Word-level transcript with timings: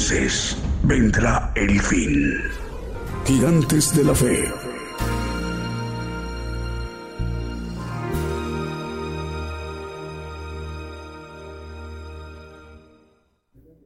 entonces 0.00 0.56
vendrá 0.82 1.52
el 1.54 1.78
fin. 1.78 2.32
Gigantes 3.26 3.94
de 3.94 4.02
la 4.02 4.14
Fe. 4.14 4.44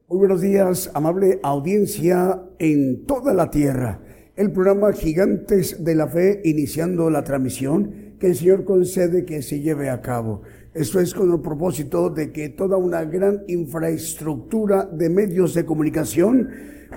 Muy 0.06 0.19
buenos 0.19 0.41
días, 0.41 0.88
amable 0.94 1.41
audiencia 1.42 2.41
en 2.60 3.05
toda 3.06 3.34
la 3.34 3.50
tierra. 3.50 4.00
El 4.36 4.53
programa 4.53 4.92
Gigantes 4.92 5.83
de 5.83 5.97
la 5.97 6.06
Fe 6.06 6.42
iniciando 6.44 7.10
la 7.10 7.25
transmisión 7.25 8.03
que 8.25 8.30
el 8.30 8.36
Señor 8.36 8.64
concede 8.64 9.27
que 9.27 9.42
se 9.42 9.61
lleve 9.61 9.91
a 9.91 10.00
cabo. 10.00 10.41
Esto 10.72 10.98
es 10.98 11.12
con 11.12 11.30
el 11.30 11.41
propósito 11.42 12.08
de 12.08 12.33
que 12.33 12.48
toda 12.48 12.78
una 12.78 13.05
gran 13.05 13.42
infraestructura 13.48 14.89
de 14.91 15.11
medios 15.11 15.53
de 15.53 15.66
comunicación, 15.66 16.48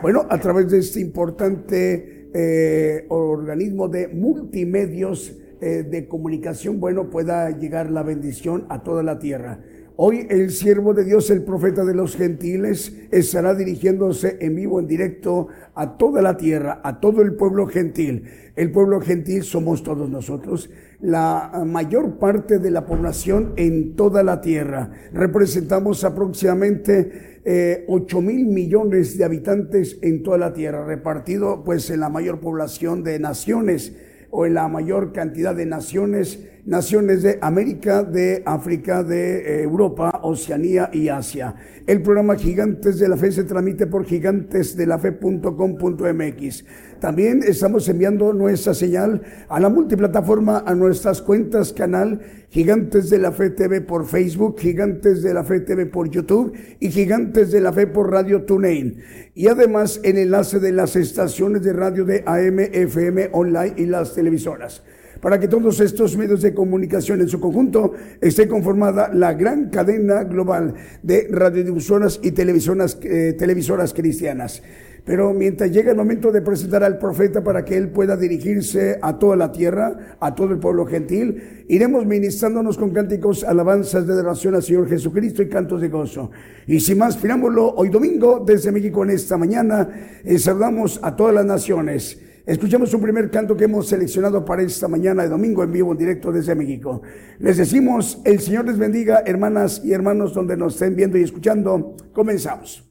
bueno, 0.01 0.25
a 0.29 0.39
través 0.39 0.71
de 0.71 0.77
este 0.77 1.01
importante 1.01 2.29
eh, 2.33 3.05
organismo 3.09 3.89
de 3.89 4.07
multimedios 4.07 5.35
eh, 5.59 5.83
de 5.83 6.07
comunicación, 6.07 6.79
bueno, 6.79 7.09
pueda 7.09 7.49
llegar 7.49 7.91
la 7.91 8.03
bendición 8.03 8.65
a 8.69 8.81
toda 8.81 9.03
la 9.03 9.19
tierra. 9.19 9.59
Hoy 9.97 10.27
el 10.29 10.51
siervo 10.51 10.93
de 10.93 11.03
Dios, 11.03 11.29
el 11.31 11.43
profeta 11.43 11.83
de 11.83 11.95
los 11.95 12.15
gentiles, 12.15 12.95
estará 13.11 13.53
dirigiéndose 13.53 14.37
en 14.39 14.55
vivo, 14.55 14.79
en 14.79 14.87
directo 14.87 15.47
a 15.73 15.97
toda 15.97 16.21
la 16.21 16.37
tierra, 16.37 16.79
a 16.83 17.01
todo 17.01 17.21
el 17.21 17.33
pueblo 17.33 17.65
gentil. 17.65 18.23
El 18.55 18.71
pueblo 18.71 19.01
gentil 19.01 19.43
somos 19.43 19.81
todos 19.81 20.07
nosotros, 20.07 20.69
la 20.99 21.63
mayor 21.65 22.17
parte 22.17 22.57
de 22.59 22.71
la 22.71 22.85
población 22.85 23.53
en 23.55 23.95
toda 23.95 24.23
la 24.23 24.41
tierra. 24.41 24.91
Representamos 25.13 26.03
aproximadamente 26.03 27.41
eh, 27.45 27.85
8 27.87 28.21
mil 28.21 28.47
millones 28.47 29.17
de 29.17 29.23
habitantes 29.23 29.99
en 30.01 30.23
toda 30.23 30.37
la 30.37 30.53
tierra, 30.53 30.85
repartido 30.85 31.63
pues 31.63 31.89
en 31.89 31.99
la 31.99 32.09
mayor 32.09 32.39
población 32.39 33.03
de 33.03 33.19
naciones 33.19 33.95
o 34.31 34.45
en 34.45 34.55
la 34.55 34.67
mayor 34.67 35.13
cantidad 35.13 35.55
de 35.55 35.65
naciones, 35.65 36.45
naciones 36.67 37.23
de 37.23 37.39
América, 37.41 38.03
de 38.03 38.43
África, 38.45 39.01
de 39.01 39.37
eh, 39.37 39.63
Europa, 39.63 40.19
Oceanía 40.21 40.89
y 40.91 41.07
Asia. 41.07 41.55
El 41.87 42.01
programa 42.01 42.35
Gigantes 42.35 42.99
de 42.99 43.07
la 43.07 43.15
Fe 43.15 43.31
se 43.31 43.45
transmite 43.45 43.87
por 43.87 44.03
gigantesdelafe.com.mx. 44.05 46.65
También 46.99 47.41
estamos 47.43 47.87
enviando 47.87 48.33
nuestra 48.33 48.73
señal 48.73 49.21
a 49.47 49.61
la 49.61 49.69
multiplataforma, 49.69 50.63
a 50.65 50.75
nuestras 50.75 51.21
cuentas 51.21 51.71
canal 51.71 52.19
Gigantes 52.49 53.09
de 53.09 53.19
la 53.19 53.31
Fe 53.31 53.51
TV 53.51 53.79
por 53.79 54.05
Facebook, 54.05 54.59
Gigantes 54.59 55.23
de 55.23 55.33
la 55.33 55.45
Fe 55.45 55.61
TV 55.61 55.85
por 55.85 56.09
YouTube 56.09 56.51
y 56.81 56.91
Gigantes 56.91 57.49
de 57.51 57.61
la 57.61 57.71
Fe 57.71 57.87
por 57.87 58.11
Radio 58.11 58.43
TuneIn. 58.43 58.97
Y 59.35 59.47
además 59.47 60.01
el 60.03 60.17
enlace 60.17 60.59
de 60.59 60.73
las 60.73 60.97
estaciones 60.97 61.63
de 61.63 61.71
radio 61.71 62.03
de 62.03 62.23
AM, 62.25 62.59
FM, 62.59 63.29
online 63.31 63.75
y 63.77 63.85
las 63.85 64.13
televisoras 64.13 64.83
para 65.21 65.39
que 65.39 65.47
todos 65.47 65.79
estos 65.79 66.17
medios 66.17 66.41
de 66.41 66.53
comunicación 66.53 67.21
en 67.21 67.27
su 67.27 67.39
conjunto 67.39 67.93
esté 68.21 68.47
conformada 68.47 69.09
la 69.13 69.33
gran 69.33 69.69
cadena 69.69 70.23
global 70.23 70.73
de 71.03 71.27
radiodifusoras 71.29 72.19
y 72.23 72.31
televisoras, 72.31 72.97
eh, 73.03 73.35
televisoras 73.37 73.93
cristianas. 73.93 74.61
Pero 75.07 75.33
mientras 75.33 75.71
llega 75.71 75.91
el 75.91 75.97
momento 75.97 76.33
de 76.33 76.41
presentar 76.41 76.83
al 76.83 76.97
profeta 76.97 77.41
para 77.41 77.63
que 77.63 77.77
él 77.77 77.87
pueda 77.87 78.17
dirigirse 78.17 78.99
a 79.01 79.17
toda 79.17 79.37
la 79.37 79.53
tierra, 79.53 80.17
a 80.19 80.35
todo 80.35 80.51
el 80.51 80.59
pueblo 80.59 80.85
gentil, 80.85 81.63
iremos 81.69 82.05
ministrándonos 82.05 82.77
con 82.77 82.89
cánticos, 82.89 83.45
alabanzas 83.45 84.05
de 84.05 84.11
adoración 84.11 84.55
al 84.55 84.63
Señor 84.63 84.89
Jesucristo 84.89 85.41
y 85.41 85.47
cantos 85.47 85.79
de 85.79 85.87
gozo. 85.87 86.29
Y 86.67 86.81
sin 86.81 86.97
más, 86.97 87.17
firámoslo 87.17 87.73
hoy 87.75 87.87
domingo 87.87 88.43
desde 88.45 88.73
México 88.73 89.01
en 89.05 89.11
esta 89.11 89.37
mañana. 89.37 89.87
Eh, 90.25 90.37
saludamos 90.37 90.99
a 91.01 91.15
todas 91.15 91.33
las 91.33 91.45
naciones. 91.45 92.19
Escuchemos 92.47 92.93
un 92.93 93.01
primer 93.01 93.29
canto 93.29 93.57
que 93.57 93.65
hemos 93.65 93.89
seleccionado 93.89 94.45
para 94.45 94.61
esta 94.61 94.87
mañana 94.87 95.23
de 95.23 95.27
domingo 95.27 95.65
en 95.65 95.71
vivo, 95.73 95.91
en 95.91 95.97
directo 95.97 96.31
desde 96.31 96.55
México. 96.55 97.01
Les 97.39 97.57
decimos, 97.57 98.21
el 98.23 98.39
Señor 98.39 98.63
les 98.67 98.77
bendiga, 98.77 99.21
hermanas 99.25 99.81
y 99.83 99.91
hermanos, 99.91 100.33
donde 100.33 100.55
nos 100.55 100.75
estén 100.75 100.95
viendo 100.95 101.17
y 101.17 101.23
escuchando. 101.23 101.97
Comenzamos. 102.13 102.89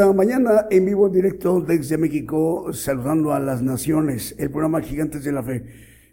Esta 0.00 0.14
mañana 0.14 0.66
en 0.70 0.86
vivo 0.86 1.10
directo 1.10 1.60
desde 1.60 1.98
México, 1.98 2.72
saludando 2.72 3.34
a 3.34 3.38
las 3.38 3.60
naciones, 3.60 4.34
el 4.38 4.50
programa 4.50 4.80
Gigantes 4.80 5.24
de 5.24 5.30
la 5.30 5.42
Fe. 5.42 5.62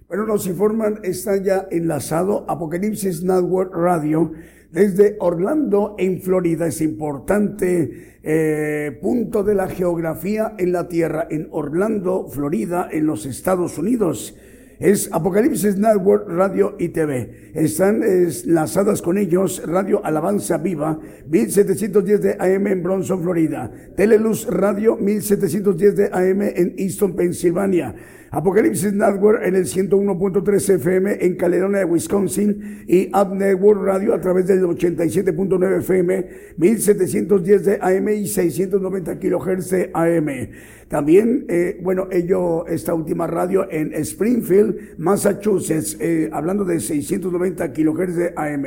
Bueno, 0.10 0.26
nos 0.26 0.46
informan, 0.46 1.00
está 1.04 1.42
ya 1.42 1.70
enlazado 1.72 2.44
Apocalipsis 2.50 3.24
Network 3.24 3.74
Radio 3.74 4.34
desde 4.74 5.16
Orlando, 5.22 5.96
en 5.98 6.22
Florida, 6.22 6.68
es 6.68 6.82
importante 6.82 8.18
eh, 8.24 9.00
punto 9.02 9.42
de 9.42 9.56
la 9.56 9.70
geografía 9.70 10.54
en 10.58 10.74
la 10.74 10.90
Tierra, 10.90 11.26
en 11.32 11.48
Orlando, 11.52 12.28
Florida, 12.28 12.90
en 12.92 13.06
los 13.06 13.26
Estados 13.26 13.78
Unidos 13.78 14.36
es 14.80 15.10
Apocalipsis 15.12 15.78
Network 15.78 16.28
Radio 16.28 16.76
y 16.78 16.90
TV. 16.90 17.52
Están 17.54 18.04
enlazadas 18.04 19.02
con 19.02 19.18
ellos 19.18 19.62
Radio 19.66 20.06
Alabanza 20.06 20.58
Viva, 20.58 21.00
1710 21.28 22.22
de 22.22 22.38
AM 22.40 22.68
en 22.68 22.84
Bronson, 22.84 23.22
Florida. 23.22 23.72
Teleluz 23.96 24.46
Radio, 24.48 24.96
1710 24.98 25.96
de 25.96 26.06
AM 26.12 26.42
en 26.42 26.76
Easton, 26.78 27.16
Pensilvania. 27.16 27.96
Apocalipsis 28.32 28.94
Network 28.94 29.42
en 29.44 29.56
el 29.56 29.66
101.3 29.66 30.76
FM 30.76 31.26
en 31.26 31.36
Caledonia, 31.36 31.86
Wisconsin 31.86 32.84
y 32.88 33.08
Up 33.16 33.34
Network 33.34 33.82
Radio 33.82 34.14
a 34.14 34.20
través 34.20 34.48
del 34.48 34.64
87.9 34.64 35.80
FM, 35.80 36.28
1710 36.58 37.66
de 37.66 37.80
AM 37.82 38.10
y 38.10 38.28
690 38.28 39.20
kHz 39.20 39.70
de 39.70 39.92
AM. 39.94 40.50
También, 40.88 41.46
eh, 41.50 41.80
bueno, 41.82 42.08
ello, 42.12 42.66
esta 42.68 42.94
última 42.94 43.28
radio 43.28 43.70
en 43.70 43.94
Springfield, 43.94 44.98
Massachusetts, 44.98 45.98
eh, 46.00 46.30
hablando 46.32 46.64
de 46.64 46.80
690 46.80 47.74
kHz 47.74 48.16
de 48.16 48.34
AM, 48.36 48.66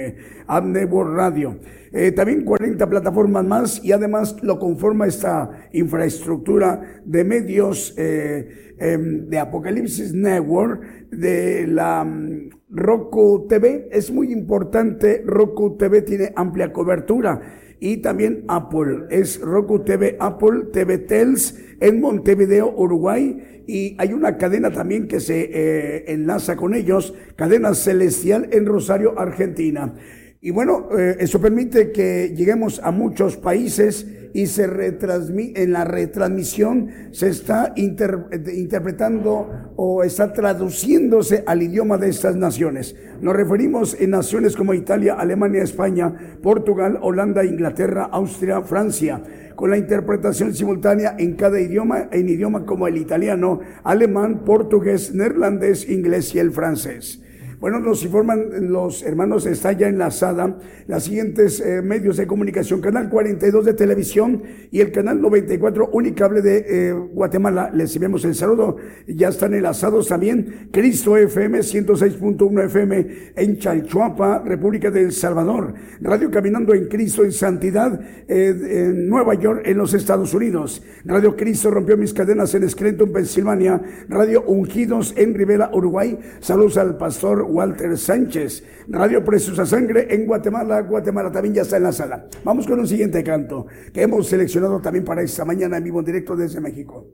Up 0.49 0.65
Network 0.67 1.15
Radio. 1.15 1.59
Eh, 1.93 2.13
también 2.13 2.45
40 2.45 2.89
plataformas 2.89 3.45
más 3.45 3.85
y 3.85 3.91
además 3.91 4.37
lo 4.43 4.61
conforma 4.61 5.07
esta 5.07 5.69
infraestructura 5.73 7.03
de 7.05 7.25
medios 7.25 7.95
eh, 7.97 8.70
em, 8.81 9.29
de 9.29 9.39
Apocalipsis 9.39 10.13
Network, 10.13 11.09
de 11.11 11.67
la 11.67 12.03
um, 12.03 12.51
Roku 12.69 13.47
TV. 13.49 13.89
Es 13.93 14.11
muy 14.11 14.33
importante, 14.33 15.23
Roku 15.25 15.77
TV 15.77 16.03
tiene 16.03 16.33
amplia 16.35 16.73
cobertura 16.73 17.41
y 17.81 17.99
también 17.99 18.45
Apple. 18.49 19.07
Es 19.11 19.41
Roku 19.41 19.81
TV, 19.85 20.17
Apple 20.21 20.67
TV 20.73 20.99
Tels 20.99 21.59
en 21.81 22.01
Montevideo, 22.01 22.73
Uruguay. 22.77 23.65
Y 23.67 23.97
hay 23.99 24.13
una 24.13 24.37
cadena 24.37 24.71
también 24.71 25.09
que 25.09 25.21
se 25.21 25.51
eh, 25.53 26.05
enlaza 26.13 26.57
con 26.57 26.75
ellos, 26.75 27.15
cadena 27.37 27.75
celestial 27.75 28.49
en 28.53 28.67
Rosario, 28.67 29.19
Argentina. 29.19 29.95
Y 30.43 30.53
bueno, 30.53 30.89
eh, 30.99 31.17
eso 31.21 31.39
permite 31.39 31.93
que 31.93 32.33
lleguemos 32.35 32.81
a 32.83 32.91
muchos 32.91 33.37
países 33.37 34.07
y 34.33 34.47
se 34.47 34.65
en 34.65 35.73
la 35.73 35.85
retransmisión 35.85 36.89
se 37.11 37.29
está 37.29 37.75
interpretando 37.77 39.73
o 39.77 40.03
está 40.03 40.33
traduciéndose 40.33 41.45
al 41.47 41.63
idioma 41.63 41.99
de 41.99 42.09
estas 42.09 42.37
naciones. 42.37 42.97
Nos 43.21 43.37
referimos 43.37 43.95
en 44.01 44.11
naciones 44.11 44.57
como 44.57 44.73
Italia, 44.73 45.13
Alemania, 45.15 45.63
España, 45.63 46.39
Portugal, 46.43 46.99
Holanda, 47.03 47.45
Inglaterra, 47.45 48.09
Austria, 48.11 48.63
Francia, 48.63 49.23
con 49.57 49.69
la 49.69 49.77
interpretación 49.77 50.55
simultánea 50.55 51.17
en 51.19 51.35
cada 51.35 51.61
idioma, 51.61 52.09
en 52.13 52.31
idioma 52.31 52.65
como 52.65 52.89
el 52.89 52.97
italiano, 52.97 53.61
alemán, 53.85 54.43
portugués, 54.47 55.15
neerlandés, 55.15 55.87
inglés 55.87 56.35
y 56.35 56.39
el 56.39 56.51
francés. 56.51 57.21
Bueno, 57.61 57.79
nos 57.79 58.03
informan 58.03 58.73
los 58.73 59.03
hermanos, 59.03 59.45
está 59.45 59.73
ya 59.73 59.87
enlazada 59.87 60.57
las 60.87 61.05
siguientes 61.05 61.61
eh, 61.61 61.83
medios 61.83 62.17
de 62.17 62.27
comunicación, 62.27 62.81
Canal 62.81 63.11
42 63.11 63.67
de 63.67 63.75
televisión 63.75 64.43
y 64.71 64.81
el 64.81 64.91
Canal 64.93 65.21
94 65.21 65.91
Unicable 65.93 66.41
de 66.41 66.65
eh, 66.67 66.93
Guatemala. 66.93 67.71
Les 67.75 67.95
enviamos 67.95 68.25
el 68.25 68.35
saludo. 68.35 68.79
Ya 69.07 69.29
están 69.29 69.53
enlazados 69.53 70.09
también 70.09 70.71
Cristo 70.73 71.19
FM 71.19 71.59
106.1 71.59 72.65
FM 72.65 73.07
en 73.37 73.59
Chalchuapa, 73.59 74.43
República 74.43 74.91
de 74.91 75.03
El 75.03 75.13
Salvador. 75.13 75.75
Radio 76.01 76.31
Caminando 76.31 76.73
en 76.73 76.89
Cristo 76.89 77.25
en 77.25 77.33
Santidad 77.33 78.01
eh, 78.27 78.89
en 78.89 79.07
Nueva 79.07 79.35
York, 79.35 79.65
en 79.67 79.77
los 79.77 79.93
Estados 79.93 80.33
Unidos. 80.33 80.83
Radio 81.05 81.37
Cristo 81.37 81.71
rompió 81.71 81.99
mis 81.99 82.15
cadenas 82.15 82.55
en 82.55 82.67
Scranton, 82.67 83.13
Pensilvania. 83.13 83.83
Radio 84.09 84.45
Ungidos 84.47 85.13
en 85.19 85.35
Rivera, 85.35 85.71
Uruguay. 85.75 86.19
Saludos 86.41 86.79
al 86.79 86.97
pastor 86.97 87.50
Walter 87.51 87.97
Sánchez. 87.99 88.65
Radio 88.89 89.25
Preciosa 89.25 89.67
Sangre 89.67 90.07
en 90.15 90.27
Guatemala. 90.27 90.81
Guatemala 90.83 91.31
también 91.31 91.55
ya 91.55 91.63
está 91.63 91.77
en 91.77 91.83
la 91.83 91.93
sala. 91.93 92.27
Vamos 92.45 92.67
con 92.67 92.79
un 92.79 92.87
siguiente 92.87 93.23
canto 93.23 93.67
que 93.93 94.03
hemos 94.03 94.29
seleccionado 94.29 94.81
también 94.81 95.05
para 95.05 95.23
esta 95.23 95.45
mañana 95.45 95.77
en 95.77 95.85
vivo 95.85 96.01
en 96.01 96.07
directo 96.07 96.37
desde 96.37 96.61
México. 96.61 97.07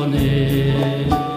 morning. 0.00 1.29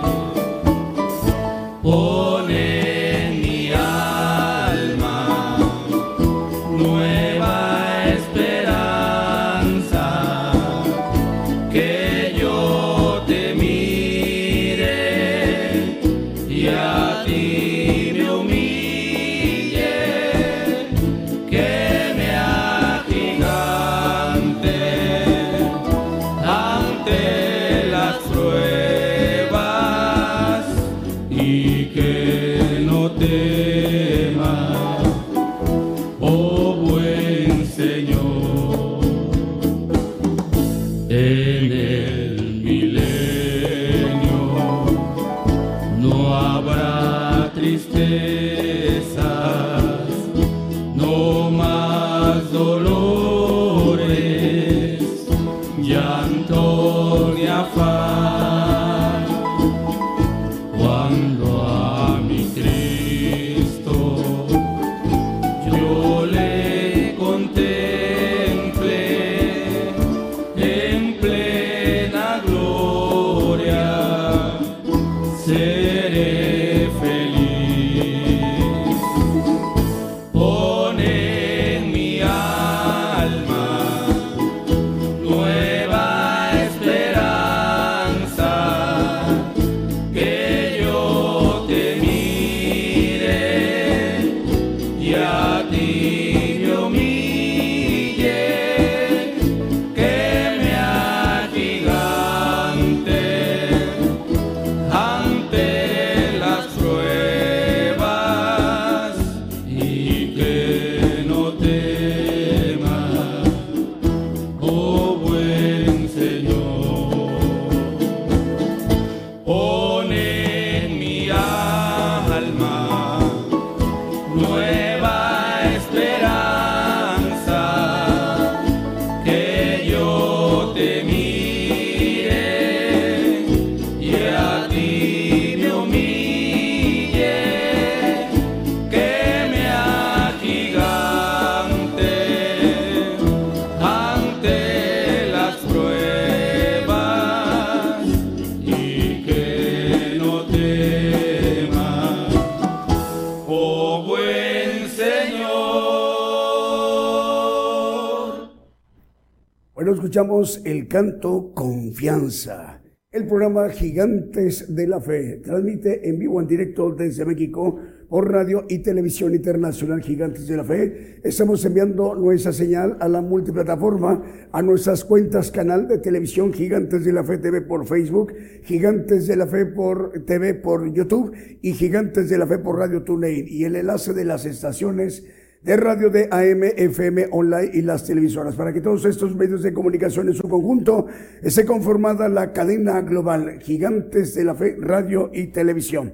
Escuchamos 160.13 160.61
el 160.63 160.87
canto 160.87 161.53
Confianza. 161.55 162.83
El 163.09 163.25
programa 163.25 163.67
Gigantes 163.69 164.75
de 164.75 164.85
la 164.85 165.01
Fe 165.01 165.41
transmite 165.43 166.07
en 166.07 166.19
vivo, 166.19 166.39
en 166.39 166.45
directo 166.45 166.91
desde 166.91 167.25
México 167.25 167.79
por 168.07 168.31
radio 168.31 168.63
y 168.69 168.83
televisión 168.83 169.33
internacional 169.33 170.03
Gigantes 170.03 170.45
de 170.45 170.57
la 170.57 170.63
Fe. 170.63 171.19
Estamos 171.23 171.65
enviando 171.65 172.13
nuestra 172.13 172.53
señal 172.53 172.95
a 172.99 173.07
la 173.07 173.21
multiplataforma, 173.21 174.21
a 174.51 174.61
nuestras 174.61 175.03
cuentas 175.03 175.49
canal 175.49 175.87
de 175.87 175.97
televisión 175.97 176.53
Gigantes 176.53 177.03
de 177.05 177.11
la 177.11 177.23
Fe 177.23 177.39
TV 177.39 177.61
por 177.61 177.87
Facebook, 177.87 178.33
Gigantes 178.65 179.25
de 179.25 179.35
la 179.35 179.47
Fe 179.47 179.65
por 179.65 180.25
TV 180.27 180.53
por 180.53 180.93
YouTube 180.93 181.35
y 181.63 181.73
Gigantes 181.73 182.29
de 182.29 182.37
la 182.37 182.45
Fe 182.45 182.59
por 182.59 182.77
Radio 182.77 183.01
TuneIn 183.01 183.47
y 183.47 183.63
el 183.63 183.77
enlace 183.77 184.13
de 184.13 184.25
las 184.25 184.45
estaciones 184.45 185.25
de 185.63 185.77
radio 185.77 186.09
de 186.09 186.27
AM, 186.29 186.63
FM, 186.75 187.27
online 187.31 187.71
y 187.73 187.81
las 187.81 188.05
televisoras, 188.05 188.55
para 188.55 188.73
que 188.73 188.81
todos 188.81 189.05
estos 189.05 189.33
medios 189.35 189.63
de 189.63 189.73
comunicación 189.73 190.27
en 190.27 190.33
su 190.33 190.47
conjunto 190.49 191.07
esté 191.41 191.65
conformada 191.65 192.27
la 192.27 192.51
cadena 192.51 193.01
global 193.01 193.59
Gigantes 193.61 194.35
de 194.35 194.43
la 194.43 194.55
Fe, 194.55 194.75
radio 194.77 195.29
y 195.33 195.47
televisión. 195.47 196.13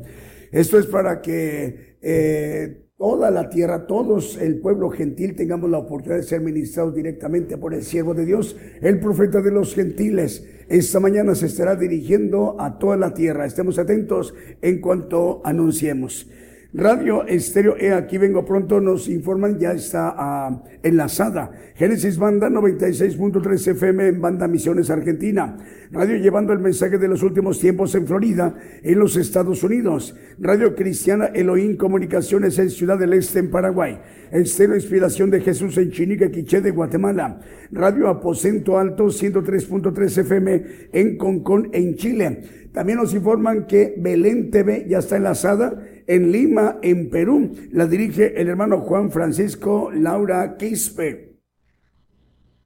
Esto 0.52 0.78
es 0.78 0.86
para 0.86 1.20
que 1.22 1.98
eh, 2.02 2.90
toda 2.96 3.32
la 3.32 3.50
tierra, 3.50 3.88
todos 3.88 4.38
el 4.38 4.60
pueblo 4.60 4.92
gentil 4.92 5.36
tengamos 5.36 5.70
la 5.72 5.80
oportunidad 5.80 6.18
de 6.18 6.28
ser 6.28 6.42
ministrados 6.42 6.94
directamente 6.94 7.58
por 7.58 7.74
el 7.74 7.82
siervo 7.82 8.14
de 8.14 8.26
Dios, 8.26 8.56
el 8.82 9.00
profeta 9.00 9.42
de 9.42 9.52
los 9.52 9.74
gentiles. 9.74 10.46
Esta 10.68 11.00
mañana 11.00 11.34
se 11.34 11.48
estará 11.48 11.76
dirigiendo 11.76 12.56
a 12.60 12.78
toda 12.78 12.98
la 12.98 13.16
tierra. 13.16 13.48
Estemos 13.48 13.80
atentos 13.80 14.36
en 14.62 14.80
cuanto 14.80 15.42
anunciemos. 15.44 16.30
Radio 16.72 17.26
Estéreo, 17.26 17.76
he 17.80 17.92
aquí 17.92 18.20
vengo 18.20 18.46
pronto, 18.46 18.80
nos 18.80 19.10
informan, 19.10 19.58
ya 19.58 19.72
está 19.72 20.14
ah, 20.16 20.62
enlazada. 20.84 21.50
Génesis 21.74 22.20
Banda 22.20 22.48
96.3 22.48 23.72
FM 23.72 24.08
en 24.08 24.22
Banda 24.22 24.48
Misiones 24.48 24.92
Argentina. 24.92 25.58
Radio 25.90 26.18
llevando 26.18 26.54
el 26.54 26.60
mensaje 26.60 27.00
de 27.00 27.08
los 27.08 27.24
últimos 27.24 27.60
tiempos 27.60 27.96
en 27.96 28.06
Florida, 28.06 28.54
en 28.84 29.00
los 29.00 29.16
Estados 29.16 29.64
Unidos. 29.64 30.16
Radio 30.38 30.76
Cristiana 30.76 31.32
Elohim 31.34 31.76
Comunicaciones 31.76 32.60
en 32.60 32.70
Ciudad 32.70 33.00
del 33.00 33.14
Este, 33.14 33.40
en 33.40 33.50
Paraguay. 33.50 34.00
Estéreo 34.32 34.76
Inspiración 34.76 35.32
de 35.32 35.42
Jesús 35.42 35.76
en 35.80 35.90
Chinique, 35.90 36.30
Quiché 36.30 36.62
de 36.62 36.70
Guatemala. 36.70 37.40
Radio 37.72 38.10
Aposento 38.10 38.78
Alto 38.78 39.06
103.3 39.06 40.18
FM 40.20 40.64
en 40.94 41.18
Concón, 41.18 41.70
en 41.74 41.96
Chile. 41.96 42.44
También 42.72 43.00
nos 43.00 43.16
informan 43.16 43.66
que 43.66 43.96
Belén 43.98 44.52
TV 44.52 44.86
ya 44.88 45.00
está 45.00 45.18
enlazada 45.18 45.84
en 46.10 46.32
Lima, 46.32 46.80
en 46.82 47.10
Perú. 47.10 47.52
La 47.72 47.86
dirige 47.86 48.42
el 48.42 48.50
hermano 48.50 48.80
Juan 48.80 49.12
Francisco 49.12 49.92
Laura 49.94 50.58
Quispe. 50.58 51.38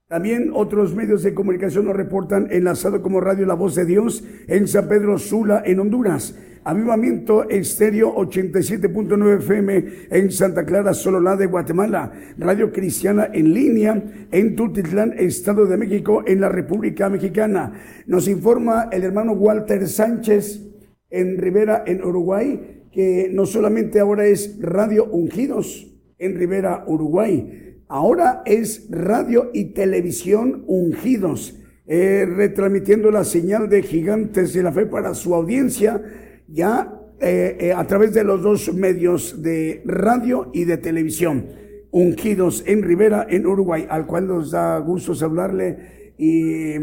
También 0.08 0.52
otros 0.54 0.96
medios 0.96 1.24
de 1.24 1.34
comunicación 1.34 1.86
nos 1.86 1.96
reportan 1.96 2.48
enlazado 2.52 3.02
como 3.02 3.20
Radio 3.20 3.46
La 3.46 3.56
Voz 3.56 3.76
de 3.76 3.86
Dios 3.86 4.24
en 4.48 4.68
San 4.68 4.88
Pedro 4.88 5.18
Sula, 5.18 5.62
en 5.66 5.80
Honduras. 5.80 6.40
Avivamiento 6.64 7.50
Estéreo 7.50 8.16
87.9 8.16 9.38
FM 9.40 9.86
en 10.10 10.32
Santa 10.32 10.66
Clara, 10.66 10.94
Sololá 10.94 11.36
de 11.36 11.48
Guatemala. 11.48 12.14
Radio 12.38 12.72
Cristiana 12.72 13.30
en 13.34 13.54
línea 13.54 14.02
en 14.32 14.56
Tultitlán, 14.56 15.16
Estado 15.18 15.66
de 15.66 15.76
México, 15.76 16.24
en 16.26 16.40
la 16.40 16.48
República 16.48 17.10
Mexicana. 17.10 17.74
Nos 18.08 18.30
informa 18.30 18.88
el 18.90 19.04
hermano 19.04 19.34
Walter 19.34 19.86
Sánchez 19.90 20.62
en 21.10 21.38
Rivera, 21.38 21.84
en 21.86 22.02
Uruguay, 22.02 22.83
que 22.94 23.30
no 23.32 23.46
solamente 23.46 24.00
ahora 24.00 24.26
es 24.28 24.58
Radio 24.62 25.06
Ungidos 25.06 25.92
en 26.20 26.36
Rivera, 26.36 26.84
Uruguay, 26.88 27.82
ahora 27.88 28.44
es 28.46 28.88
Radio 28.90 29.50
y 29.54 29.74
Televisión 29.74 30.64
Ungidos. 30.68 31.60
Eh, 31.86 32.26
retransmitiendo 32.26 33.12
la 33.12 33.26
señal 33.26 33.68
de 33.68 33.82
gigantes 33.82 34.54
de 34.54 34.64
la 34.64 34.72
fe 34.72 34.86
para 34.86 35.14
su 35.16 35.36
audiencia 35.36 36.02
ya 36.48 36.98
eh, 37.20 37.58
eh, 37.60 37.74
a 37.74 37.86
través 37.88 38.14
de 38.14 38.24
los 38.24 38.42
dos 38.42 38.74
medios 38.74 39.42
de 39.42 39.82
radio 39.86 40.50
y 40.54 40.64
de 40.64 40.78
televisión. 40.78 41.48
Ungidos 41.92 42.64
en 42.68 42.84
Rivera, 42.84 43.28
en 43.30 43.46
Uruguay, 43.46 43.86
al 43.90 44.06
cual 44.06 44.28
nos 44.28 44.52
da 44.52 44.80
gusto 44.80 45.14
saludarle 45.14 46.14
y 46.18 46.74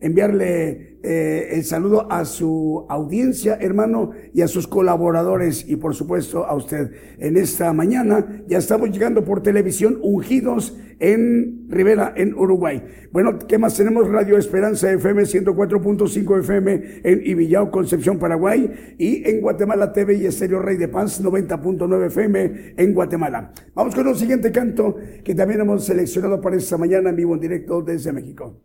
enviarle 0.00 0.89
eh, 1.02 1.48
el 1.52 1.64
saludo 1.64 2.10
a 2.10 2.24
su 2.24 2.84
audiencia, 2.88 3.56
hermano, 3.60 4.10
y 4.34 4.42
a 4.42 4.48
sus 4.48 4.66
colaboradores 4.66 5.68
y 5.68 5.76
por 5.76 5.94
supuesto 5.94 6.44
a 6.46 6.54
usted. 6.54 6.92
En 7.18 7.36
esta 7.36 7.72
mañana 7.72 8.42
ya 8.46 8.58
estamos 8.58 8.90
llegando 8.90 9.24
por 9.24 9.42
televisión 9.42 9.98
ungidos 10.02 10.76
en 10.98 11.66
Rivera, 11.70 12.12
en 12.14 12.34
Uruguay. 12.34 12.82
Bueno, 13.10 13.38
¿qué 13.38 13.56
más 13.56 13.76
tenemos? 13.76 14.08
Radio 14.08 14.36
Esperanza 14.36 14.92
FM 14.92 15.22
104.5 15.22 16.40
FM 16.40 17.00
en 17.02 17.22
Ibillao, 17.24 17.70
Concepción, 17.70 18.18
Paraguay 18.18 18.96
y 18.98 19.28
en 19.28 19.40
Guatemala 19.40 19.92
TV 19.92 20.14
y 20.14 20.26
Estéreo 20.26 20.60
Rey 20.60 20.76
de 20.76 20.88
Paz 20.88 21.24
90.9 21.24 22.06
FM 22.06 22.74
en 22.76 22.94
Guatemala. 22.94 23.52
Vamos 23.74 23.94
con 23.94 24.06
un 24.06 24.16
siguiente 24.16 24.52
canto 24.52 24.96
que 25.24 25.34
también 25.34 25.60
hemos 25.60 25.84
seleccionado 25.84 26.40
para 26.40 26.56
esta 26.56 26.76
mañana 26.76 27.10
en 27.10 27.16
vivo 27.16 27.34
en 27.34 27.40
directo 27.40 27.80
desde 27.80 28.12
México. 28.12 28.60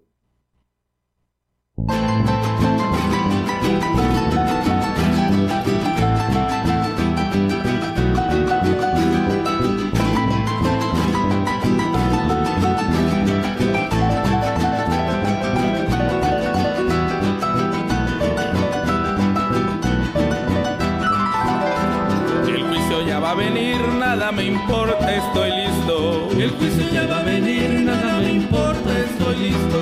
Venir, 23.36 23.82
nada 24.00 24.32
me 24.32 24.46
importa, 24.46 25.14
estoy 25.14 25.52
listo. 25.52 26.30
El 26.38 26.52
juicio 26.52 26.90
ya 26.92 27.06
va 27.06 27.20
a 27.20 27.24
venir, 27.24 27.70
nada 27.82 28.20
me 28.20 28.32
importa, 28.32 29.00
estoy 29.00 29.36
listo. 29.38 29.82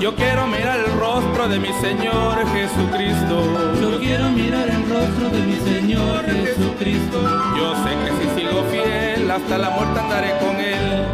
Yo 0.00 0.14
quiero 0.14 0.46
mirar 0.46 0.80
el 0.80 0.98
rostro 1.14 1.48
de 1.48 1.60
mi 1.60 1.72
Señor 1.80 2.44
Jesucristo. 2.48 3.36
Yo 3.80 4.00
quiero 4.00 4.30
mirar 4.30 4.68
el 4.68 4.82
rostro 4.90 5.30
de 5.30 5.42
mi 5.42 5.56
Señor 5.60 6.24
Jesucristo. 6.24 7.22
Yo 7.56 7.74
sé 7.84 7.90
que 8.02 8.10
si 8.18 8.40
sigo 8.40 8.64
fiel, 8.64 9.30
hasta 9.30 9.58
la 9.58 9.70
muerte 9.70 10.00
andaré 10.00 10.32
con 10.40 10.56
Él. 10.56 11.06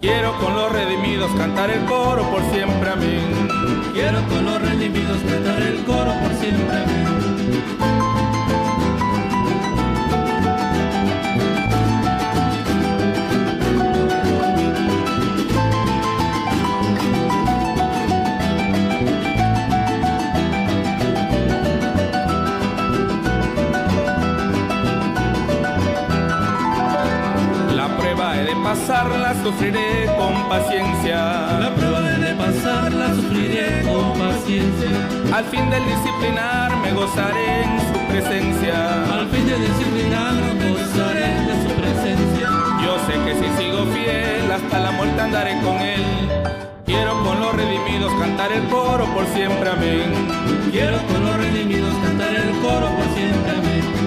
Quiero 0.00 0.38
con 0.38 0.54
los 0.54 0.72
redimidos 0.72 1.30
cantar 1.32 1.70
el 1.70 1.84
coro 1.84 2.22
por 2.30 2.42
siempre, 2.50 2.88
amén. 2.88 3.48
Quiero 3.92 4.26
con 4.28 4.42
los 4.46 4.62
redimidos 4.62 5.18
cantar 5.18 5.60
el 5.60 5.84
coro 5.84 6.12
por 6.22 6.32
siempre, 6.40 6.76
amén. 6.84 7.31
Pasarla 28.72 29.34
sufriré 29.44 30.06
con 30.16 30.48
paciencia. 30.48 31.18
La 31.60 31.74
prueba 31.74 32.00
de 32.00 32.34
pasarla 32.34 33.14
sufriré 33.14 33.82
con 33.82 34.18
paciencia. 34.18 34.92
Al 35.36 35.44
fin 35.44 35.68
del 35.68 35.84
disciplinar 35.84 36.74
me 36.78 36.92
gozaré 36.92 37.64
en 37.64 37.80
su 37.88 37.98
presencia. 38.10 38.76
Al 39.12 39.28
fin 39.28 39.46
del 39.46 39.60
disciplinar 39.60 40.34
gozaré 40.72 41.28
de 41.48 41.54
su 41.62 41.70
presencia. 41.80 42.48
Yo 42.82 42.92
sé 43.06 43.14
que 43.24 43.32
si 43.40 43.48
sigo 43.58 43.84
fiel 43.92 44.50
hasta 44.50 44.80
la 44.80 44.90
muerte 44.92 45.20
andaré 45.20 45.60
con 45.60 45.76
él. 45.76 46.04
Quiero 46.86 47.12
con 47.24 47.40
los 47.40 47.54
redimidos 47.54 48.12
cantar 48.14 48.52
el 48.52 48.64
coro 48.68 49.04
por 49.14 49.26
siempre, 49.34 49.68
amén. 49.68 50.08
Quiero 50.70 50.96
con 51.08 51.22
los 51.26 51.36
redimidos 51.36 51.94
cantar 52.04 52.34
el 52.34 52.50
coro 52.64 52.88
por 52.96 53.06
siempre, 53.14 53.50
amén. 53.50 54.01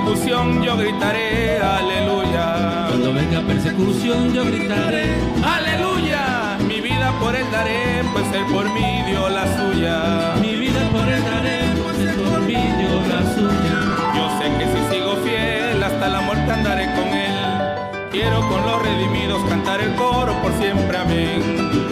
Persecución 0.00 0.62
yo 0.62 0.76
gritaré 0.76 1.58
aleluya. 1.58 2.86
Cuando 2.88 3.12
venga 3.12 3.40
persecución 3.42 4.32
yo 4.32 4.44
gritaré 4.44 5.14
aleluya. 5.44 6.58
Mi 6.66 6.80
vida 6.80 7.12
por 7.20 7.34
él 7.34 7.46
daré, 7.52 8.02
pues 8.12 8.24
él 8.32 8.44
por 8.52 8.64
mí 8.72 9.02
dio 9.06 9.28
la 9.28 9.44
suya. 9.56 10.34
Mi 10.40 10.56
vida 10.56 10.80
por 10.90 11.08
él 11.08 11.22
daré, 11.24 11.58
pues 11.82 11.98
él 11.98 12.14
por 12.16 12.40
mí 12.40 12.54
dio 12.54 12.94
la 13.12 13.20
suya. 13.34 13.76
Yo 14.16 14.38
sé 14.38 14.46
que 14.58 14.66
si 14.72 14.94
sigo 14.94 15.16
fiel 15.24 15.82
hasta 15.82 16.08
la 16.08 16.20
muerte 16.22 16.50
andaré 16.50 16.86
con 16.94 17.08
él. 17.08 18.10
Quiero 18.10 18.48
con 18.48 18.62
los 18.62 18.82
redimidos 18.82 19.42
cantar 19.48 19.80
el 19.80 19.94
coro 19.94 20.32
por 20.42 20.52
siempre, 20.58 20.96
amén. 20.96 21.42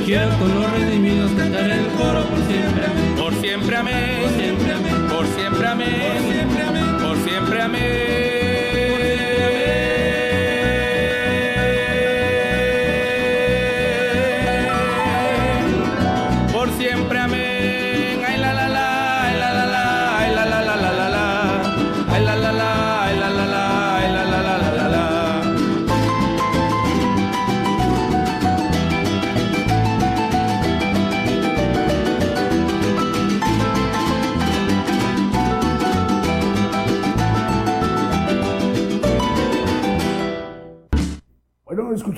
Quiero 0.04 0.30
con 0.38 0.54
los 0.54 0.70
redimidos 0.72 1.30
cantar 1.32 1.70
el 1.70 1.86
coro 1.88 2.22
por 2.24 2.38
siempre, 2.46 2.86
amén. 2.86 3.14
Por 3.16 3.34
siempre, 3.34 3.76
amén. 3.76 4.22
Por 4.22 4.30
siempre, 4.40 4.72
amén. 4.72 5.07
Por 5.18 5.26
siempre, 5.26 5.66
amén. 5.66 5.98
Por 7.02 7.16
siempre, 7.24 7.60
amén 7.60 7.60
amén. 7.60 8.27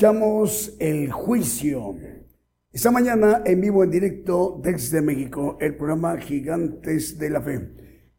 Escuchamos 0.01 0.77
El 0.79 1.13
Juicio. 1.13 1.95
Esta 2.73 2.91
mañana 2.91 3.43
en 3.45 3.61
vivo, 3.61 3.85
en 3.85 3.91
directo 3.91 4.59
desde 4.65 5.03
México, 5.03 5.59
el 5.61 5.77
programa 5.77 6.17
Gigantes 6.17 7.19
de 7.19 7.29
la 7.29 7.43
Fe. 7.43 7.69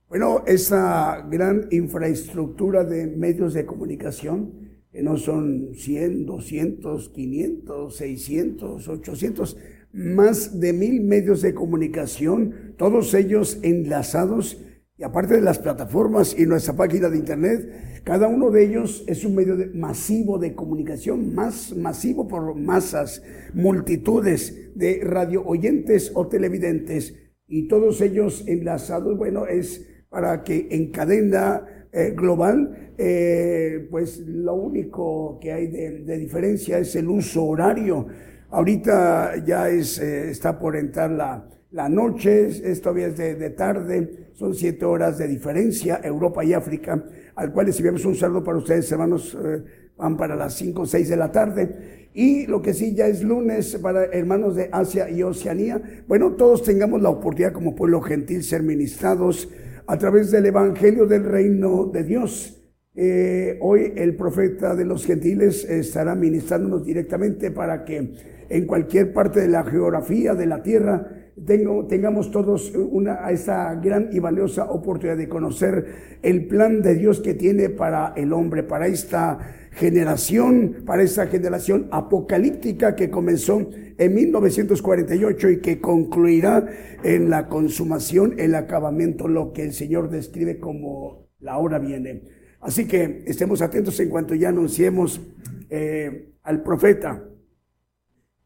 Bueno, 0.07 0.43
esa 0.45 1.27
gran 1.27 1.69
infraestructura 1.71 2.83
de 2.83 3.07
medios 3.07 3.55
de 3.55 3.65
comunicación, 3.65 4.53
que 4.91 5.01
no 5.01 5.17
son 5.17 5.73
100, 5.73 6.27
200, 6.27 7.09
500, 7.09 7.95
600, 7.95 8.87
800, 8.87 9.57
más 9.91 10.59
de 10.59 10.73
mil 10.73 11.01
medios 11.01 11.41
de 11.41 11.55
comunicación, 11.55 12.75
todos 12.77 13.11
ellos 13.15 13.57
enlazados 13.63 14.63
y 14.99 15.03
aparte 15.03 15.33
de 15.33 15.41
las 15.41 15.57
plataformas 15.57 16.35
y 16.37 16.45
nuestra 16.45 16.75
página 16.75 17.09
de 17.09 17.17
internet, 17.17 17.90
cada 18.03 18.27
uno 18.27 18.49
de 18.49 18.63
ellos 18.63 19.03
es 19.07 19.23
un 19.25 19.35
medio 19.35 19.55
masivo 19.73 20.39
de 20.39 20.55
comunicación, 20.55 21.35
más 21.35 21.75
masivo 21.75 22.27
por 22.27 22.55
masas, 22.55 23.21
multitudes 23.53 24.71
de 24.75 25.01
radio 25.03 25.43
oyentes 25.45 26.11
o 26.15 26.27
televidentes, 26.27 27.15
y 27.47 27.67
todos 27.67 28.01
ellos 28.01 28.43
enlazados, 28.47 29.17
bueno, 29.17 29.45
es 29.45 29.87
para 30.09 30.43
que 30.43 30.67
en 30.71 30.91
cadena 30.91 31.65
eh, 31.93 32.13
global, 32.15 32.93
eh, 32.97 33.87
pues 33.91 34.19
lo 34.19 34.55
único 34.55 35.37
que 35.41 35.51
hay 35.51 35.67
de, 35.67 36.17
diferencia 36.17 36.79
es 36.79 36.95
el 36.95 37.09
uso 37.09 37.43
horario. 37.43 38.07
Ahorita 38.49 39.43
ya 39.45 39.69
es, 39.69 39.99
eh, 39.99 40.29
está 40.29 40.57
por 40.57 40.77
entrar 40.77 41.11
la, 41.11 41.89
noche, 41.89 42.47
es, 42.47 42.81
todavía 42.81 43.07
es 43.07 43.17
de, 43.17 43.49
tarde, 43.49 44.31
son 44.33 44.55
siete 44.55 44.85
horas 44.85 45.17
de 45.17 45.27
diferencia, 45.27 45.99
Europa 46.03 46.45
y 46.45 46.53
África, 46.53 47.03
al 47.41 47.51
cual 47.51 47.65
recibimos 47.65 48.05
un 48.05 48.15
saludo 48.15 48.43
para 48.43 48.59
ustedes, 48.59 48.91
hermanos, 48.91 49.35
eh, 49.43 49.63
van 49.97 50.15
para 50.15 50.35
las 50.35 50.53
cinco 50.53 50.83
o 50.83 50.85
seis 50.85 51.09
de 51.09 51.17
la 51.17 51.31
tarde. 51.31 52.09
Y 52.13 52.45
lo 52.45 52.61
que 52.61 52.75
sí 52.75 52.93
ya 52.93 53.07
es 53.07 53.23
lunes 53.23 53.79
para 53.81 54.05
hermanos 54.05 54.55
de 54.55 54.69
Asia 54.71 55.09
y 55.09 55.23
Oceanía, 55.23 55.81
bueno, 56.07 56.33
todos 56.33 56.61
tengamos 56.61 57.01
la 57.01 57.09
oportunidad 57.09 57.51
como 57.51 57.75
pueblo 57.75 57.99
gentil 58.01 58.43
ser 58.43 58.61
ministrados 58.61 59.49
a 59.87 59.97
través 59.97 60.29
del 60.29 60.45
Evangelio 60.45 61.07
del 61.07 61.23
Reino 61.23 61.85
de 61.85 62.03
Dios. 62.03 62.61
Eh, 62.93 63.57
hoy 63.61 63.93
el 63.95 64.15
profeta 64.15 64.75
de 64.75 64.85
los 64.85 65.05
gentiles 65.05 65.65
estará 65.65 66.13
ministrándonos 66.13 66.85
directamente 66.85 67.49
para 67.49 67.85
que 67.85 68.13
en 68.49 68.67
cualquier 68.67 69.13
parte 69.13 69.39
de 69.39 69.47
la 69.47 69.63
geografía 69.63 70.35
de 70.35 70.45
la 70.45 70.61
tierra 70.61 71.20
tengo, 71.45 71.85
tengamos 71.87 72.31
todos 72.31 72.73
una, 72.75 73.29
esa 73.31 73.75
gran 73.75 74.09
y 74.11 74.19
valiosa 74.19 74.65
oportunidad 74.71 75.17
de 75.17 75.29
conocer 75.29 76.17
el 76.21 76.47
plan 76.47 76.81
de 76.81 76.95
Dios 76.95 77.19
que 77.21 77.33
tiene 77.33 77.69
para 77.69 78.13
el 78.15 78.33
hombre, 78.33 78.63
para 78.63 78.87
esta 78.87 79.39
generación, 79.71 80.83
para 80.85 81.03
esta 81.03 81.27
generación 81.27 81.87
apocalíptica 81.91 82.95
que 82.95 83.09
comenzó 83.09 83.69
en 83.97 84.13
1948 84.13 85.49
y 85.49 85.59
que 85.61 85.79
concluirá 85.79 86.65
en 87.03 87.29
la 87.29 87.47
consumación, 87.47 88.35
el 88.37 88.55
acabamiento, 88.55 89.27
lo 89.27 89.53
que 89.53 89.63
el 89.63 89.73
Señor 89.73 90.09
describe 90.09 90.59
como 90.59 91.29
la 91.39 91.57
hora 91.57 91.79
viene. 91.79 92.23
Así 92.59 92.87
que 92.87 93.23
estemos 93.25 93.61
atentos 93.61 93.99
en 93.99 94.09
cuanto 94.09 94.35
ya 94.35 94.49
anunciemos 94.49 95.21
eh, 95.69 96.33
al 96.43 96.61
profeta. 96.61 97.23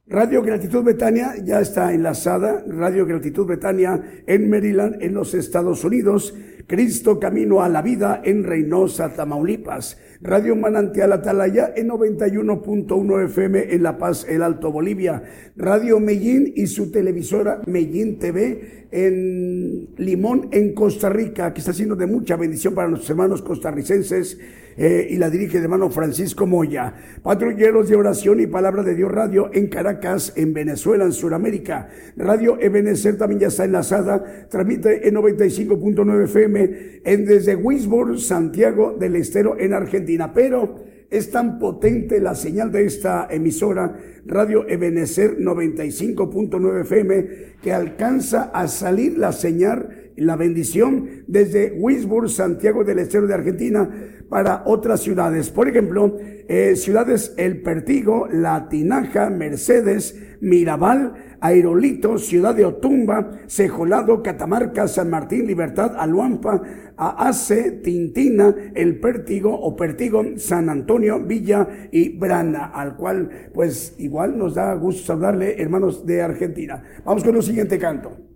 Radio 0.07 0.43
Gratitud 0.43 0.83
Betania 0.83 1.33
ya 1.43 1.59
está 1.59 1.91
enlazada, 1.91 2.63
Radio 2.67 3.07
Gratitud 3.07 3.47
Betania 3.47 3.99
en 4.27 4.51
Maryland, 4.51 5.01
en 5.01 5.15
los 5.15 5.33
Estados 5.33 5.83
Unidos, 5.83 6.35
Cristo 6.67 7.19
Camino 7.19 7.63
a 7.63 7.69
la 7.69 7.81
Vida 7.81 8.21
en 8.23 8.43
Reynosa, 8.43 9.15
Tamaulipas, 9.15 9.97
Radio 10.21 10.55
Manantial 10.55 11.11
Atalaya 11.11 11.73
en 11.75 11.89
91.1 11.89 13.25
FM 13.25 13.73
en 13.73 13.81
La 13.81 13.97
Paz, 13.97 14.27
el 14.29 14.43
Alto 14.43 14.71
Bolivia, 14.71 15.23
Radio 15.55 15.99
Mellín 15.99 16.53
y 16.55 16.67
su 16.67 16.91
televisora 16.91 17.61
Mellín 17.65 18.19
TV 18.19 18.87
en 18.91 19.89
Limón, 19.97 20.49
en 20.51 20.75
Costa 20.75 21.09
Rica, 21.09 21.51
que 21.51 21.61
está 21.61 21.73
siendo 21.73 21.95
de 21.95 22.05
mucha 22.05 22.35
bendición 22.35 22.75
para 22.75 22.89
nuestros 22.89 23.09
hermanos 23.09 23.41
costarricenses 23.41 24.37
eh, 24.77 25.07
y 25.09 25.17
la 25.17 25.29
dirige 25.29 25.57
el 25.57 25.63
hermano 25.63 25.89
Francisco 25.89 26.45
Moya. 26.45 26.93
Patrulleros 27.23 27.89
de 27.89 27.95
oración 27.95 28.39
y 28.39 28.47
palabra 28.47 28.83
de 28.83 28.95
Dios 28.95 29.11
Radio 29.11 29.49
en 29.53 29.67
Caracas, 29.67 30.33
en 30.35 30.53
Venezuela, 30.53 31.05
en 31.05 31.13
Sudamérica. 31.13 31.89
Radio 32.17 32.57
Ebenezer 32.59 33.17
también 33.17 33.41
ya 33.41 33.47
está 33.47 33.65
enlazada, 33.65 34.47
transmite 34.49 35.07
en 35.07 35.15
95.9 35.15 36.23
FM 36.25 37.01
en 37.03 37.25
desde 37.25 37.55
Wisborne, 37.55 38.17
Santiago 38.17 38.95
del 38.99 39.15
Estero, 39.15 39.57
en 39.59 39.73
Argentina. 39.73 40.33
Pero 40.33 40.75
es 41.09 41.31
tan 41.31 41.59
potente 41.59 42.19
la 42.19 42.35
señal 42.35 42.71
de 42.71 42.85
esta 42.85 43.27
emisora, 43.29 43.97
Radio 44.25 44.67
Ebenecer 44.67 45.37
95.9 45.37 46.81
FM, 46.81 47.27
que 47.61 47.71
alcanza 47.71 48.51
a 48.53 48.67
salir 48.67 49.17
la 49.17 49.31
señal 49.31 50.05
la 50.17 50.35
bendición 50.35 51.23
desde 51.27 51.73
Wisburg, 51.73 52.29
Santiago 52.29 52.83
del 52.83 52.99
Estero 52.99 53.27
de 53.27 53.33
Argentina, 53.33 53.89
para 54.29 54.63
otras 54.65 55.01
ciudades. 55.01 55.49
Por 55.49 55.67
ejemplo, 55.67 56.17
eh, 56.47 56.75
ciudades 56.75 57.33
El 57.37 57.61
Pertigo, 57.61 58.27
La 58.31 58.69
Tinaja, 58.69 59.29
Mercedes, 59.29 60.19
Mirabal, 60.41 61.37
Aerolito, 61.41 62.17
Ciudad 62.17 62.55
de 62.55 62.65
Otumba, 62.65 63.31
Cejolado, 63.47 64.21
Catamarca, 64.23 64.87
San 64.87 65.09
Martín, 65.09 65.47
Libertad, 65.47 65.95
Aluampa, 65.97 66.61
Ace, 66.97 67.71
Tintina, 67.83 68.55
El 68.73 68.99
Pértigo 68.99 69.53
o 69.53 69.75
Pertigo, 69.75 70.23
San 70.37 70.69
Antonio, 70.69 71.19
Villa 71.19 71.67
y 71.91 72.17
Brana, 72.17 72.65
al 72.65 72.95
cual 72.95 73.29
pues 73.53 73.95
igual 73.97 74.37
nos 74.37 74.55
da 74.55 74.73
gusto 74.75 75.05
saludarle, 75.05 75.61
hermanos 75.61 76.05
de 76.05 76.21
Argentina. 76.21 76.81
Vamos 77.03 77.23
con 77.23 77.35
el 77.35 77.43
siguiente 77.43 77.77
canto. 77.77 78.34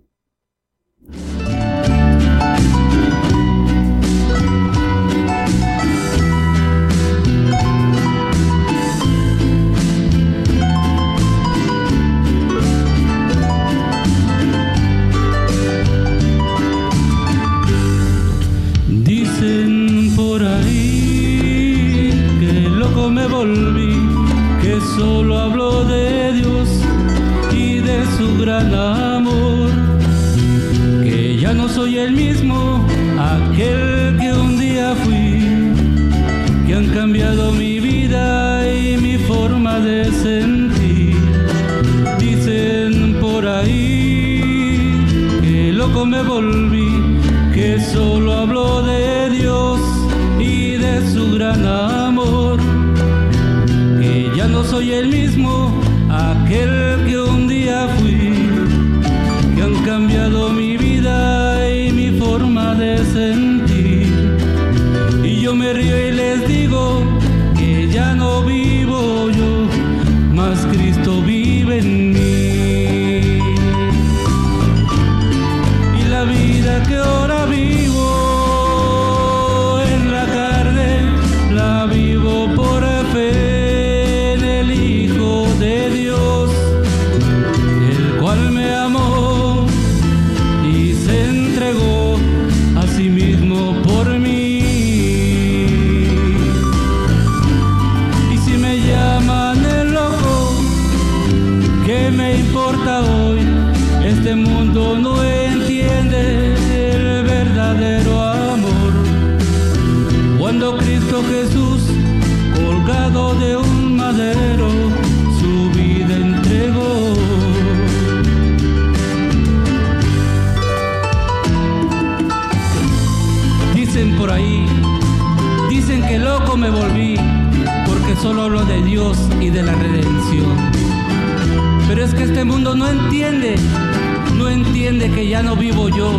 ya 135.30 135.44
no 135.44 135.54
vivo 135.54 135.88
yo, 135.88 136.10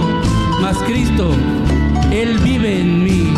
mas 0.62 0.78
Cristo, 0.84 1.36
Él 2.12 2.38
vive 2.38 2.80
en 2.80 3.04
mí. 3.04 3.34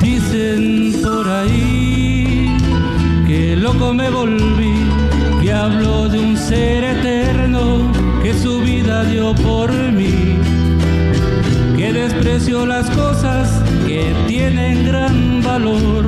Dicen 0.00 0.94
por 1.02 1.28
ahí 1.28 2.56
que 3.26 3.56
loco 3.56 3.92
me 3.92 4.10
volví, 4.10 4.74
que 5.42 5.52
hablo 5.52 6.08
de 6.08 6.20
un 6.20 6.36
ser 6.36 6.84
eterno 6.84 7.90
que 8.22 8.32
su 8.34 8.60
vida 8.60 9.02
dio 9.02 9.34
por 9.34 9.72
mí, 9.72 10.38
que 11.76 11.92
despreció 11.92 12.64
las 12.64 12.88
cosas 12.90 13.60
que 13.88 14.14
tienen 14.28 14.86
gran 14.86 15.42
valor, 15.42 16.04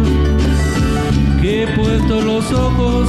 que 1.40 1.64
he 1.64 1.66
puesto 1.76 2.20
los 2.20 2.52
ojos 2.52 3.08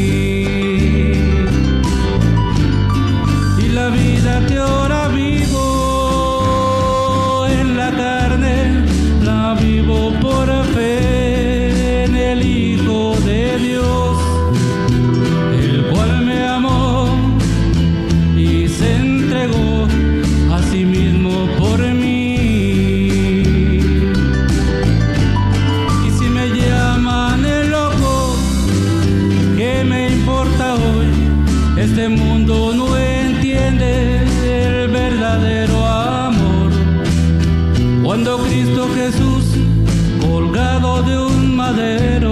cuando 38.23 38.43
Cristo 38.43 38.87
Jesús, 38.93 39.45
colgado 40.21 41.01
de 41.01 41.17
un 41.17 41.55
madero, 41.55 42.31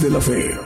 de 0.00 0.08
la 0.08 0.20
fe. 0.20 0.59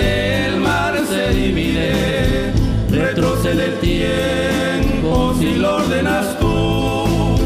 el 0.00 0.56
mar 0.60 0.94
se 1.08 1.30
divide, 1.34 2.52
retrocede 2.90 3.66
el 3.66 3.74
tiempo 3.80 5.34
si 5.38 5.54
lo 5.56 5.76
ordenas 5.76 6.38
tú. 6.38 7.38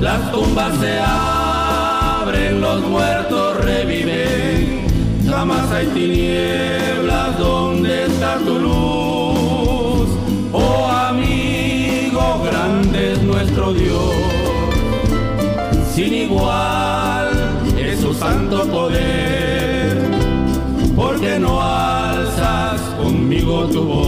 Las 0.00 0.30
tumbas 0.32 0.72
se 0.80 0.98
abren, 1.00 2.60
los 2.60 2.80
muertos 2.82 3.64
reviven, 3.64 4.86
jamás 5.28 5.70
hay 5.72 5.86
tinieblas 5.86 7.38
donde 7.38 8.06
está 8.06 8.38
tu 8.38 8.58
luz. 8.58 10.08
Oh 10.52 10.86
amigo, 10.86 12.42
grande 12.44 13.12
es 13.12 13.22
nuestro 13.22 13.72
Dios, 13.72 14.14
sin 15.94 16.14
igual 16.14 17.30
es 17.76 18.00
su 18.00 18.12
santo 18.14 18.64
poder 18.66 19.07
Lord, 23.48 23.72
the 23.72 23.80
war. 23.80 24.07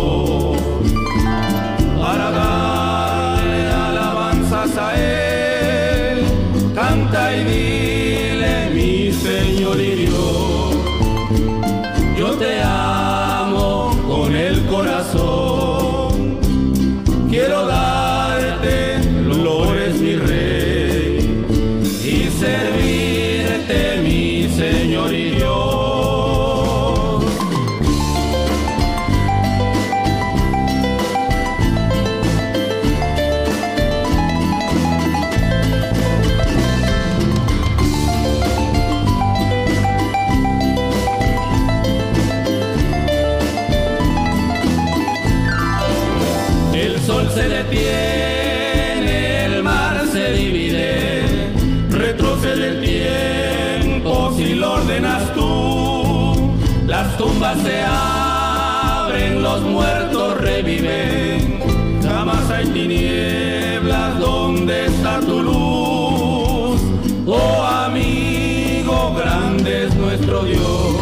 Los 59.51 59.63
muertos 59.63 60.41
reviven, 60.41 61.59
jamás 62.05 62.49
hay 62.51 62.67
tinieblas, 62.69 64.19
¿dónde 64.21 64.87
está 64.87 65.19
tu 65.21 65.43
luz? 65.43 66.81
Oh 67.27 67.63
amigo, 67.65 69.13
grande 69.15 69.87
es 69.87 69.95
nuestro 69.97 70.45
Dios, 70.45 70.93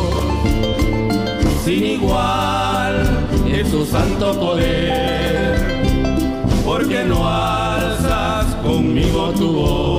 sin 1.62 1.84
igual 1.84 2.94
es 3.46 3.68
su 3.68 3.84
santo 3.84 4.32
poder, 4.40 5.82
porque 6.64 7.04
no 7.04 7.28
alzas 7.28 8.46
conmigo 8.64 9.30
tu 9.37 9.52
voz 9.52 9.97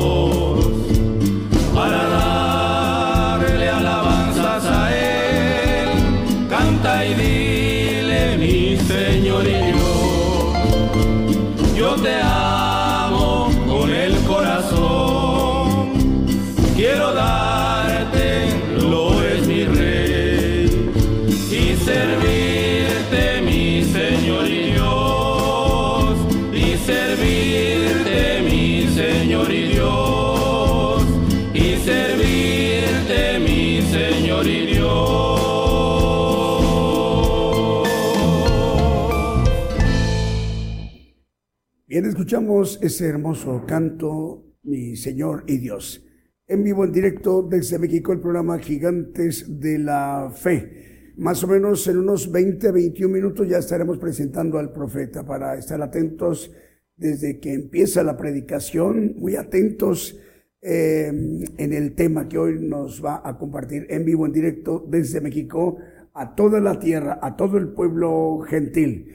escuchamos 42.10 42.80
ese 42.82 43.08
hermoso 43.08 43.63
canto, 43.67 44.58
mi 44.63 44.95
Señor 44.95 45.43
y 45.48 45.58
Dios. 45.58 46.06
En 46.48 46.63
vivo, 46.63 46.84
en 46.84 46.91
directo 46.91 47.43
desde 47.43 47.78
México, 47.78 48.12
el 48.12 48.19
programa 48.19 48.58
Gigantes 48.58 49.60
de 49.60 49.78
la 49.78 50.32
Fe. 50.36 51.13
Más 51.17 51.43
o 51.43 51.48
menos 51.48 51.88
en 51.88 51.98
unos 51.98 52.32
20, 52.32 52.72
21 52.72 53.13
minutos 53.13 53.48
ya 53.48 53.60
estaremos 53.60 54.00
presentando 54.00 54.58
al 54.58 54.72
profeta 54.72 55.24
para 55.24 55.56
estar 55.58 55.80
atentos 55.82 56.52
desde 56.95 57.39
que 57.39 57.54
empieza 57.54 58.04
la 58.04 58.17
predicación, 58.17 59.13
muy 59.17 59.36
atentos 59.36 60.19
eh, 60.62 61.08
en 61.08 61.74
el 61.74 61.93
tema 61.93 62.28
que 62.28 62.39
hoy 62.39 62.60
nos 62.60 63.06
va 63.06 63.22
a 63.24 63.38
compartir 63.38 63.86
en 63.89 64.04
vivo, 64.04 64.26
en 64.26 64.34
directo 64.34 64.84
desde 64.89 65.22
México 65.22 65.78
a 66.13 66.34
toda 66.34 66.60
la 66.60 66.80
tierra, 66.80 67.19
a 67.22 67.36
todo 67.36 67.58
el 67.58 67.67
pueblo 67.69 68.39
gentil. 68.48 69.13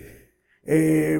Eh, 0.66 1.18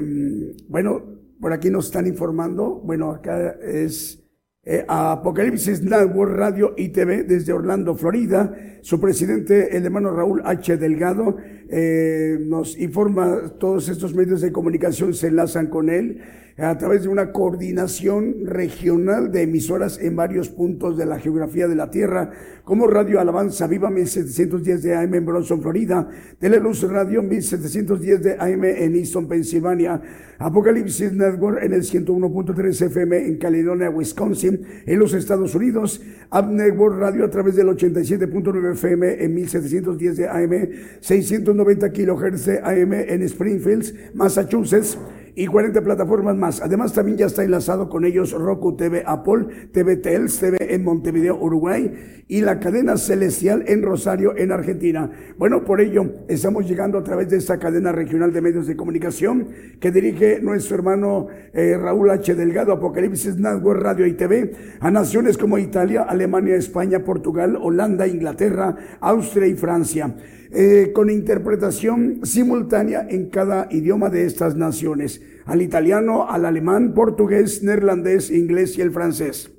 bueno, 0.67 1.14
por 1.39 1.53
aquí 1.53 1.69
nos 1.69 1.87
están 1.87 2.07
informando, 2.07 2.81
bueno, 2.83 3.11
acá 3.11 3.55
es 3.61 4.23
eh, 4.63 4.83
Apocalipsis 4.87 5.83
Network 5.83 6.35
Radio 6.35 6.73
y 6.75 6.89
TV 6.89 7.23
desde 7.23 7.53
Orlando, 7.53 7.95
Florida. 7.95 8.51
Su 8.81 8.99
presidente, 8.99 9.77
el 9.77 9.85
hermano 9.85 10.11
Raúl 10.11 10.41
H. 10.43 10.77
Delgado, 10.77 11.37
eh, 11.69 12.39
nos 12.41 12.77
informa, 12.77 13.53
todos 13.59 13.89
estos 13.89 14.15
medios 14.15 14.41
de 14.41 14.51
comunicación 14.51 15.13
se 15.13 15.27
enlazan 15.27 15.67
con 15.67 15.89
él 15.89 16.21
a 16.57 16.77
través 16.77 17.03
de 17.03 17.09
una 17.09 17.33
coordinación 17.33 18.45
regional 18.45 19.29
de 19.29 19.41
emisoras 19.41 19.99
en 19.99 20.15
varios 20.15 20.47
puntos 20.47 20.97
de 20.97 21.05
la 21.05 21.19
geografía 21.19 21.67
de 21.67 21.75
la 21.75 21.91
Tierra, 21.91 22.31
como 22.63 22.87
Radio 22.87 23.19
Alabanza 23.19 23.67
Viva 23.67 23.89
1710 23.89 24.81
de 24.81 24.95
AM 24.95 25.13
en 25.15 25.25
Bronson, 25.25 25.61
Florida, 25.61 26.07
Teleluz 26.39 26.81
Radio 26.83 27.21
1710 27.21 28.23
de 28.23 28.33
AM 28.39 28.63
en 28.63 28.95
Easton, 28.95 29.27
Pensilvania, 29.27 30.01
Apocalipsis 30.39 31.11
Network 31.11 31.61
en 31.61 31.73
el 31.73 31.81
101.3 31.81 32.85
FM 32.85 33.27
en 33.27 33.37
Caledonia, 33.37 33.89
Wisconsin, 33.89 34.61
en 34.85 34.99
los 34.99 35.13
Estados 35.13 35.55
Unidos, 35.55 36.01
App 36.29 36.49
Network 36.49 36.97
Radio 36.97 37.25
a 37.25 37.29
través 37.29 37.55
del 37.57 37.67
87.9 37.67 38.71
FM 38.73 39.23
en 39.23 39.33
1710 39.35 40.17
de 40.17 40.29
AM, 40.29 40.69
690 41.01 41.91
kHz 41.91 42.45
de 42.45 42.59
AM 42.59 42.93
en 42.93 43.21
Springfield, 43.23 44.13
Massachusetts, 44.13 44.97
y 45.35 45.47
40 45.47 45.81
plataformas 45.81 46.35
más. 46.35 46.61
Además, 46.61 46.93
también 46.93 47.17
ya 47.17 47.25
está 47.25 47.43
enlazado 47.43 47.89
con 47.89 48.05
ellos 48.05 48.31
Roku 48.31 48.75
TV 48.75 49.03
Apple, 49.05 49.69
TV 49.71 49.97
Tels, 49.97 50.39
TV 50.39 50.57
en 50.73 50.83
Montevideo, 50.83 51.37
Uruguay 51.37 52.23
y 52.27 52.41
la 52.41 52.59
cadena 52.59 52.97
Celestial 52.97 53.65
en 53.67 53.83
Rosario, 53.83 54.35
en 54.37 54.51
Argentina. 54.51 55.11
Bueno, 55.37 55.63
por 55.63 55.81
ello, 55.81 56.11
estamos 56.27 56.67
llegando 56.67 56.97
a 56.97 57.03
través 57.03 57.29
de 57.29 57.37
esta 57.37 57.59
cadena 57.59 57.91
regional 57.91 58.33
de 58.33 58.41
medios 58.41 58.65
de 58.67 58.75
comunicación 58.75 59.49
que 59.79 59.91
dirige 59.91 60.39
nuestro 60.41 60.75
hermano 60.75 61.27
eh, 61.53 61.77
Raúl 61.77 62.09
H. 62.09 62.33
Delgado, 62.33 62.71
Apocalipsis 62.71 63.37
Network 63.37 63.81
Radio 63.81 64.07
y 64.07 64.13
TV, 64.13 64.51
a 64.79 64.89
naciones 64.89 65.37
como 65.37 65.57
Italia, 65.57 66.03
Alemania, 66.03 66.55
España, 66.55 67.03
Portugal, 67.03 67.57
Holanda, 67.61 68.07
Inglaterra, 68.07 68.75
Austria 69.01 69.47
y 69.47 69.55
Francia 69.55 70.15
eh, 70.55 70.91
con 70.93 71.09
interpretación 71.09 72.21
simultánea 72.23 73.05
en 73.09 73.29
cada 73.29 73.67
idioma 73.71 74.09
de 74.09 74.25
estas 74.25 74.55
naciones, 74.55 75.21
al 75.45 75.61
italiano, 75.61 76.29
al 76.29 76.45
alemán, 76.45 76.93
portugués, 76.93 77.61
neerlandés, 77.61 78.31
inglés 78.31 78.77
y 78.77 78.81
el 78.81 78.91
francés. 78.91 79.51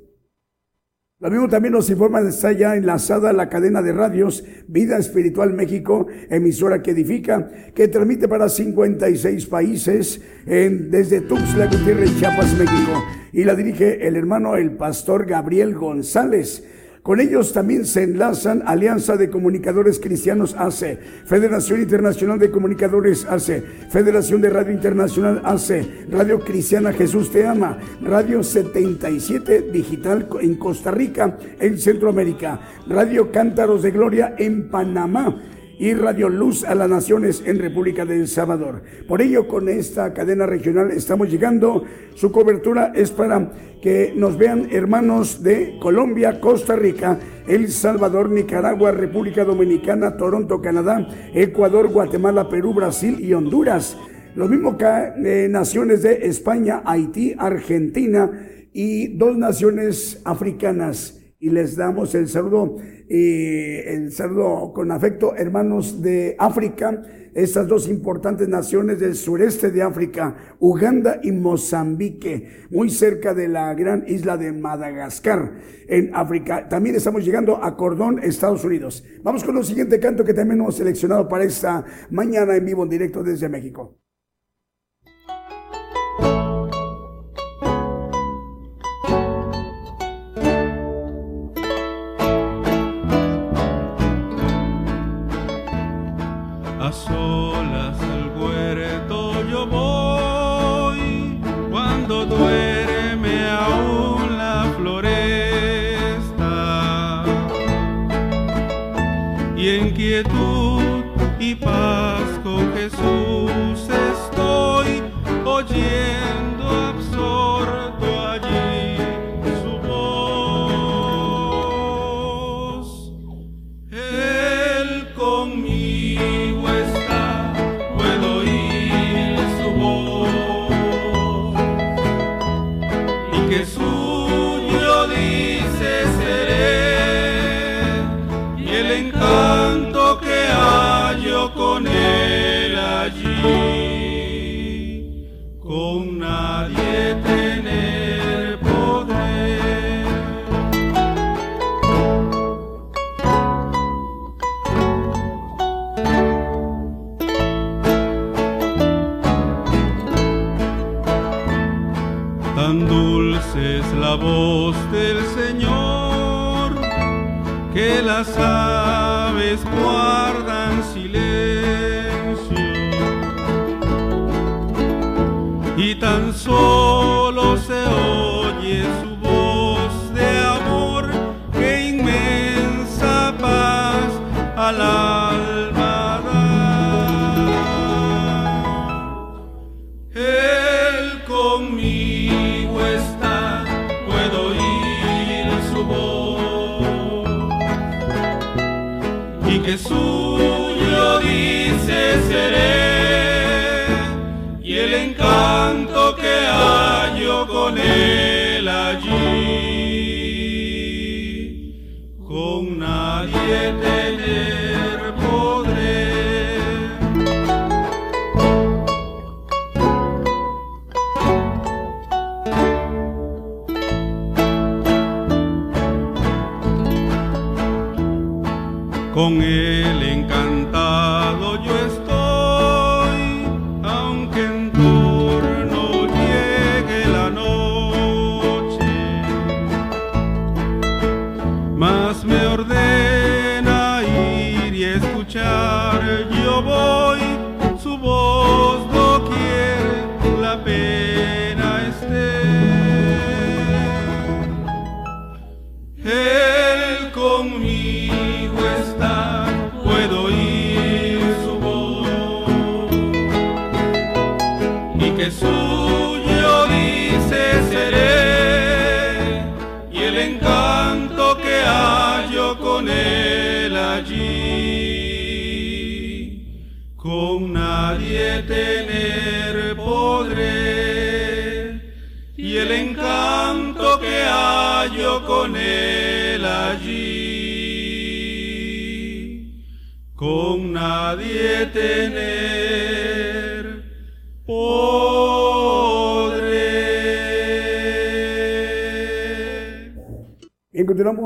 Lo 1.18 1.30
mismo 1.30 1.48
también 1.48 1.72
nos 1.72 1.88
informa 1.88 2.20
de 2.20 2.28
está 2.28 2.52
ya 2.52 2.76
enlazada 2.76 3.32
la 3.32 3.48
cadena 3.48 3.80
de 3.80 3.92
radios 3.92 4.44
Vida 4.68 4.98
Espiritual 4.98 5.54
México, 5.54 6.06
emisora 6.28 6.82
que 6.82 6.90
edifica, 6.90 7.50
que 7.74 7.88
transmite 7.88 8.28
para 8.28 8.50
56 8.50 9.46
países 9.46 10.20
en, 10.46 10.90
desde 10.90 11.22
Tuxtla 11.22 11.68
Gutiérrez, 11.68 12.18
Chiapas, 12.18 12.52
México. 12.58 13.02
Y 13.32 13.44
la 13.44 13.54
dirige 13.54 14.06
el 14.06 14.16
hermano, 14.16 14.56
el 14.56 14.72
pastor 14.72 15.24
Gabriel 15.24 15.74
González. 15.74 16.64
Con 17.06 17.20
ellos 17.20 17.52
también 17.52 17.86
se 17.86 18.02
enlazan 18.02 18.64
Alianza 18.66 19.16
de 19.16 19.30
Comunicadores 19.30 20.00
Cristianos 20.00 20.56
ACE, 20.58 20.98
Federación 21.24 21.80
Internacional 21.80 22.40
de 22.40 22.50
Comunicadores 22.50 23.24
ACE, 23.26 23.62
Federación 23.90 24.40
de 24.40 24.50
Radio 24.50 24.72
Internacional 24.72 25.40
ACE, 25.44 26.04
Radio 26.10 26.40
Cristiana 26.40 26.92
Jesús 26.92 27.30
Te 27.30 27.46
Ama, 27.46 27.78
Radio 28.02 28.42
77 28.42 29.70
Digital 29.72 30.28
en 30.40 30.56
Costa 30.56 30.90
Rica, 30.90 31.38
en 31.60 31.78
Centroamérica, 31.78 32.58
Radio 32.88 33.30
Cántaros 33.30 33.84
de 33.84 33.92
Gloria 33.92 34.34
en 34.36 34.68
Panamá 34.68 35.55
y 35.78 35.94
Radio 35.94 36.28
Luz 36.28 36.64
a 36.64 36.74
las 36.74 36.88
Naciones 36.88 37.42
en 37.44 37.58
República 37.58 38.04
del 38.04 38.28
Salvador. 38.28 38.82
Por 39.06 39.20
ello, 39.20 39.46
con 39.46 39.68
esta 39.68 40.12
cadena 40.14 40.46
regional 40.46 40.90
estamos 40.90 41.30
llegando. 41.30 41.84
Su 42.14 42.32
cobertura 42.32 42.92
es 42.94 43.10
para 43.10 43.52
que 43.82 44.12
nos 44.16 44.38
vean 44.38 44.68
hermanos 44.70 45.42
de 45.42 45.78
Colombia, 45.80 46.40
Costa 46.40 46.76
Rica, 46.76 47.18
El 47.46 47.70
Salvador, 47.70 48.30
Nicaragua, 48.30 48.90
República 48.90 49.44
Dominicana, 49.44 50.16
Toronto, 50.16 50.60
Canadá, 50.60 51.06
Ecuador, 51.34 51.88
Guatemala, 51.88 52.48
Perú, 52.48 52.74
Brasil 52.74 53.18
y 53.20 53.34
Honduras. 53.34 53.96
Lo 54.34 54.48
mismo 54.48 54.76
que 54.76 54.86
eh, 54.86 55.48
naciones 55.48 56.02
de 56.02 56.26
España, 56.26 56.82
Haití, 56.84 57.34
Argentina 57.38 58.30
y 58.72 59.16
dos 59.16 59.36
naciones 59.36 60.20
africanas. 60.24 61.15
Y 61.38 61.50
les 61.50 61.76
damos 61.76 62.14
el 62.14 62.28
saludo 62.28 62.76
y 63.08 63.76
el 63.86 64.10
saludo 64.10 64.72
con 64.72 64.90
afecto, 64.90 65.36
hermanos 65.36 66.00
de 66.00 66.34
África, 66.38 67.02
estas 67.34 67.68
dos 67.68 67.88
importantes 67.88 68.48
naciones 68.48 68.98
del 68.98 69.14
sureste 69.14 69.70
de 69.70 69.82
África, 69.82 70.56
Uganda 70.58 71.20
y 71.22 71.32
Mozambique, 71.32 72.64
muy 72.70 72.88
cerca 72.88 73.34
de 73.34 73.48
la 73.48 73.74
gran 73.74 74.04
isla 74.08 74.38
de 74.38 74.52
Madagascar, 74.52 75.52
en 75.86 76.14
África. 76.14 76.66
También 76.70 76.96
estamos 76.96 77.22
llegando 77.22 77.62
a 77.62 77.76
Cordón, 77.76 78.18
Estados 78.22 78.64
Unidos. 78.64 79.04
Vamos 79.22 79.44
con 79.44 79.58
el 79.58 79.64
siguiente 79.64 80.00
canto 80.00 80.24
que 80.24 80.32
también 80.32 80.60
hemos 80.60 80.76
seleccionado 80.76 81.28
para 81.28 81.44
esta 81.44 81.84
mañana 82.08 82.56
en 82.56 82.64
vivo, 82.64 82.84
en 82.84 82.88
directo 82.88 83.22
desde 83.22 83.50
México. 83.50 83.98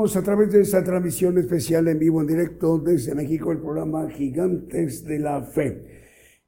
A 0.01 0.23
través 0.23 0.51
de 0.51 0.61
esta 0.61 0.83
transmisión 0.83 1.37
especial 1.37 1.87
en 1.87 1.99
vivo, 1.99 2.21
en 2.21 2.27
directo 2.27 2.79
desde 2.79 3.13
México, 3.13 3.51
el 3.51 3.59
programa 3.59 4.09
Gigantes 4.09 5.05
de 5.05 5.19
la 5.19 5.43
Fe. 5.43 5.83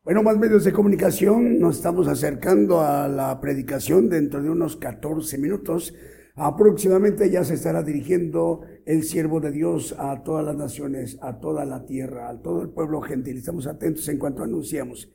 Bueno, 0.04 0.24
más 0.24 0.39
medios 0.39 0.64
de 0.64 0.74
comunicación, 0.74 1.60
nos 1.60 1.76
estamos 1.78 2.08
acercando 2.08 2.82
a 2.82 3.08
la 3.08 3.39
predicación 3.39 4.10
dentro 4.10 4.41
de 4.41 4.49
unos 4.49 4.76
14 4.78 5.38
minutos. 5.38 5.93
Aproximadamente 6.34 7.30
ya 7.30 7.43
se 7.43 7.54
estará 7.54 7.84
dirigiendo 7.84 8.62
el 8.88 9.04
siervo 9.04 9.39
de 9.39 9.51
Dios 9.51 9.95
a 9.99 10.24
todas 10.24 10.43
las 10.43 10.56
naciones, 10.56 11.20
a 11.22 11.39
toda 11.39 11.64
la 11.64 11.86
tierra, 11.86 12.30
a 12.30 12.41
todo 12.41 12.64
el 12.64 12.70
pueblo 12.70 13.01
gentil. 13.01 13.38
Estamos 13.38 13.68
atentos 13.68 14.10
en 14.10 14.18
cuanto 14.18 14.41
anunciamos. 14.41 15.12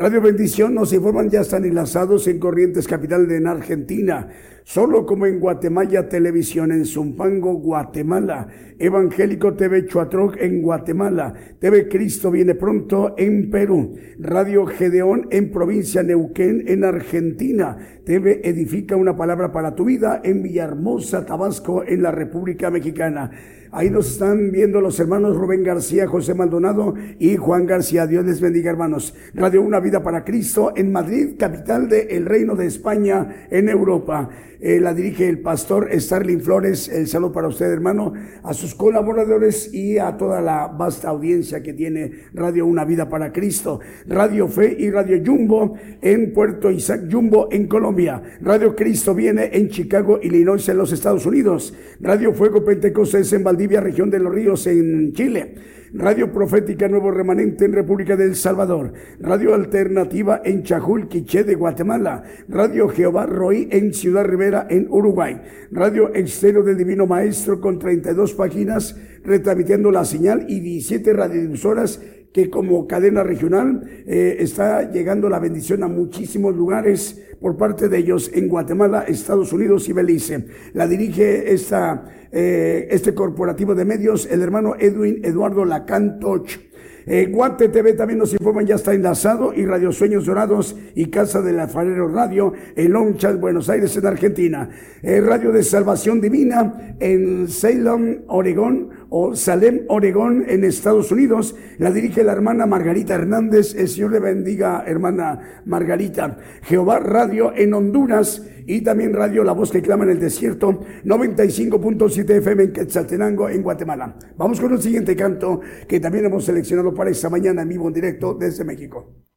Radio 0.00 0.20
Bendición 0.20 0.74
nos 0.74 0.92
informan 0.92 1.28
ya 1.28 1.40
están 1.40 1.64
enlazados 1.64 2.28
en 2.28 2.38
Corrientes 2.38 2.86
Capital 2.86 3.28
en 3.32 3.48
Argentina, 3.48 4.28
solo 4.62 5.04
como 5.04 5.26
en 5.26 5.40
Guatemala 5.40 6.08
Televisión 6.08 6.70
en 6.70 6.86
Zumpango, 6.86 7.54
Guatemala, 7.54 8.46
Evangélico 8.78 9.54
TV 9.54 9.86
Chuatroc 9.86 10.36
en 10.36 10.62
Guatemala, 10.62 11.34
TV 11.58 11.88
Cristo 11.88 12.30
viene 12.30 12.54
pronto 12.54 13.16
en 13.18 13.50
Perú, 13.50 13.96
Radio 14.20 14.66
Gedeón 14.66 15.26
en 15.32 15.50
provincia 15.50 16.04
Neuquén 16.04 16.62
en 16.68 16.84
Argentina, 16.84 17.76
TV 18.04 18.40
Edifica 18.44 18.94
una 18.94 19.16
palabra 19.16 19.50
para 19.50 19.74
tu 19.74 19.86
vida 19.86 20.20
en 20.22 20.44
Villahermosa, 20.44 21.26
Tabasco 21.26 21.82
en 21.82 22.04
la 22.04 22.12
República 22.12 22.70
Mexicana. 22.70 23.32
Ahí 23.70 23.90
nos 23.90 24.12
están 24.12 24.50
viendo 24.50 24.80
los 24.80 24.98
hermanos 24.98 25.36
Rubén 25.36 25.62
García, 25.62 26.06
José 26.06 26.34
Maldonado 26.34 26.94
y 27.18 27.36
Juan 27.36 27.66
García. 27.66 28.06
Dios 28.06 28.24
les 28.24 28.40
bendiga, 28.40 28.70
hermanos. 28.70 29.14
Radio 29.34 29.60
Una 29.62 29.80
Vida 29.80 30.02
para 30.02 30.24
Cristo 30.24 30.72
en 30.74 30.90
Madrid, 30.90 31.34
capital 31.38 31.88
del 31.88 32.24
Reino 32.24 32.56
de 32.56 32.66
España 32.66 33.46
en 33.50 33.68
Europa. 33.68 34.30
Eh, 34.60 34.80
la 34.80 34.92
dirige 34.92 35.28
el 35.28 35.40
pastor 35.40 35.88
Starling 35.92 36.40
Flores. 36.40 36.88
El 36.88 37.06
saludo 37.06 37.32
para 37.32 37.46
usted, 37.46 37.70
hermano, 37.70 38.12
a 38.42 38.52
sus 38.54 38.74
colaboradores 38.74 39.72
y 39.72 39.98
a 39.98 40.16
toda 40.16 40.40
la 40.40 40.66
vasta 40.66 41.10
audiencia 41.10 41.62
que 41.62 41.74
tiene 41.74 42.10
Radio 42.34 42.66
Una 42.66 42.84
Vida 42.84 43.08
para 43.08 43.32
Cristo. 43.32 43.78
Radio 44.06 44.48
Fe 44.48 44.74
y 44.76 44.90
Radio 44.90 45.22
Jumbo 45.24 45.74
en 46.02 46.32
Puerto 46.32 46.72
Isaac 46.72 47.02
Jumbo 47.10 47.48
en 47.52 47.68
Colombia. 47.68 48.20
Radio 48.40 48.74
Cristo 48.74 49.14
viene 49.14 49.50
en 49.52 49.68
Chicago, 49.68 50.18
Illinois 50.20 50.68
en 50.68 50.76
los 50.76 50.90
Estados 50.90 51.24
Unidos. 51.24 51.72
Radio 52.00 52.32
Fuego 52.32 52.64
Pentecostés 52.64 53.32
en 53.32 53.44
Valdivia, 53.44 53.57
región 53.66 54.10
de 54.10 54.20
los 54.20 54.32
Ríos 54.32 54.66
en 54.66 55.12
Chile. 55.12 55.54
Radio 55.92 56.30
Profética 56.30 56.86
Nuevo 56.86 57.10
Remanente 57.10 57.64
en 57.64 57.72
República 57.72 58.14
del 58.14 58.36
Salvador, 58.36 58.92
Radio 59.20 59.54
Alternativa 59.54 60.42
en 60.44 60.62
Chajul, 60.62 61.08
Quiché 61.08 61.44
de 61.44 61.54
Guatemala, 61.54 62.24
Radio 62.46 62.88
Jehová 62.88 63.24
Roí 63.24 63.68
en 63.70 63.94
Ciudad 63.94 64.26
Rivera 64.26 64.66
en 64.68 64.86
Uruguay, 64.90 65.40
Radio 65.70 66.14
Exterior 66.14 66.62
del 66.62 66.76
Divino 66.76 67.06
Maestro 67.06 67.58
con 67.58 67.78
32 67.78 68.34
páginas 68.34 68.96
retransmitiendo 69.24 69.90
la 69.90 70.04
señal 70.04 70.44
y 70.48 70.60
17 70.60 71.12
radiodifusoras 71.14 72.02
que 72.32 72.50
como 72.50 72.86
cadena 72.86 73.22
regional 73.22 73.82
eh, 74.06 74.36
está 74.40 74.90
llegando 74.90 75.28
la 75.28 75.38
bendición 75.38 75.82
a 75.82 75.88
muchísimos 75.88 76.54
lugares 76.54 77.20
por 77.40 77.56
parte 77.56 77.88
de 77.88 77.98
ellos 77.98 78.30
en 78.34 78.48
Guatemala, 78.48 79.02
Estados 79.02 79.52
Unidos 79.52 79.88
y 79.88 79.92
Belice. 79.92 80.46
La 80.74 80.86
dirige 80.86 81.52
esta, 81.52 82.04
eh, 82.30 82.88
este 82.90 83.14
corporativo 83.14 83.74
de 83.74 83.84
medios 83.84 84.26
el 84.30 84.42
hermano 84.42 84.74
Edwin 84.78 85.20
Eduardo 85.24 85.64
Lacantoch. 85.64 86.68
Eh, 87.10 87.26
Guate 87.32 87.70
TV 87.70 87.94
también 87.94 88.18
nos 88.18 88.34
informan, 88.34 88.66
ya 88.66 88.74
está 88.74 88.92
enlazado, 88.92 89.54
y 89.54 89.64
Radio 89.64 89.92
Sueños 89.92 90.26
Dorados 90.26 90.76
y 90.94 91.06
Casa 91.06 91.40
del 91.40 91.58
Alfarero 91.58 92.06
Radio 92.06 92.52
en 92.76 92.92
Longchamp, 92.92 93.40
Buenos 93.40 93.70
Aires, 93.70 93.96
en 93.96 94.04
Argentina. 94.04 94.68
Eh, 95.02 95.22
Radio 95.22 95.50
de 95.50 95.62
Salvación 95.62 96.20
Divina 96.20 96.96
en 97.00 97.48
Ceylon, 97.48 98.24
Oregón, 98.26 98.90
o 99.10 99.34
Salem, 99.34 99.84
Oregón, 99.88 100.44
en 100.48 100.64
Estados 100.64 101.10
Unidos. 101.12 101.54
La 101.78 101.90
dirige 101.90 102.24
la 102.24 102.32
hermana 102.32 102.66
Margarita 102.66 103.14
Hernández. 103.14 103.74
El 103.74 103.88
Señor 103.88 104.12
le 104.12 104.20
bendiga, 104.20 104.84
hermana 104.86 105.62
Margarita. 105.64 106.38
Jehová 106.62 106.98
Radio 106.98 107.52
en 107.54 107.74
Honduras 107.74 108.42
y 108.66 108.82
también 108.82 109.14
Radio 109.14 109.44
La 109.44 109.52
Voz 109.52 109.70
que 109.70 109.80
clama 109.80 110.04
en 110.04 110.10
el 110.10 110.20
desierto, 110.20 110.80
95.7 111.04 112.30
FM 112.36 112.64
en 112.64 112.72
Quetzaltenango, 112.72 113.48
en 113.48 113.62
Guatemala. 113.62 114.14
Vamos 114.36 114.60
con 114.60 114.72
un 114.72 114.82
siguiente 114.82 115.16
canto 115.16 115.60
que 115.88 116.00
también 116.00 116.26
hemos 116.26 116.44
seleccionado 116.44 116.92
para 116.92 117.10
esta 117.10 117.30
mañana 117.30 117.62
en 117.62 117.68
vivo 117.68 117.88
en 117.88 117.94
directo 117.94 118.34
desde 118.34 118.64
México. 118.64 119.27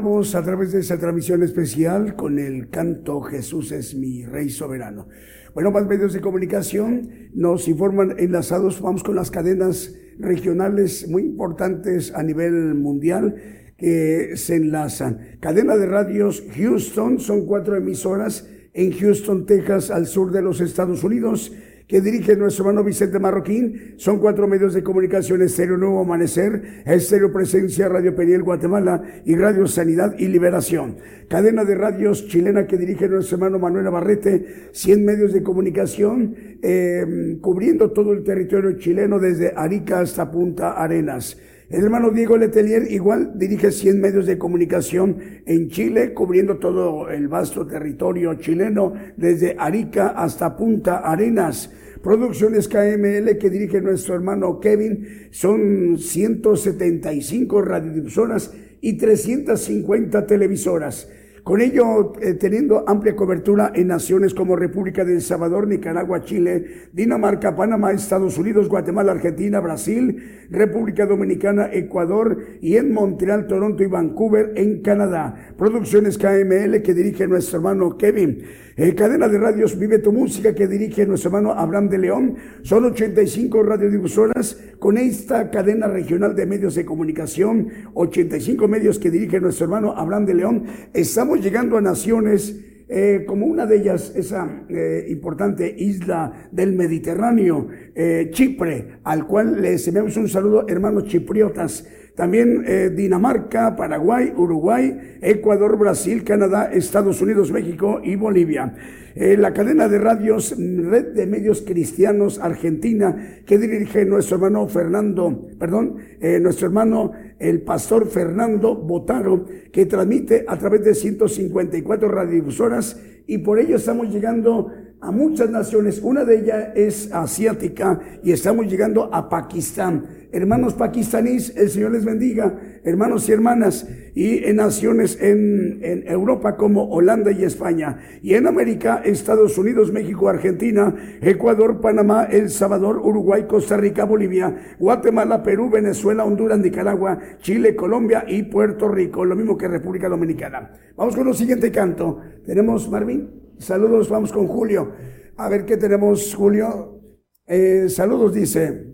A 0.00 0.42
través 0.42 0.72
de 0.72 0.80
esa 0.80 0.98
transmisión 0.98 1.42
especial 1.42 2.16
con 2.16 2.38
el 2.38 2.70
canto 2.70 3.20
Jesús 3.20 3.70
es 3.70 3.94
mi 3.94 4.24
Rey 4.24 4.48
soberano. 4.48 5.08
Bueno, 5.52 5.70
más 5.70 5.86
medios 5.86 6.14
de 6.14 6.22
comunicación 6.22 7.28
nos 7.34 7.68
informan 7.68 8.14
enlazados, 8.18 8.80
vamos 8.80 9.02
con 9.02 9.14
las 9.14 9.30
cadenas 9.30 9.94
regionales 10.18 11.06
muy 11.06 11.24
importantes 11.24 12.14
a 12.14 12.22
nivel 12.22 12.74
mundial 12.76 13.34
que 13.76 14.36
se 14.36 14.56
enlazan. 14.56 15.36
Cadena 15.38 15.76
de 15.76 15.84
radios 15.84 16.44
Houston, 16.56 17.20
son 17.20 17.44
cuatro 17.44 17.76
emisoras 17.76 18.48
en 18.72 18.92
Houston, 18.92 19.44
Texas, 19.44 19.90
al 19.90 20.06
sur 20.06 20.32
de 20.32 20.40
los 20.40 20.62
Estados 20.62 21.04
Unidos 21.04 21.52
que 21.90 22.00
dirige 22.00 22.36
nuestro 22.36 22.64
hermano 22.64 22.84
Vicente 22.84 23.18
Marroquín. 23.18 23.94
Son 23.96 24.20
cuatro 24.20 24.46
medios 24.46 24.74
de 24.74 24.84
comunicación, 24.84 25.42
Estéreo 25.42 25.76
Nuevo 25.76 26.02
Amanecer, 26.02 26.84
Estéreo 26.86 27.32
Presencia, 27.32 27.88
Radio 27.88 28.14
Periel 28.14 28.44
Guatemala 28.44 29.02
y 29.24 29.34
Radio 29.34 29.66
Sanidad 29.66 30.14
y 30.16 30.28
Liberación. 30.28 30.98
Cadena 31.28 31.64
de 31.64 31.74
radios 31.74 32.28
chilena 32.28 32.68
que 32.68 32.76
dirige 32.76 33.08
nuestro 33.08 33.38
hermano 33.38 33.58
Manuel 33.58 33.86
Navarrete, 33.86 34.68
100 34.70 35.04
medios 35.04 35.32
de 35.32 35.42
comunicación, 35.42 36.36
eh, 36.62 37.38
cubriendo 37.40 37.90
todo 37.90 38.12
el 38.12 38.22
territorio 38.22 38.78
chileno 38.78 39.18
desde 39.18 39.52
Arica 39.56 39.98
hasta 39.98 40.30
Punta 40.30 40.74
Arenas. 40.80 41.38
El 41.70 41.84
hermano 41.84 42.10
Diego 42.10 42.36
Letelier 42.36 42.90
igual 42.90 43.34
dirige 43.36 43.70
100 43.70 44.00
medios 44.00 44.26
de 44.26 44.38
comunicación 44.38 45.18
en 45.46 45.68
Chile, 45.68 46.12
cubriendo 46.12 46.58
todo 46.58 47.08
el 47.08 47.28
vasto 47.28 47.64
territorio 47.64 48.34
chileno, 48.34 48.94
desde 49.16 49.54
Arica 49.56 50.08
hasta 50.08 50.56
Punta 50.56 50.96
Arenas. 50.98 51.70
Producciones 52.02 52.66
KML 52.66 53.38
que 53.38 53.50
dirige 53.50 53.80
nuestro 53.80 54.16
hermano 54.16 54.58
Kevin 54.58 55.28
son 55.30 55.96
175 55.96 57.62
radiodifusoras 57.62 58.52
y 58.80 58.94
350 58.94 60.26
televisoras. 60.26 61.08
Con 61.42 61.60
ello, 61.60 62.12
eh, 62.20 62.34
teniendo 62.34 62.84
amplia 62.86 63.16
cobertura 63.16 63.72
en 63.74 63.88
naciones 63.88 64.34
como 64.34 64.56
República 64.56 65.04
de 65.04 65.14
El 65.14 65.22
Salvador, 65.22 65.66
Nicaragua, 65.66 66.22
Chile, 66.22 66.88
Dinamarca, 66.92 67.56
Panamá, 67.56 67.92
Estados 67.92 68.36
Unidos, 68.38 68.68
Guatemala, 68.68 69.12
Argentina, 69.12 69.60
Brasil, 69.60 70.46
República 70.50 71.06
Dominicana, 71.06 71.70
Ecuador 71.72 72.38
y 72.60 72.76
en 72.76 72.92
Montreal, 72.92 73.46
Toronto 73.46 73.82
y 73.82 73.86
Vancouver, 73.86 74.52
en 74.56 74.82
Canadá. 74.82 75.34
Producciones 75.56 76.18
KML 76.18 76.82
que 76.82 76.94
dirige 76.94 77.26
nuestro 77.26 77.58
hermano 77.58 77.96
Kevin. 77.96 78.42
Eh, 78.76 78.94
cadena 78.94 79.28
de 79.28 79.36
radios 79.36 79.78
Vive 79.78 79.98
tu 79.98 80.10
Música 80.10 80.54
que 80.54 80.66
dirige 80.66 81.04
nuestro 81.04 81.28
hermano 81.28 81.52
Abraham 81.52 81.88
de 81.88 81.98
León. 81.98 82.36
Son 82.62 82.84
85 82.84 83.62
radiodifusoras 83.62 84.58
con 84.78 84.96
esta 84.96 85.50
cadena 85.50 85.86
regional 85.86 86.34
de 86.34 86.46
medios 86.46 86.74
de 86.74 86.84
comunicación. 86.86 87.68
85 87.92 88.68
medios 88.68 88.98
que 88.98 89.10
dirige 89.10 89.38
nuestro 89.38 89.66
hermano 89.66 89.92
Abraham 89.96 90.24
de 90.24 90.34
León. 90.34 90.64
Estamos 90.94 91.29
llegando 91.38 91.76
a 91.76 91.80
naciones 91.80 92.56
eh, 92.92 93.24
como 93.24 93.46
una 93.46 93.66
de 93.66 93.76
ellas, 93.76 94.12
esa 94.16 94.64
eh, 94.68 95.06
importante 95.10 95.72
isla 95.78 96.48
del 96.50 96.72
Mediterráneo, 96.72 97.68
eh, 97.94 98.30
Chipre, 98.32 98.98
al 99.04 99.28
cual 99.28 99.62
les 99.62 99.86
enviamos 99.86 100.16
un 100.16 100.28
saludo, 100.28 100.66
hermanos 100.66 101.04
chipriotas. 101.04 101.86
También 102.16 102.64
Dinamarca, 102.96 103.76
Paraguay, 103.76 104.34
Uruguay, 104.36 105.18
Ecuador, 105.22 105.78
Brasil, 105.78 106.22
Canadá, 106.22 106.70
Estados 106.70 107.22
Unidos, 107.22 107.50
México 107.50 108.00
y 108.04 108.14
Bolivia. 108.16 108.74
la 109.14 109.54
cadena 109.54 109.88
de 109.88 109.98
radios 109.98 110.54
Red 110.58 111.14
de 111.14 111.26
Medios 111.26 111.62
Cristianos 111.62 112.38
Argentina, 112.38 113.40
que 113.46 113.56
dirige 113.56 114.04
nuestro 114.04 114.36
hermano 114.36 114.68
Fernando, 114.68 115.48
perdón, 115.58 115.96
nuestro 116.42 116.66
hermano 116.66 117.12
el 117.40 117.62
pastor 117.62 118.06
Fernando 118.06 118.76
Botaro, 118.76 119.46
que 119.72 119.86
transmite 119.86 120.44
a 120.46 120.56
través 120.58 120.84
de 120.84 120.94
154 120.94 122.08
radiodifusoras 122.08 123.00
y 123.26 123.38
por 123.38 123.58
ello 123.58 123.76
estamos 123.76 124.08
llegando 124.12 124.70
a 125.00 125.10
muchas 125.10 125.50
naciones. 125.50 126.00
Una 126.02 126.24
de 126.24 126.40
ellas 126.40 126.68
es 126.74 127.12
asiática 127.12 128.00
y 128.22 128.32
estamos 128.32 128.66
llegando 128.66 129.12
a 129.12 129.28
Pakistán. 129.28 130.20
Hermanos 130.32 130.74
pakistaníes, 130.74 131.56
el 131.56 131.70
Señor 131.70 131.90
les 131.90 132.04
bendiga, 132.04 132.56
hermanos 132.84 133.28
y 133.28 133.32
hermanas, 133.32 133.88
y 134.14 134.44
en 134.44 134.56
naciones 134.56 135.20
en, 135.20 135.80
en 135.82 136.06
Europa 136.06 136.56
como 136.56 136.84
Holanda 136.88 137.32
y 137.32 137.42
España, 137.42 137.98
y 138.22 138.34
en 138.34 138.46
América, 138.46 139.02
Estados 139.04 139.58
Unidos, 139.58 139.92
México, 139.92 140.28
Argentina, 140.28 140.94
Ecuador, 141.20 141.80
Panamá, 141.80 142.28
El 142.30 142.48
Salvador, 142.48 142.98
Uruguay, 142.98 143.46
Costa 143.48 143.76
Rica, 143.76 144.04
Bolivia, 144.04 144.76
Guatemala, 144.78 145.42
Perú, 145.42 145.68
Venezuela, 145.68 146.24
Honduras, 146.24 146.60
Nicaragua, 146.60 147.18
Chile, 147.40 147.74
Colombia 147.74 148.24
y 148.28 148.44
Puerto 148.44 148.88
Rico, 148.88 149.24
lo 149.24 149.34
mismo 149.34 149.58
que 149.58 149.66
República 149.66 150.08
Dominicana. 150.08 150.70
Vamos 150.96 151.16
con 151.16 151.26
el 151.26 151.34
siguiente 151.34 151.72
canto. 151.72 152.20
Tenemos, 152.46 152.88
Marvin, 152.88 153.49
saludos, 153.60 154.08
vamos 154.08 154.32
con 154.32 154.46
Julio. 154.46 154.92
A 155.36 155.48
ver 155.48 155.64
qué 155.64 155.76
tenemos, 155.76 156.34
Julio. 156.34 157.00
Eh, 157.46 157.88
saludos, 157.88 158.34
dice. 158.34 158.86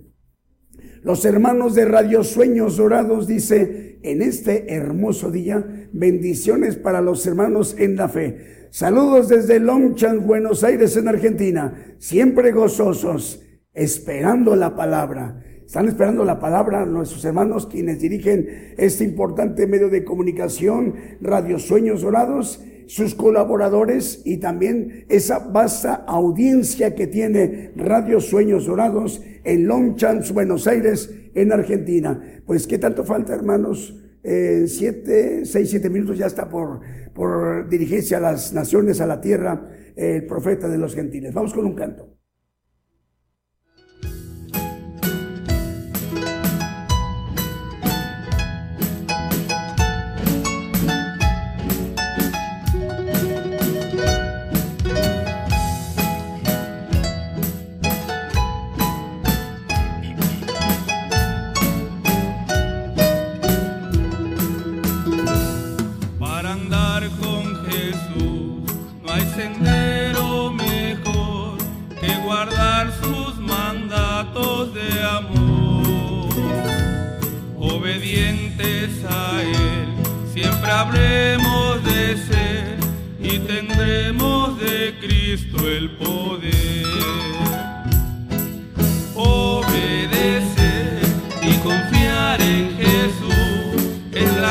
Los 1.02 1.24
hermanos 1.24 1.74
de 1.74 1.84
Radio 1.84 2.24
Sueños 2.24 2.76
Dorados 2.76 3.26
dice, 3.26 4.00
en 4.02 4.22
este 4.22 4.74
hermoso 4.74 5.30
día, 5.30 5.88
bendiciones 5.92 6.76
para 6.76 7.00
los 7.00 7.26
hermanos 7.26 7.76
en 7.78 7.96
la 7.96 8.08
fe. 8.08 8.68
Saludos 8.70 9.28
desde 9.28 9.60
Longchamp, 9.60 10.26
Buenos 10.26 10.64
Aires, 10.64 10.96
en 10.96 11.08
Argentina, 11.08 11.96
siempre 11.98 12.50
gozosos, 12.50 13.42
esperando 13.72 14.56
la 14.56 14.74
palabra. 14.74 15.42
Están 15.64 15.88
esperando 15.88 16.24
la 16.24 16.38
palabra 16.38 16.84
nuestros 16.86 17.24
hermanos 17.24 17.66
quienes 17.66 18.00
dirigen 18.00 18.74
este 18.76 19.04
importante 19.04 19.66
medio 19.66 19.88
de 19.88 20.04
comunicación, 20.04 20.94
Radio 21.20 21.58
Sueños 21.58 22.02
Dorados, 22.02 22.62
sus 22.86 23.14
colaboradores 23.14 24.22
y 24.24 24.38
también 24.38 25.04
esa 25.08 25.38
vasta 25.38 25.94
audiencia 26.06 26.94
que 26.94 27.06
tiene 27.06 27.72
Radio 27.76 28.20
Sueños 28.20 28.66
Dorados 28.66 29.22
en 29.44 29.66
Longchamps, 29.66 30.32
Buenos 30.32 30.66
Aires, 30.66 31.10
en 31.34 31.52
Argentina. 31.52 32.42
Pues, 32.46 32.66
¿qué 32.66 32.78
tanto 32.78 33.04
falta, 33.04 33.34
hermanos? 33.34 34.02
En 34.22 34.68
siete, 34.68 35.44
seis, 35.44 35.70
siete 35.70 35.90
minutos 35.90 36.18
ya 36.18 36.26
está 36.26 36.48
por, 36.48 36.80
por 37.14 37.68
dirigirse 37.68 38.16
a 38.16 38.20
las 38.20 38.52
naciones, 38.52 39.00
a 39.00 39.06
la 39.06 39.20
tierra, 39.20 39.68
el 39.94 40.26
profeta 40.26 40.68
de 40.68 40.78
los 40.78 40.94
gentiles. 40.94 41.32
Vamos 41.32 41.54
con 41.54 41.66
un 41.66 41.74
canto. 41.74 42.15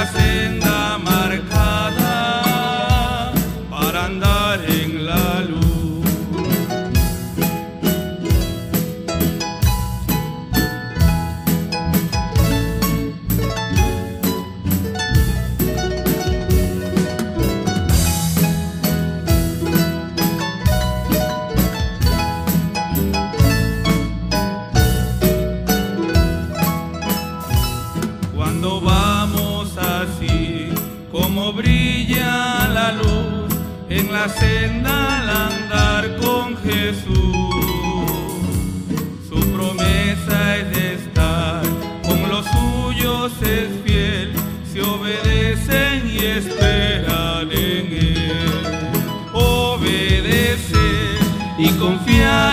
Senda 0.05 0.94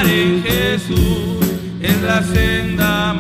en 0.07 0.43
Jesús 0.43 1.39
es 1.81 2.03
la 2.03 2.23
senda 2.23 3.12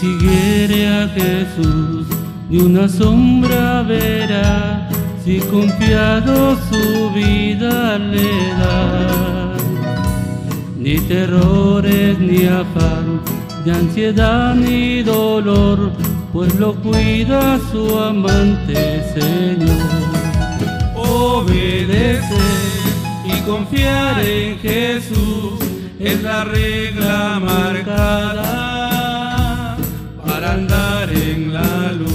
siguiere 0.00 0.88
a 0.88 1.08
Jesús, 1.08 2.06
ni 2.48 2.58
una 2.58 2.88
sombra 2.88 3.82
verá, 3.82 4.88
si 5.22 5.40
confiado 5.40 6.56
su 6.68 7.10
vida 7.12 7.98
le 7.98 8.32
da. 8.60 9.56
Ni 10.78 10.98
terrores, 11.00 12.18
ni 12.18 12.46
afán, 12.46 13.20
ni 13.64 13.70
ansiedad, 13.70 14.54
ni 14.54 15.02
dolor, 15.02 15.92
pues 16.32 16.54
lo 16.58 16.74
cuida 16.76 17.58
su 17.70 17.98
amante 17.98 19.04
Señor. 19.12 19.76
Obedecer 20.96 22.24
y 23.26 23.38
confiar 23.42 24.20
en 24.20 24.58
Jesús 24.60 25.60
es 25.98 26.22
la 26.22 26.44
regla 26.44 27.38
marcada 27.38 28.69
andar 30.50 31.12
en 31.12 31.52
la 31.52 31.92
luz. 31.92 32.09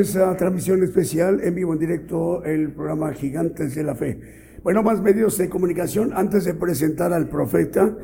Esa 0.00 0.36
transmisión 0.36 0.82
especial, 0.82 1.40
en 1.42 1.54
vivo, 1.54 1.72
en 1.72 1.78
directo, 1.78 2.44
el 2.44 2.70
programa 2.70 3.12
Gigantes 3.12 3.74
de 3.74 3.82
la 3.82 3.94
Fe. 3.94 4.18
Bueno, 4.62 4.82
más 4.82 5.00
medios 5.00 5.38
de 5.38 5.48
comunicación, 5.48 6.12
antes 6.14 6.44
de 6.44 6.54
presentar 6.54 7.12
al 7.12 7.28
profeta, 7.28 7.96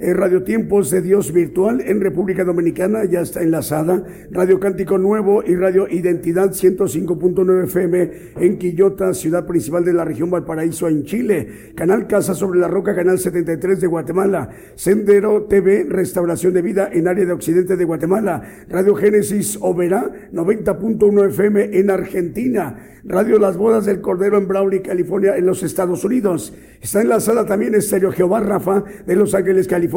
Radio 0.00 0.42
Tiempos 0.42 0.90
de 0.90 1.00
Dios 1.00 1.32
Virtual 1.32 1.80
en 1.80 2.00
República 2.00 2.44
Dominicana 2.44 3.04
ya 3.04 3.20
está 3.20 3.42
enlazada. 3.42 4.04
Radio 4.30 4.58
Cántico 4.58 4.98
Nuevo 4.98 5.44
y 5.46 5.54
Radio 5.54 5.86
Identidad 5.88 6.50
105.9 6.50 7.64
FM 7.64 8.10
en 8.36 8.58
Quillota, 8.58 9.14
ciudad 9.14 9.46
principal 9.46 9.84
de 9.84 9.92
la 9.92 10.04
región 10.04 10.30
Valparaíso 10.30 10.88
en 10.88 11.04
Chile. 11.04 11.72
Canal 11.76 12.08
Casa 12.08 12.34
sobre 12.34 12.58
la 12.58 12.68
Roca, 12.68 12.96
Canal 12.96 13.18
73 13.18 13.80
de 13.80 13.86
Guatemala. 13.86 14.50
Sendero 14.74 15.44
TV, 15.44 15.86
Restauración 15.88 16.52
de 16.52 16.62
Vida 16.62 16.88
en 16.92 17.06
área 17.06 17.24
de 17.24 17.32
Occidente 17.32 17.76
de 17.76 17.84
Guatemala. 17.84 18.42
Radio 18.68 18.96
Génesis 18.96 19.56
Oberá 19.60 20.10
90.1 20.32 21.28
FM 21.28 21.78
en 21.78 21.90
Argentina. 21.90 22.88
Radio 23.04 23.38
Las 23.38 23.56
Bodas 23.56 23.84
del 23.84 24.00
Cordero 24.00 24.38
en 24.38 24.46
Brawley, 24.46 24.80
California, 24.80 25.36
en 25.36 25.44
los 25.44 25.64
Estados 25.64 26.04
Unidos. 26.04 26.54
Está 26.80 27.02
enlazada 27.02 27.44
también 27.46 27.74
Estéreo 27.74 28.12
Jehová 28.12 28.40
Rafa 28.40 28.84
de 29.06 29.16
Los 29.16 29.34
Ángeles, 29.34 29.66
California. 29.66 29.91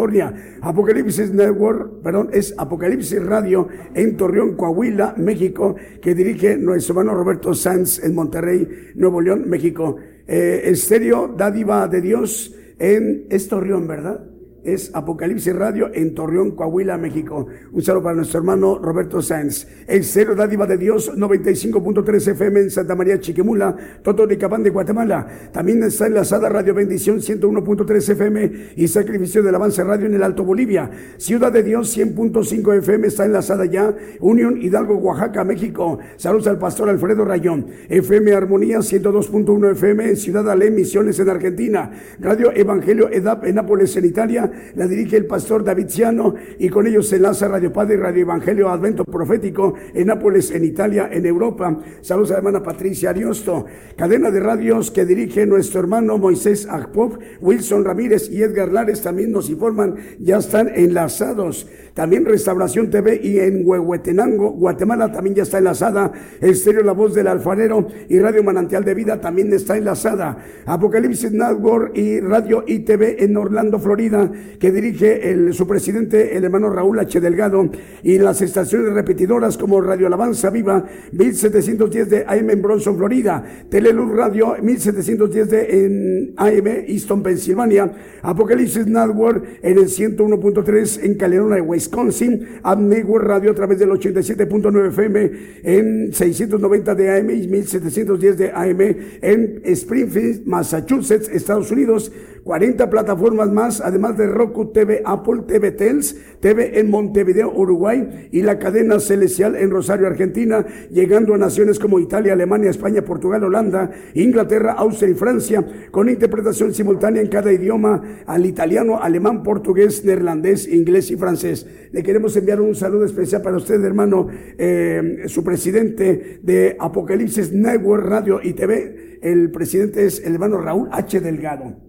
Apocalipsis 0.61 1.31
Network, 1.31 2.01
perdón, 2.03 2.29
es 2.33 2.53
Apocalipsis 2.57 3.23
Radio 3.23 3.67
en 3.93 4.17
Torreón, 4.17 4.55
Coahuila, 4.55 5.15
México, 5.17 5.75
que 6.01 6.13
dirige 6.13 6.57
nuestro 6.57 6.99
hermano 6.99 7.17
Roberto 7.17 7.53
Sanz 7.53 8.03
en 8.03 8.13
Monterrey, 8.13 8.67
Nuevo 8.95 9.21
León, 9.21 9.47
México. 9.47 9.95
Eh, 10.27 10.61
Estéreo 10.65 11.27
Dádiva 11.27 11.87
de 11.87 12.01
Dios 12.01 12.55
en 12.79 13.27
Torreón, 13.47 13.87
¿verdad? 13.87 14.34
Es 14.65 14.91
Apocalipsis 14.93 15.55
Radio 15.55 15.91
en 15.93 16.15
Torreón, 16.15 16.51
Coahuila, 16.51 16.97
México. 16.97 17.47
Un 17.71 17.81
saludo 17.81 18.03
para 18.03 18.15
nuestro 18.15 18.39
hermano 18.39 18.79
Roberto 18.79 19.21
Sáenz. 19.21 19.67
El 19.87 20.03
Cero 20.03 20.35
Dádiva 20.35 20.65
de 20.65 20.77
Dios, 20.77 21.15
95.3 21.15 22.31
FM 22.31 22.59
en 22.61 22.71
Santa 22.71 22.95
María 22.95 23.19
Chiquimula, 23.19 23.75
Totonicapán 24.01 24.63
de 24.63 24.71
Guatemala. 24.71 25.27
También 25.51 25.83
está 25.83 26.07
enlazada 26.07 26.49
Radio 26.49 26.73
Bendición 26.73 27.19
101.3 27.19 28.09
FM 28.09 28.51
y 28.75 28.87
Sacrificio 28.87 29.43
del 29.43 29.55
Avance 29.55 29.83
Radio 29.83 30.07
en 30.07 30.15
el 30.15 30.23
Alto 30.23 30.43
Bolivia. 30.43 30.89
Ciudad 31.17 31.51
de 31.51 31.63
Dios 31.63 31.95
100.5 31.95 32.77
FM 32.79 33.07
está 33.07 33.25
enlazada 33.25 33.65
ya. 33.65 33.95
Unión 34.19 34.61
Hidalgo, 34.61 34.97
Oaxaca, 34.97 35.43
México. 35.43 35.99
Saludos 36.17 36.47
al 36.47 36.57
pastor 36.57 36.89
Alfredo 36.89 37.23
Rayón. 37.23 37.67
FM 37.89 38.33
Armonía 38.33 38.79
102.1 38.79 39.71
FM 39.73 40.09
en 40.09 40.17
Ciudad 40.17 40.49
Ale, 40.49 40.71
Misiones 40.71 41.19
en 41.19 41.29
Argentina. 41.29 41.91
Radio 42.19 42.51
Evangelio 42.55 43.09
EDAP 43.11 43.45
en 43.45 43.55
Nápoles 43.55 43.95
en 43.97 44.05
Italia 44.05 44.51
la 44.75 44.87
dirige 44.87 45.17
el 45.17 45.25
pastor 45.25 45.63
David 45.63 45.87
Ciano 45.87 46.35
y 46.59 46.69
con 46.69 46.87
ellos 46.87 47.07
se 47.07 47.17
enlaza 47.17 47.47
Radio 47.47 47.71
Padre 47.71 47.95
y 47.95 47.97
Radio 47.97 48.21
Evangelio 48.21 48.69
Advento 48.69 49.05
Profético 49.05 49.73
en 49.93 50.07
Nápoles, 50.07 50.51
en 50.51 50.63
Italia, 50.63 51.09
en 51.11 51.25
Europa. 51.25 51.79
Saludos 52.01 52.31
a 52.31 52.33
la 52.33 52.37
hermana 52.39 52.63
Patricia 52.63 53.09
Ariosto. 53.09 53.65
Cadena 53.95 54.31
de 54.31 54.39
radios 54.39 54.91
que 54.91 55.05
dirige 55.05 55.45
nuestro 55.45 55.79
hermano 55.79 56.17
Moisés 56.17 56.67
Akpop, 56.69 57.21
Wilson 57.41 57.85
Ramírez 57.85 58.29
y 58.29 58.41
Edgar 58.41 58.71
Lares 58.71 59.01
también 59.01 59.31
nos 59.31 59.49
informan, 59.49 59.95
ya 60.19 60.37
están 60.37 60.71
enlazados. 60.75 61.67
También 61.93 62.25
Restauración 62.25 62.89
TV 62.89 63.21
y 63.23 63.39
en 63.39 63.61
Huehuetenango, 63.65 64.51
Guatemala 64.51 65.11
también 65.11 65.35
ya 65.35 65.43
está 65.43 65.59
enlazada. 65.59 66.11
Estéreo 66.41 66.83
La 66.83 66.91
Voz 66.91 67.13
del 67.13 67.27
Alfarero 67.27 67.87
y 68.09 68.19
Radio 68.19 68.43
Manantial 68.43 68.83
de 68.83 68.93
Vida 68.93 69.21
también 69.21 69.51
está 69.53 69.77
enlazada. 69.77 70.37
Apocalipsis 70.65 71.31
Network 71.31 71.97
y 71.97 72.19
Radio 72.19 72.63
ITV 72.67 73.23
en 73.23 73.37
Orlando, 73.37 73.79
Florida, 73.79 74.29
que 74.59 74.71
dirige 74.71 75.31
el, 75.31 75.53
su 75.53 75.67
presidente, 75.67 76.35
el 76.37 76.43
hermano 76.43 76.69
Raúl 76.69 76.99
H. 76.99 77.19
Delgado, 77.19 77.69
y 78.03 78.17
las 78.17 78.41
estaciones 78.41 78.93
repetidoras 78.93 79.57
como 79.57 79.81
Radio 79.81 80.07
Alabanza 80.07 80.49
Viva, 80.49 80.85
1710 81.11 82.09
de 82.09 82.25
AM 82.27 82.49
en 82.49 82.61
Bronson, 82.61 82.97
Florida, 82.97 83.43
Teleluz 83.69 84.11
Radio, 84.15 84.55
1710 84.61 85.49
de 85.49 85.85
en 85.85 86.33
AM, 86.37 86.67
Easton, 86.87 87.23
Pensilvania, 87.23 87.91
Apocalipsis 88.21 88.87
Network 88.87 89.59
en 89.61 89.77
el 89.77 89.85
101.3 89.85 91.03
en 91.03 91.15
Calerona, 91.15 91.61
Wisconsin, 91.61 92.47
Network 92.77 93.25
Radio 93.25 93.51
a 93.51 93.55
través 93.55 93.79
del 93.79 93.89
87.9 93.89 94.87
FM 94.89 95.31
en 95.63 96.13
690 96.13 96.95
de 96.95 97.17
AM 97.17 97.29
y 97.29 97.47
1710 97.47 98.37
de 98.37 98.51
AM 98.51 98.81
en 99.21 99.61
Springfield, 99.63 100.45
Massachusetts, 100.45 101.29
Estados 101.29 101.71
Unidos. 101.71 102.11
40 102.45 102.91
plataformas 102.91 103.51
más, 103.51 103.81
además 103.81 104.17
de 104.17 104.27
Roku 104.27 104.67
TV, 104.67 105.01
Apple 105.03 105.41
TV 105.47 105.71
Tels, 105.71 106.15
TV 106.39 106.79
en 106.79 106.91
Montevideo, 106.91 107.51
Uruguay 107.51 108.29
y 108.31 108.43
la 108.43 108.59
cadena 108.59 108.99
celestial 108.99 109.55
en 109.55 109.71
Rosario, 109.71 110.05
Argentina, 110.05 110.63
llegando 110.91 111.33
a 111.33 111.39
naciones 111.39 111.79
como 111.79 111.99
Italia, 111.99 112.33
Alemania, 112.33 112.69
España, 112.69 113.01
Portugal, 113.01 113.43
Holanda, 113.43 113.89
Inglaterra, 114.13 114.73
Austria 114.73 115.09
y 115.09 115.15
Francia, 115.15 115.65
con 115.89 116.07
interpretación 116.07 116.71
simultánea 116.71 117.23
en 117.23 117.29
cada 117.29 117.51
idioma, 117.51 118.03
al 118.27 118.45
italiano, 118.45 119.01
alemán, 119.01 119.41
portugués, 119.41 120.05
neerlandés, 120.05 120.67
inglés 120.67 121.09
y 121.09 121.15
francés. 121.15 121.65
Le 121.91 122.03
queremos 122.03 122.37
enviar 122.37 122.61
un 122.61 122.75
saludo 122.75 123.05
especial 123.05 123.41
para 123.41 123.57
usted, 123.57 123.83
hermano, 123.83 124.27
eh, 124.59 125.23
su 125.25 125.43
presidente 125.43 126.41
de 126.43 126.77
Apocalipsis 126.79 127.51
Network 127.51 128.05
Radio 128.05 128.39
y 128.43 128.53
TV. 128.53 129.17
El 129.23 129.49
presidente 129.49 130.05
es 130.05 130.23
el 130.23 130.33
hermano 130.33 130.61
Raúl 130.61 130.89
H. 130.91 131.19
Delgado. 131.21 131.84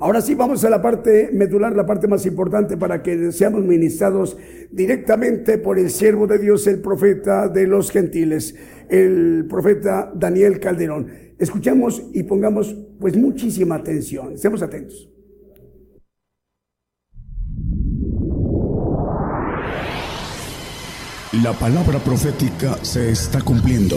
Ahora 0.00 0.20
sí, 0.20 0.36
vamos 0.36 0.64
a 0.64 0.70
la 0.70 0.80
parte 0.80 1.30
medular, 1.32 1.74
la 1.74 1.84
parte 1.84 2.06
más 2.06 2.24
importante 2.24 2.76
para 2.76 3.02
que 3.02 3.32
seamos 3.32 3.64
ministrados 3.64 4.36
directamente 4.70 5.58
por 5.58 5.76
el 5.76 5.90
siervo 5.90 6.28
de 6.28 6.38
Dios, 6.38 6.68
el 6.68 6.80
profeta 6.80 7.48
de 7.48 7.66
los 7.66 7.90
gentiles, 7.90 8.54
el 8.88 9.46
profeta 9.48 10.12
Daniel 10.14 10.60
Calderón. 10.60 11.08
Escuchamos 11.36 12.10
y 12.14 12.22
pongamos 12.22 12.76
pues 13.00 13.16
muchísima 13.16 13.74
atención. 13.74 14.34
Estemos 14.34 14.62
atentos. 14.62 15.10
La 21.42 21.52
palabra 21.54 21.98
profética 21.98 22.78
se 22.82 23.10
está 23.10 23.40
cumpliendo. 23.40 23.96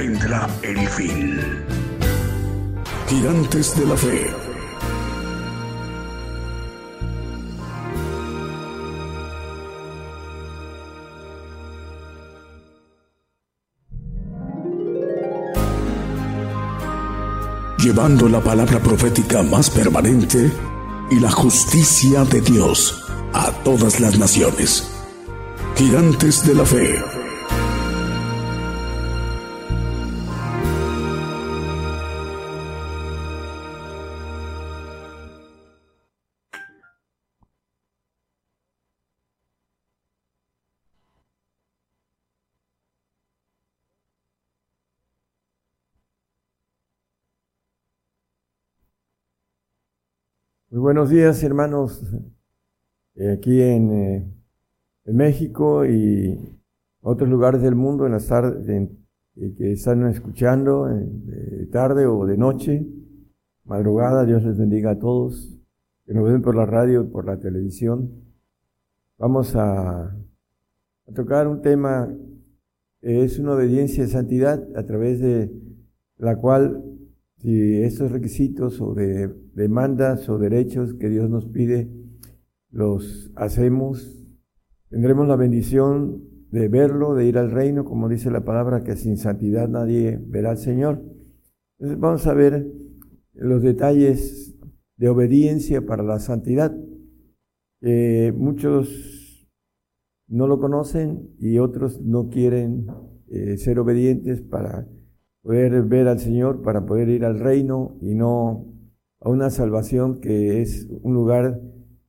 Vendrá 0.00 0.48
el 0.62 0.88
fin. 0.88 1.38
Gigantes 3.06 3.76
de 3.78 3.84
la 3.84 3.96
Fe. 3.96 4.30
Llevando 17.76 18.26
la 18.30 18.40
palabra 18.40 18.78
profética 18.80 19.42
más 19.42 19.68
permanente 19.68 20.50
y 21.10 21.20
la 21.20 21.30
justicia 21.30 22.24
de 22.24 22.40
Dios 22.40 23.04
a 23.34 23.52
todas 23.64 24.00
las 24.00 24.18
naciones. 24.18 24.90
Gigantes 25.76 26.46
de 26.46 26.54
la 26.54 26.64
Fe. 26.64 27.19
Muy 50.72 50.82
buenos 50.82 51.10
días, 51.10 51.42
hermanos, 51.42 52.00
eh, 53.16 53.32
aquí 53.32 53.60
en, 53.60 53.90
eh, 53.90 54.32
en, 55.04 55.16
México 55.16 55.84
y 55.84 56.38
otros 57.00 57.28
lugares 57.28 57.60
del 57.60 57.74
mundo 57.74 58.06
en 58.06 58.12
las 58.12 58.28
tardes 58.28 58.68
eh, 58.68 59.54
que 59.58 59.72
están 59.72 60.06
escuchando 60.06 60.84
de 60.86 61.66
tarde 61.72 62.06
o 62.06 62.24
de 62.24 62.36
noche, 62.36 62.86
madrugada. 63.64 64.24
Dios 64.24 64.44
les 64.44 64.56
bendiga 64.58 64.92
a 64.92 64.98
todos 65.00 65.58
que 66.06 66.14
nos 66.14 66.22
ven 66.30 66.40
por 66.40 66.54
la 66.54 66.66
radio 66.66 67.10
por 67.10 67.26
la 67.26 67.40
televisión. 67.40 68.08
Vamos 69.18 69.56
a, 69.56 70.04
a 70.04 71.12
tocar 71.12 71.48
un 71.48 71.62
tema 71.62 72.14
es 73.00 73.40
una 73.40 73.54
obediencia 73.54 74.04
de 74.04 74.10
santidad 74.10 74.64
a 74.76 74.86
través 74.86 75.18
de 75.18 75.50
la 76.16 76.36
cual 76.36 76.89
si 77.40 77.82
estos 77.82 78.12
requisitos 78.12 78.80
o 78.80 78.94
de 78.94 79.28
demandas 79.54 80.28
o 80.28 80.38
derechos 80.38 80.94
que 80.94 81.08
Dios 81.08 81.30
nos 81.30 81.46
pide 81.46 81.90
los 82.70 83.32
hacemos, 83.34 84.26
tendremos 84.90 85.26
la 85.26 85.36
bendición 85.36 86.22
de 86.50 86.68
verlo, 86.68 87.14
de 87.14 87.26
ir 87.26 87.38
al 87.38 87.50
reino, 87.50 87.84
como 87.84 88.08
dice 88.08 88.30
la 88.30 88.44
palabra, 88.44 88.84
que 88.84 88.96
sin 88.96 89.16
santidad 89.16 89.68
nadie 89.68 90.20
verá 90.22 90.50
al 90.50 90.58
Señor. 90.58 91.02
Entonces 91.78 91.98
vamos 91.98 92.26
a 92.26 92.34
ver 92.34 92.66
los 93.32 93.62
detalles 93.62 94.54
de 94.96 95.08
obediencia 95.08 95.86
para 95.86 96.02
la 96.02 96.18
santidad. 96.20 96.76
muchos 98.34 99.48
no 100.28 100.46
lo 100.46 100.60
conocen 100.60 101.30
y 101.38 101.58
otros 101.58 102.00
no 102.02 102.28
quieren 102.28 102.86
eh, 103.28 103.56
ser 103.56 103.78
obedientes 103.78 104.42
para 104.42 104.86
poder 105.42 105.82
ver 105.82 106.08
al 106.08 106.18
Señor, 106.18 106.62
para 106.62 106.84
poder 106.86 107.08
ir 107.08 107.24
al 107.24 107.38
reino 107.38 107.96
y 108.00 108.14
no 108.14 108.66
a 109.20 109.28
una 109.28 109.50
salvación 109.50 110.20
que 110.20 110.62
es 110.62 110.88
un 111.02 111.14
lugar 111.14 111.60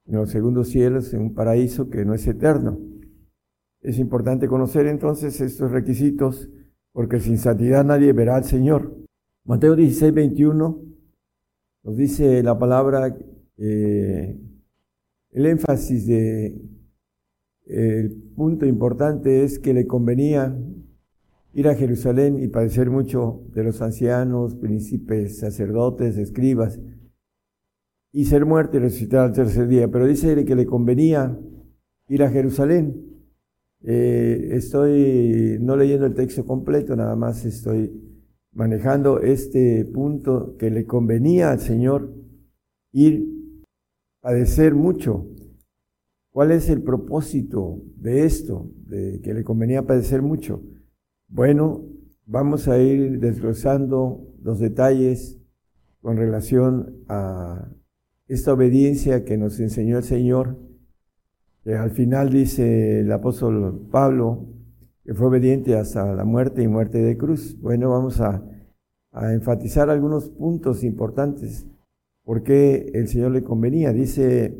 en 0.05 0.15
los 0.15 0.29
segundos 0.29 0.69
cielos, 0.69 1.13
en 1.13 1.21
un 1.21 1.33
paraíso 1.33 1.89
que 1.89 2.05
no 2.05 2.13
es 2.13 2.27
eterno. 2.27 2.79
Es 3.81 3.99
importante 3.99 4.47
conocer 4.47 4.87
entonces 4.87 5.39
estos 5.41 5.71
requisitos 5.71 6.49
porque 6.91 7.19
sin 7.19 7.37
santidad 7.37 7.83
nadie 7.85 8.13
verá 8.13 8.35
al 8.35 8.43
Señor. 8.43 8.95
Mateo 9.45 9.75
16, 9.75 10.13
21 10.13 10.91
nos 11.83 11.97
dice 11.97 12.43
la 12.43 12.59
palabra, 12.59 13.17
eh, 13.57 14.39
el 15.31 15.45
énfasis 15.45 16.05
de 16.05 16.61
el 17.65 18.11
punto 18.35 18.65
importante 18.65 19.43
es 19.43 19.57
que 19.57 19.73
le 19.73 19.87
convenía 19.87 20.55
ir 21.53 21.67
a 21.67 21.75
Jerusalén 21.75 22.41
y 22.41 22.47
padecer 22.47 22.89
mucho 22.89 23.43
de 23.53 23.63
los 23.63 23.81
ancianos, 23.81 24.55
príncipes, 24.55 25.39
sacerdotes, 25.39 26.17
escribas, 26.17 26.79
y 28.13 28.25
ser 28.25 28.45
muerto 28.45 28.77
y 28.77 28.81
resucitar 28.81 29.21
al 29.21 29.33
tercer 29.33 29.67
día. 29.67 29.89
Pero 29.89 30.05
dice 30.05 30.43
que 30.45 30.55
le 30.55 30.65
convenía 30.65 31.37
ir 32.07 32.23
a 32.23 32.29
Jerusalén. 32.29 33.07
Eh, 33.83 34.49
estoy 34.51 35.57
no 35.61 35.75
leyendo 35.75 36.05
el 36.05 36.13
texto 36.13 36.45
completo, 36.45 36.95
nada 36.95 37.15
más 37.15 37.45
estoy 37.45 37.91
manejando 38.53 39.21
este 39.21 39.85
punto 39.85 40.55
que 40.57 40.69
le 40.69 40.85
convenía 40.85 41.51
al 41.51 41.59
Señor 41.59 42.13
ir 42.91 43.25
a 44.21 44.27
padecer 44.27 44.75
mucho. 44.75 45.27
¿Cuál 46.31 46.51
es 46.51 46.69
el 46.69 46.83
propósito 46.83 47.81
de 47.95 48.25
esto? 48.25 48.71
De 48.85 49.19
que 49.21 49.33
le 49.33 49.43
convenía 49.43 49.85
padecer 49.85 50.21
mucho. 50.21 50.61
Bueno, 51.33 51.85
vamos 52.25 52.67
a 52.67 52.77
ir 52.77 53.21
desglosando 53.21 54.27
los 54.43 54.59
detalles 54.59 55.39
con 56.01 56.17
relación 56.17 57.05
a 57.07 57.69
esta 58.27 58.51
obediencia 58.51 59.23
que 59.23 59.37
nos 59.37 59.57
enseñó 59.61 59.99
el 59.99 60.03
Señor, 60.03 60.57
que 61.63 61.75
al 61.75 61.91
final 61.91 62.31
dice 62.31 62.99
el 62.99 63.11
apóstol 63.13 63.87
Pablo, 63.89 64.45
que 65.05 65.13
fue 65.13 65.27
obediente 65.27 65.77
hasta 65.77 66.13
la 66.13 66.25
muerte 66.25 66.63
y 66.63 66.67
muerte 66.67 66.97
de 66.97 67.17
cruz. 67.17 67.57
Bueno, 67.61 67.91
vamos 67.91 68.19
a, 68.19 68.43
a 69.13 69.31
enfatizar 69.31 69.89
algunos 69.89 70.29
puntos 70.31 70.83
importantes, 70.83 71.65
porque 72.25 72.91
el 72.93 73.07
Señor 73.07 73.31
le 73.31 73.41
convenía. 73.41 73.93
Dice 73.93 74.53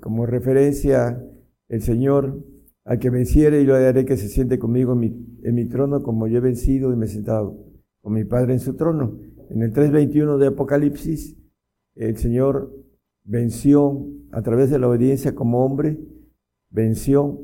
como 0.00 0.26
referencia 0.26 1.24
el 1.68 1.82
Señor 1.82 2.44
al 2.90 2.98
que 2.98 3.08
venciere 3.08 3.62
y 3.62 3.64
lo 3.64 3.76
haré 3.76 4.04
que 4.04 4.16
se 4.16 4.28
siente 4.28 4.58
conmigo 4.58 5.00
en 5.00 5.54
mi, 5.54 5.64
trono 5.66 6.02
como 6.02 6.26
yo 6.26 6.38
he 6.38 6.40
vencido 6.40 6.92
y 6.92 6.96
me 6.96 7.06
he 7.06 7.08
sentado 7.08 7.56
con 8.00 8.14
mi 8.14 8.24
Padre 8.24 8.54
en 8.54 8.58
su 8.58 8.74
trono. 8.74 9.16
En 9.48 9.62
el 9.62 9.72
3.21 9.72 10.38
de 10.38 10.48
Apocalipsis, 10.48 11.36
el 11.94 12.16
Señor 12.16 12.74
venció 13.22 14.08
a 14.32 14.42
través 14.42 14.70
de 14.70 14.80
la 14.80 14.88
obediencia 14.88 15.36
como 15.36 15.64
hombre, 15.64 16.00
venció 16.68 17.40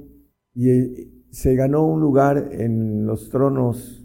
y 0.53 0.71
eh, 0.71 1.13
se 1.31 1.55
ganó 1.55 1.87
un 1.87 2.01
lugar 2.01 2.49
en 2.51 3.07
los 3.07 3.31
tronos 3.31 4.05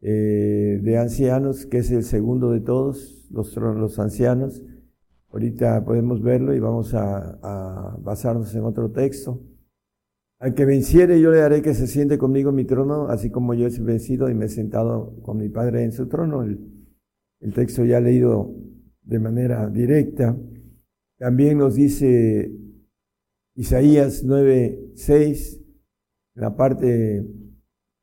eh, 0.00 0.80
de 0.82 0.98
ancianos, 0.98 1.66
que 1.66 1.78
es 1.78 1.92
el 1.92 2.02
segundo 2.02 2.50
de 2.50 2.58
todos, 2.58 3.28
los 3.30 3.52
tronos, 3.52 3.76
los 3.76 4.00
ancianos. 4.00 4.60
Ahorita 5.30 5.84
podemos 5.84 6.20
verlo 6.20 6.52
y 6.52 6.58
vamos 6.58 6.94
a 6.94 7.96
basarnos 8.02 8.52
en 8.56 8.64
otro 8.64 8.90
texto. 8.90 9.40
Al 10.44 10.52
que 10.52 10.66
venciere 10.66 11.18
yo 11.22 11.30
le 11.30 11.40
haré 11.40 11.62
que 11.62 11.72
se 11.72 11.86
siente 11.86 12.18
conmigo 12.18 12.50
en 12.50 12.56
mi 12.56 12.66
trono, 12.66 13.08
así 13.08 13.30
como 13.30 13.54
yo 13.54 13.66
he 13.66 13.80
vencido 13.80 14.28
y 14.28 14.34
me 14.34 14.44
he 14.44 14.48
sentado 14.50 15.18
con 15.22 15.38
mi 15.38 15.48
Padre 15.48 15.84
en 15.84 15.92
su 15.92 16.06
trono. 16.06 16.42
El, 16.42 17.54
texto 17.54 17.82
ya 17.82 17.98
leído 17.98 18.54
de 19.04 19.18
manera 19.20 19.70
directa. 19.70 20.36
También 21.16 21.56
nos 21.56 21.76
dice 21.76 22.52
Isaías 23.54 24.22
9, 24.22 24.90
6, 24.96 25.62
en 26.34 26.42
la 26.42 26.54
parte 26.54 27.26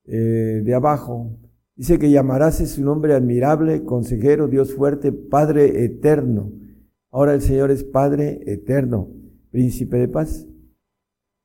eh, 0.05 0.61
de 0.65 0.73
abajo, 0.73 1.37
dice 1.75 1.99
que 1.99 2.09
llamarás 2.09 2.57
su 2.67 2.83
nombre 2.83 3.13
admirable, 3.13 3.83
consejero, 3.83 4.47
Dios 4.47 4.73
fuerte, 4.73 5.11
Padre 5.11 5.83
eterno. 5.83 6.51
Ahora 7.11 7.35
el 7.35 7.41
Señor 7.41 7.69
es 7.69 7.83
Padre 7.83 8.41
eterno, 8.47 9.11
príncipe 9.51 9.97
de 9.97 10.07
paz. 10.07 10.47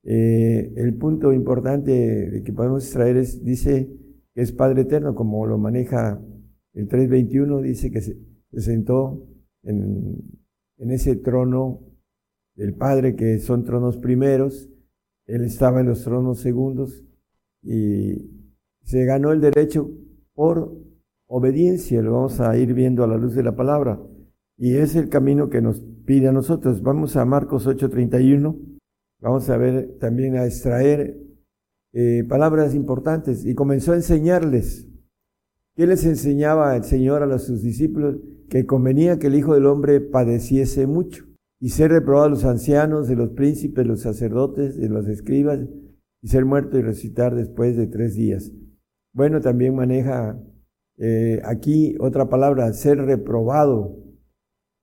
Eh, 0.09 0.73
el 0.77 0.95
punto 0.95 1.33
importante 1.33 2.43
que 2.45 2.53
podemos 2.53 2.85
extraer 2.85 3.17
es, 3.17 3.43
dice 3.43 3.91
que 4.33 4.43
es 4.43 4.53
Padre 4.53 4.83
Eterno, 4.83 5.17
como 5.17 5.45
lo 5.47 5.59
maneja 5.59 6.23
el 6.75 6.89
3.21, 6.89 7.61
dice 7.61 7.91
que 7.91 8.01
se, 8.01 8.17
sentó 8.53 9.27
en, 9.65 10.23
en, 10.79 10.91
ese 10.93 11.17
trono 11.17 11.81
del 12.55 12.75
Padre, 12.75 13.17
que 13.17 13.41
son 13.41 13.65
tronos 13.65 13.97
primeros, 13.97 14.71
Él 15.27 15.43
estaba 15.43 15.81
en 15.81 15.89
los 15.89 16.05
tronos 16.05 16.39
segundos 16.39 17.05
y 17.63 18.31
se 18.85 19.05
ganó 19.07 19.33
el 19.33 19.41
derecho 19.41 19.91
por 20.35 20.73
obediencia, 21.27 22.01
lo 22.01 22.13
vamos 22.13 22.39
a 22.39 22.57
ir 22.57 22.75
viendo 22.75 23.03
a 23.03 23.09
la 23.09 23.17
luz 23.17 23.35
de 23.35 23.43
la 23.43 23.57
palabra. 23.57 24.01
Y 24.57 24.77
es 24.77 24.95
el 24.95 25.09
camino 25.09 25.51
que 25.51 25.61
nos 25.61 25.81
pide 26.05 26.29
a 26.29 26.33
nosotros. 26.33 26.81
Vamos 26.81 27.17
a 27.17 27.25
Marcos 27.25 27.67
8:31. 27.67 28.76
Vamos 29.21 29.49
a 29.49 29.57
ver 29.57 29.97
también 29.99 30.37
a 30.37 30.45
extraer 30.45 31.19
eh, 31.93 32.25
palabras 32.29 32.75
importantes 32.75 33.45
y 33.45 33.55
comenzó 33.55 33.93
a 33.93 33.97
enseñarles. 33.97 34.89
¿Qué 35.75 35.87
les 35.87 36.05
enseñaba 36.05 36.77
el 36.77 36.85
Señor 36.85 37.23
a 37.23 37.27
los, 37.27 37.45
sus 37.45 37.63
discípulos? 37.63 38.17
Que 38.49 38.67
convenía 38.67 39.19
que 39.19 39.29
el 39.29 39.35
Hijo 39.35 39.55
del 39.55 39.67
Hombre 39.67 40.01
padeciese 40.01 40.87
mucho 40.87 41.25
y 41.61 41.71
ser 41.71 41.91
reprobado 41.91 42.27
a 42.27 42.31
los 42.31 42.45
ancianos, 42.45 43.09
de 43.09 43.17
los 43.17 43.31
príncipes, 43.31 43.87
los 43.87 44.01
sacerdotes, 44.01 44.77
de 44.79 44.89
los 44.89 45.09
escribas, 45.09 45.61
y 46.23 46.29
ser 46.29 46.45
muerto 46.45 46.79
y 46.79 46.83
resucitar 46.83 47.35
después 47.35 47.77
de 47.77 47.87
tres 47.87 48.15
días. 48.15 48.53
Bueno, 49.13 49.41
también 49.41 49.75
maneja 49.75 50.39
eh, 50.99 51.41
aquí 51.45 51.95
otra 52.01 52.29
palabra, 52.29 52.73
ser 52.73 52.99
reprobado 52.99 53.97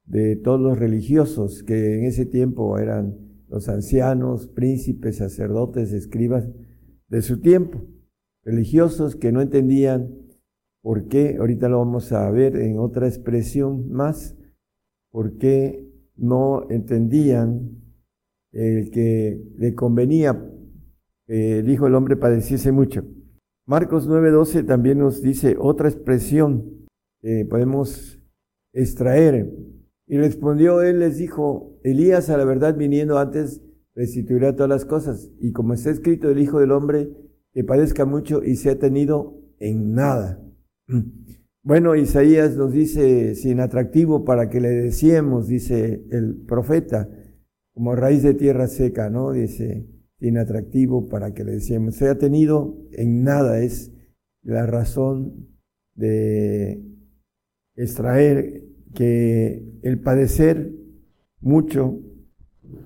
de 0.05 0.36
todos 0.36 0.59
los 0.59 0.77
religiosos 0.77 1.63
que 1.63 1.99
en 1.99 2.05
ese 2.05 2.25
tiempo 2.25 2.77
eran 2.77 3.32
los 3.54 3.70
ancianos, 3.70 4.47
príncipes, 4.47 5.18
sacerdotes, 5.18 5.93
escribas 5.93 6.49
de 7.08 7.22
su 7.22 7.39
tiempo, 7.39 7.86
religiosos 8.43 9.16
que 9.16 9.32
no 9.32 9.41
entendían 9.41 10.10
por 10.82 11.08
qué, 11.08 11.38
ahorita 11.38 11.70
lo 11.70 11.78
vamos 11.78 12.12
a 12.12 12.32
ver 12.32 12.56
en 12.56 12.80
otra 12.80 13.08
expresión 13.08 13.91
más, 13.91 14.36
por 15.12 15.38
qué 15.38 15.88
no 16.16 16.68
entendían 16.72 17.80
el 18.51 18.89
que 18.89 19.39
le 19.56 19.76
convenía 19.76 20.49
el 21.28 21.70
Hijo 21.70 21.86
del 21.86 21.93
Hombre 21.93 22.18
padeciese 22.18 22.72
mucho. 22.72 23.06
Marcos 23.68 24.10
9:12 24.10 24.66
también 24.66 24.97
nos 24.97 25.22
dice 25.22 25.56
otra 25.60 25.89
expresión 25.89 26.88
que 27.22 27.45
podemos 27.45 28.20
extraer 28.74 29.47
y 30.08 30.18
respondió 30.18 30.82
él, 30.82 30.99
les 30.99 31.18
dijo, 31.18 31.80
Elías 31.84 32.30
a 32.30 32.38
la 32.38 32.45
verdad 32.45 32.76
viniendo 32.76 33.18
antes 33.20 33.62
restituirá 33.95 34.56
todas 34.56 34.70
las 34.70 34.86
cosas. 34.86 35.32
Y 35.39 35.51
como 35.51 35.74
está 35.74 35.91
escrito 35.91 36.30
el 36.30 36.39
Hijo 36.39 36.60
del 36.60 36.72
Hombre, 36.72 37.10
que 37.54 37.64
padezca 37.64 38.06
mucho 38.06 38.43
y 38.43 38.56
sea 38.56 38.78
tenido 38.80 39.39
en 39.60 39.93
nada. 39.93 40.41
Bueno, 41.66 41.95
Isaías 41.95 42.58
nos 42.58 42.74
dice, 42.74 43.36
sin 43.36 43.62
atractivo 43.62 44.26
para 44.26 44.49
que 44.49 44.60
le 44.60 44.68
decíamos, 44.68 45.47
dice 45.47 46.06
el 46.12 46.43
profeta, 46.45 47.08
como 47.74 47.95
raíz 47.95 48.22
de 48.22 48.34
tierra 48.34 48.68
seca, 48.68 49.10
¿no? 49.10 49.32
Dice, 49.32 49.88
sin 50.20 50.38
atractivo 50.38 51.08
para 51.08 51.34
que 51.34 51.45
le 51.45 51.54
decíamos. 51.54 51.95
Se 51.95 52.10
ha 52.10 52.18
tenido 52.18 52.78
en 52.91 53.24
nada, 53.24 53.62
es 53.62 53.93
la 54.41 54.66
razón 54.66 55.47
de 55.95 56.84
extraer 57.78 58.72
que 58.94 59.64
el 59.82 60.00
padecer 60.00 60.72
mucho 61.41 62.00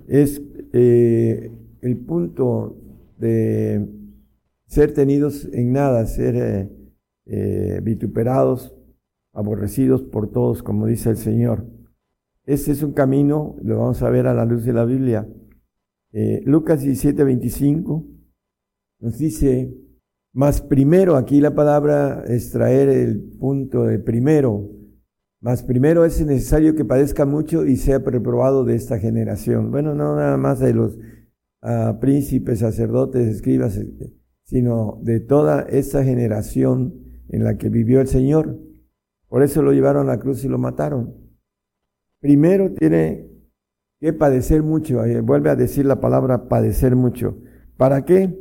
es 0.07 0.41
eh, 0.73 1.51
el 1.81 1.97
punto 1.97 2.77
de 3.17 3.87
ser 4.65 4.93
tenidos 4.93 5.47
en 5.53 5.71
nada, 5.71 6.05
ser 6.05 6.35
eh, 6.35 6.69
eh, 7.25 7.79
vituperados, 7.83 8.75
aborrecidos 9.33 10.01
por 10.03 10.31
todos, 10.31 10.63
como 10.63 10.87
dice 10.87 11.09
el 11.09 11.17
Señor. 11.17 11.65
Este 12.45 12.71
es 12.71 12.81
un 12.81 12.93
camino, 12.93 13.55
lo 13.61 13.79
vamos 13.79 14.01
a 14.01 14.09
ver 14.09 14.27
a 14.27 14.33
la 14.33 14.45
luz 14.45 14.63
de 14.65 14.73
la 14.73 14.85
Biblia. 14.85 15.27
Lucas 16.45 16.81
17, 16.81 17.23
25 17.23 18.03
nos 18.99 19.19
dice, 19.19 19.71
más 20.33 20.61
primero, 20.61 21.15
aquí 21.15 21.41
la 21.41 21.53
palabra 21.53 22.23
extraer 22.27 22.89
el 22.89 23.21
punto 23.37 23.83
de 23.83 23.99
primero, 23.99 24.67
más 25.47 25.63
primero 25.63 26.03
es 26.03 26.19
necesario 26.25 26.75
que 26.75 26.83
padezca 26.83 27.25
mucho 27.25 27.65
y 27.65 27.77
sea 27.77 27.99
reprobado 27.99 28.65
de 28.65 28.75
esta 28.75 28.99
generación. 28.99 29.71
Bueno, 29.71 29.95
no 29.95 30.13
nada 30.13 30.35
más 30.35 30.59
de 30.59 30.73
los 30.73 30.97
ah, 31.61 31.99
príncipes, 32.01 32.59
sacerdotes, 32.59 33.29
escribas, 33.29 33.77
eh, 33.77 34.13
sino 34.43 34.99
de 35.03 35.21
toda 35.21 35.61
esta 35.61 36.03
generación 36.03 36.95
en 37.29 37.45
la 37.45 37.57
que 37.57 37.69
vivió 37.69 38.01
el 38.01 38.09
Señor. 38.09 38.59
Por 39.29 39.41
eso 39.41 39.61
lo 39.61 39.71
llevaron 39.71 40.09
a 40.09 40.15
la 40.15 40.19
cruz 40.19 40.43
y 40.43 40.49
lo 40.49 40.57
mataron. 40.57 41.15
Primero 42.19 42.73
tiene 42.73 43.31
que 44.01 44.11
padecer 44.11 44.63
mucho. 44.63 45.01
Vuelve 45.23 45.49
a 45.49 45.55
decir 45.55 45.85
la 45.85 46.01
palabra 46.01 46.49
padecer 46.49 46.97
mucho. 46.97 47.37
¿Para 47.77 48.03
qué? 48.03 48.37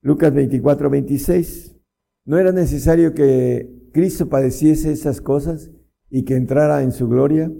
Lucas 0.00 0.32
24, 0.32 0.88
26. 0.88 1.76
¿No 2.24 2.38
era 2.38 2.50
necesario 2.50 3.12
que 3.12 3.90
Cristo 3.92 4.30
padeciese 4.30 4.90
esas 4.90 5.20
cosas 5.20 5.70
y 6.10 6.24
que 6.24 6.36
entrara 6.36 6.82
en 6.82 6.92
su 6.92 7.08
gloria? 7.08 7.50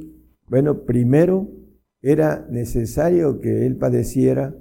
Bueno, 0.49 0.85
primero 0.85 1.51
era 2.03 2.47
necesario 2.51 3.41
que 3.41 3.67
Él 3.67 3.77
padeciera 3.77 4.55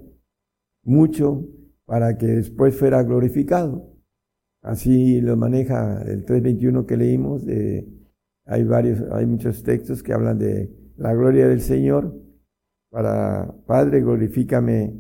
mucho 0.84 1.48
para 1.86 2.18
que 2.18 2.28
después 2.28 2.76
fuera 2.76 3.04
glorificado. 3.04 3.96
Así 4.62 5.22
lo 5.22 5.38
maneja 5.38 6.02
el 6.04 6.26
3.21 6.26 6.86
que 6.86 6.98
leímos. 6.98 7.46
hay 8.46 8.64
varios, 8.64 9.02
hay 9.12 9.26
muchos 9.28 9.62
textos 9.64 10.02
que 10.02 10.14
hablan 10.14 10.40
de 10.40 10.72
la 10.98 11.14
gloria 11.14 11.48
del 11.48 11.62
Señor. 11.62 12.20
Para 12.90 13.54
Padre, 13.68 14.02
glorifícame 14.02 14.96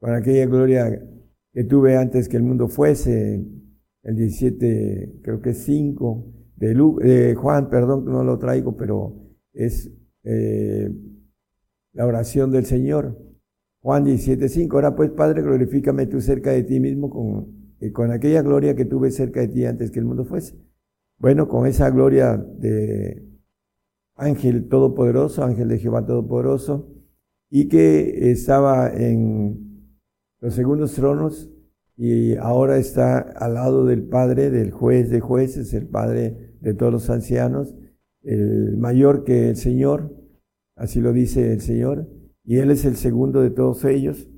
con 0.00 0.14
aquella 0.14 0.46
gloria 0.46 1.02
que 1.52 1.64
tuve 1.64 1.96
antes 1.96 2.28
que 2.28 2.36
el 2.36 2.42
mundo 2.42 2.68
fuese, 2.68 3.44
el 4.02 4.16
17, 4.16 5.20
creo 5.22 5.40
que 5.40 5.50
es 5.50 5.58
5, 5.64 6.37
de, 6.58 7.34
Juan, 7.36 7.70
perdón, 7.70 8.04
no 8.04 8.24
lo 8.24 8.38
traigo, 8.38 8.76
pero 8.76 9.14
es 9.52 9.90
eh, 10.24 10.90
la 11.92 12.06
oración 12.06 12.50
del 12.50 12.66
Señor. 12.66 13.16
Juan 13.80 14.04
17, 14.04 14.48
5, 14.48 14.76
ahora 14.76 14.96
pues 14.96 15.10
Padre, 15.12 15.42
glorifícame 15.42 16.06
tú 16.06 16.20
cerca 16.20 16.50
de 16.50 16.64
ti 16.64 16.80
mismo 16.80 17.08
con, 17.10 17.74
eh, 17.80 17.92
con 17.92 18.10
aquella 18.10 18.42
gloria 18.42 18.74
que 18.74 18.84
tuve 18.84 19.10
cerca 19.10 19.40
de 19.40 19.48
ti 19.48 19.64
antes 19.64 19.90
que 19.90 20.00
el 20.00 20.04
mundo 20.04 20.24
fuese. 20.24 20.58
Bueno, 21.18 21.48
con 21.48 21.66
esa 21.66 21.90
gloria 21.90 22.36
de 22.36 23.24
ángel 24.16 24.68
todopoderoso, 24.68 25.44
ángel 25.44 25.68
de 25.68 25.78
Jehová 25.78 26.04
todopoderoso, 26.04 26.92
y 27.50 27.68
que 27.68 28.30
estaba 28.30 28.92
en 28.92 29.94
los 30.40 30.54
segundos 30.54 30.94
tronos 30.94 31.50
y 31.96 32.36
ahora 32.36 32.78
está 32.78 33.18
al 33.18 33.54
lado 33.54 33.84
del 33.84 34.04
Padre, 34.04 34.50
del 34.50 34.70
juez 34.70 35.10
de 35.10 35.20
jueces, 35.20 35.74
el 35.74 35.88
Padre 35.88 36.47
de 36.60 36.74
todos 36.74 36.92
los 36.92 37.10
ancianos, 37.10 37.74
el 38.22 38.76
mayor 38.76 39.24
que 39.24 39.50
el 39.50 39.56
Señor, 39.56 40.14
así 40.76 41.00
lo 41.00 41.12
dice 41.12 41.52
el 41.52 41.60
Señor, 41.60 42.08
y 42.44 42.56
Él 42.58 42.70
es 42.70 42.84
el 42.84 42.96
segundo 42.96 43.40
de 43.40 43.50
todos 43.50 43.84
ellos, 43.84 44.28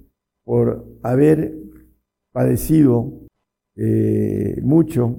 por 0.44 0.86
haber 1.02 1.54
padecido 2.32 3.26
eh, 3.76 4.60
mucho, 4.62 5.16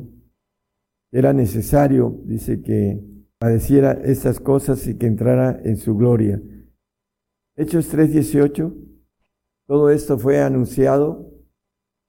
era 1.11 1.33
necesario, 1.33 2.21
dice 2.25 2.61
que 2.61 3.03
padeciera 3.37 3.91
estas 3.91 4.39
cosas 4.39 4.87
y 4.87 4.97
que 4.97 5.07
entrara 5.07 5.59
en 5.63 5.77
su 5.77 5.95
gloria. 5.95 6.41
Hechos 7.55 7.93
3:18 7.93 8.91
todo 9.71 9.89
esto 9.89 10.19
fue 10.19 10.41
anunciado 10.41 11.31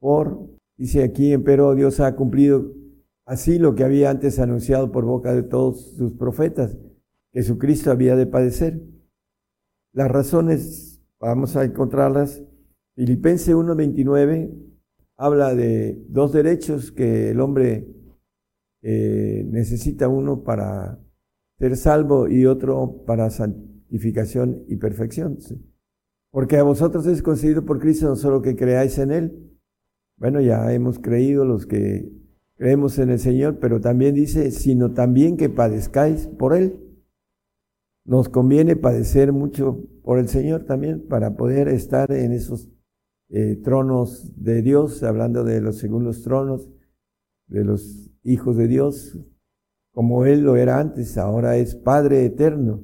por, 0.01 0.51
dice 0.76 1.05
aquí, 1.05 1.38
pero 1.38 1.76
Dios 1.76 2.01
ha 2.01 2.16
cumplido 2.16 2.74
así 3.25 3.59
lo 3.59 3.75
que 3.75 3.85
había 3.85 4.11
antes 4.11 4.39
anunciado 4.39 4.93
por 4.93 5.05
boca 5.05 5.33
de 5.33 5.43
todos 5.43 5.95
sus 5.97 6.14
profetas, 6.14 6.77
Jesucristo 7.33 7.91
había 7.91 8.16
de 8.16 8.27
padecer. 8.27 8.83
Las 9.93 10.11
razones, 10.11 11.03
vamos 11.18 11.57
a 11.57 11.64
encontrarlas. 11.64 12.43
Filipenses 12.95 13.55
1.29 13.55 14.51
habla 15.16 15.55
de 15.55 16.03
dos 16.09 16.33
derechos 16.33 16.93
que 16.93 17.31
el 17.31 17.41
hombre 17.41 17.87
eh, 18.83 19.45
necesita, 19.47 20.09
uno 20.09 20.43
para 20.43 20.99
ser 21.59 21.77
salvo 21.77 22.29
y 22.29 22.47
otro 22.47 23.05
para 23.07 23.31
santificación 23.31 24.64
y 24.68 24.77
perfección. 24.77 25.39
Porque 26.31 26.57
a 26.57 26.64
vosotros 26.64 27.07
es 27.07 27.23
concedido 27.23 27.64
por 27.64 27.79
Cristo 27.79 28.07
no 28.07 28.16
solo 28.16 28.43
que 28.43 28.57
creáis 28.57 28.99
en 28.99 29.12
Él. 29.12 29.59
Bueno, 30.18 30.41
ya 30.41 30.73
hemos 30.73 30.99
creído 30.99 31.45
los 31.45 31.66
que 31.66 32.11
creemos 32.62 33.00
en 33.00 33.10
el 33.10 33.18
Señor, 33.18 33.58
pero 33.58 33.80
también 33.80 34.14
dice, 34.14 34.52
sino 34.52 34.92
también 34.92 35.36
que 35.36 35.48
padezcáis 35.48 36.28
por 36.28 36.54
Él. 36.54 36.78
Nos 38.04 38.28
conviene 38.28 38.76
padecer 38.76 39.32
mucho 39.32 39.84
por 40.04 40.20
el 40.20 40.28
Señor 40.28 40.64
también 40.64 41.08
para 41.08 41.34
poder 41.34 41.66
estar 41.66 42.12
en 42.12 42.30
esos 42.30 42.70
eh, 43.30 43.56
tronos 43.64 44.32
de 44.40 44.62
Dios, 44.62 45.02
hablando 45.02 45.42
de 45.42 45.60
los 45.60 45.78
segundos 45.78 46.22
tronos, 46.22 46.70
de 47.48 47.64
los 47.64 48.12
hijos 48.22 48.56
de 48.56 48.68
Dios, 48.68 49.18
como 49.92 50.24
Él 50.24 50.42
lo 50.42 50.54
era 50.54 50.78
antes, 50.78 51.18
ahora 51.18 51.56
es 51.56 51.74
Padre 51.74 52.24
eterno. 52.24 52.80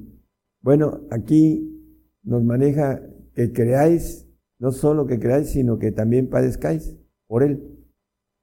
Bueno, 0.59 1.07
aquí 1.09 1.73
nos 2.21 2.43
maneja 2.43 3.01
que 3.33 3.53
creáis, 3.53 4.27
no 4.59 4.73
solo 4.73 5.05
que 5.05 5.19
creáis, 5.19 5.51
sino 5.51 5.79
que 5.79 5.93
también 5.93 6.27
padezcáis 6.27 6.97
por 7.27 7.43
Él. 7.43 7.78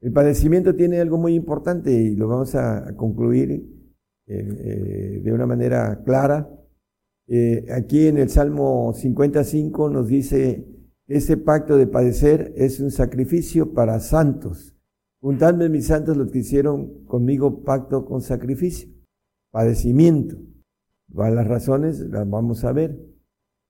El 0.07 0.13
padecimiento 0.13 0.73
tiene 0.77 1.01
algo 1.01 1.19
muy 1.19 1.35
importante 1.35 1.91
y 1.91 2.15
lo 2.15 2.29
vamos 2.29 2.55
a, 2.55 2.95
concluir 2.95 3.51
eh, 3.51 3.65
eh, 4.29 5.21
de 5.21 5.33
una 5.33 5.47
manera 5.47 6.01
clara. 6.05 6.49
Eh, 7.27 7.67
aquí 7.73 8.07
en 8.07 8.19
el 8.19 8.29
Salmo 8.31 8.93
55 8.95 9.91
nos 9.91 10.07
dice, 10.07 10.65
ese 11.09 11.37
pacto 11.37 11.77
de 11.77 11.89
padecer 11.89 12.53
es 12.55 12.79
un 12.79 12.93
sacrificio 12.93 13.75
para 13.75 13.99
santos. 13.99 14.77
Juntadme 15.21 15.69
mis 15.69 15.89
santos 15.89 16.17
los 16.17 16.31
que 16.31 16.39
hicieron 16.39 17.05
conmigo 17.07 17.65
pacto 17.65 18.05
con 18.05 18.21
sacrificio, 18.21 18.89
padecimiento. 19.51 20.37
Las 21.13 21.49
razones 21.49 21.99
las 21.99 22.31
vamos 22.31 22.63
a 22.63 22.71
ver. 22.71 22.97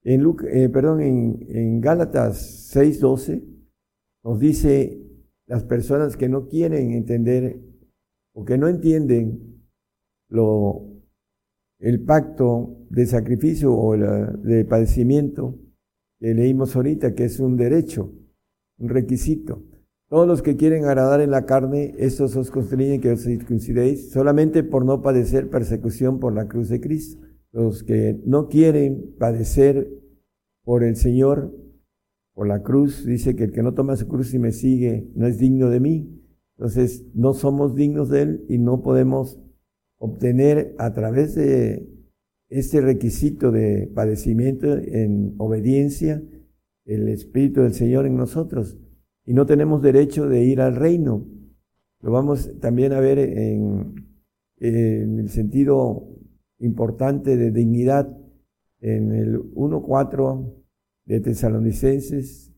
En, 0.05 0.23
eh, 0.53 0.69
perdón, 0.69 1.01
en, 1.01 1.47
en 1.49 1.81
Gálatas 1.81 2.75
6:12 2.77 3.43
nos 4.23 4.39
dice 4.39 5.06
las 5.47 5.65
personas 5.65 6.17
que 6.17 6.29
no 6.29 6.49
quieren 6.49 6.93
entender 6.93 7.61
o 8.35 8.45
que 8.45 8.59
no 8.59 8.69
entienden 8.69 9.63
lo, 10.29 10.83
el 11.79 12.05
pacto 12.05 12.77
de 12.91 13.07
sacrificio 13.07 13.75
o 13.75 13.97
de 13.97 14.65
padecimiento 14.65 15.59
que 16.19 16.35
leímos 16.35 16.75
ahorita, 16.75 17.15
que 17.15 17.25
es 17.25 17.39
un 17.41 17.57
derecho, 17.57 18.13
un 18.79 18.89
requisito. 18.89 19.63
Todos 20.09 20.27
los 20.27 20.43
que 20.43 20.57
quieren 20.57 20.85
agradar 20.85 21.21
en 21.21 21.31
la 21.31 21.47
carne, 21.47 21.95
estos 21.99 22.37
os 22.37 22.51
constriñen 22.51 23.01
que 23.01 23.13
os 23.13 23.25
circuncidéis 23.25 24.11
solamente 24.11 24.63
por 24.63 24.85
no 24.85 25.03
padecer 25.03 25.51
persecución 25.51 26.21
por 26.21 26.33
la 26.35 26.47
cruz 26.47 26.69
de 26.69 26.81
Cristo 26.81 27.27
los 27.57 27.83
que 27.83 28.21
no 28.27 28.49
quieren 28.49 29.15
padecer 29.19 29.89
por 30.63 30.85
el 30.85 30.95
Señor, 30.95 31.55
por 32.37 32.47
la 32.47 32.63
cruz, 32.63 33.07
dice 33.07 33.35
que 33.35 33.45
el 33.45 33.53
que 33.53 33.63
no 33.63 33.73
toma 33.73 33.97
su 33.97 34.07
cruz 34.07 34.35
y 34.35 34.39
me 34.39 34.53
sigue 34.53 35.11
no 35.15 35.27
es 35.27 35.39
digno 35.39 35.71
de 35.71 35.81
mí. 35.81 36.23
Entonces, 36.59 37.07
no 37.15 37.33
somos 37.33 37.75
dignos 37.75 38.11
de 38.11 38.23
Él 38.23 38.45
y 38.49 38.59
no 38.59 38.83
podemos 38.83 39.41
obtener 39.99 40.75
a 40.77 40.93
través 40.93 41.35
de 41.35 41.89
este 42.51 42.83
requisito 42.83 43.51
de 43.53 43.91
padecimiento 43.95 44.77
en 44.77 45.35
obediencia 45.39 46.23
el 46.85 47.09
Espíritu 47.09 47.63
del 47.63 47.73
Señor 47.73 48.05
en 48.05 48.17
nosotros. 48.17 48.79
Y 49.25 49.33
no 49.33 49.47
tenemos 49.47 49.81
derecho 49.81 50.29
de 50.29 50.45
ir 50.45 50.61
al 50.61 50.77
reino. 50.77 51.27
Lo 52.03 52.13
vamos 52.13 52.53
también 52.61 52.93
a 52.93 53.01
ver 53.01 53.19
en 53.19 53.95
en 54.59 55.21
el 55.21 55.29
sentido 55.29 56.09
importante 56.59 57.37
de 57.37 57.51
dignidad, 57.51 58.17
en 58.81 59.13
el 59.13 59.41
1.4 59.55 60.56
de 61.07 61.21
Tesalonicenses, 61.21 62.53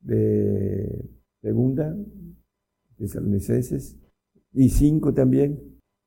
de 0.00 1.10
segunda, 1.42 1.96
Tesalonicenses, 2.96 3.96
y 4.52 4.70
5 4.70 5.14
también. 5.14 5.60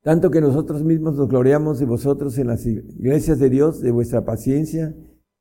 Tanto 0.04 0.32
que 0.32 0.42
nosotros 0.42 0.84
mismos 0.84 1.16
nos 1.16 1.30
gloriamos 1.30 1.80
de 1.80 1.86
vosotros 1.86 2.38
en 2.38 2.48
las 2.48 2.66
iglesias 2.66 3.38
de 3.38 3.50
Dios, 3.50 3.82
de 3.82 3.92
vuestra 3.92 4.26
paciencia 4.26 4.96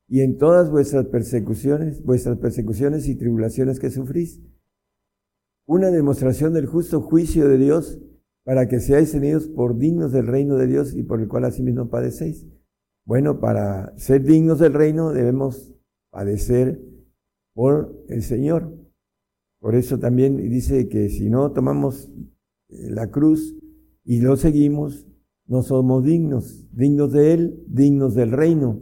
y 0.07 0.21
en 0.21 0.37
todas 0.37 0.69
vuestras 0.69 1.07
persecuciones, 1.07 2.03
vuestras 2.03 2.37
persecuciones 2.37 3.07
y 3.07 3.15
tribulaciones 3.15 3.79
que 3.79 3.89
sufrís. 3.89 4.41
Una 5.65 5.89
demostración 5.89 6.53
del 6.53 6.67
justo 6.67 7.01
juicio 7.01 7.47
de 7.47 7.57
Dios 7.57 7.99
para 8.43 8.67
que 8.67 8.79
seáis 8.79 9.11
tenidos 9.11 9.47
por 9.47 9.77
dignos 9.77 10.11
del 10.11 10.27
reino 10.27 10.57
de 10.57 10.67
Dios 10.67 10.93
y 10.93 11.03
por 11.03 11.21
el 11.21 11.27
cual 11.27 11.45
asimismo 11.45 11.89
padecéis. 11.89 12.45
Bueno, 13.05 13.39
para 13.39 13.97
ser 13.97 14.23
dignos 14.23 14.59
del 14.59 14.73
reino 14.73 15.11
debemos 15.11 15.73
padecer 16.11 16.79
por 17.53 18.05
el 18.07 18.21
Señor. 18.21 18.77
Por 19.59 19.75
eso 19.75 19.99
también 19.99 20.37
dice 20.37 20.87
que 20.89 21.09
si 21.09 21.29
no 21.29 21.51
tomamos 21.51 22.11
eh, 22.69 22.89
la 22.89 23.09
cruz 23.09 23.55
y 24.03 24.19
lo 24.21 24.35
seguimos, 24.35 25.07
no 25.47 25.63
somos 25.63 26.03
dignos, 26.03 26.67
dignos 26.71 27.11
de 27.11 27.33
Él, 27.33 27.63
dignos 27.67 28.15
del 28.15 28.31
reino. 28.31 28.81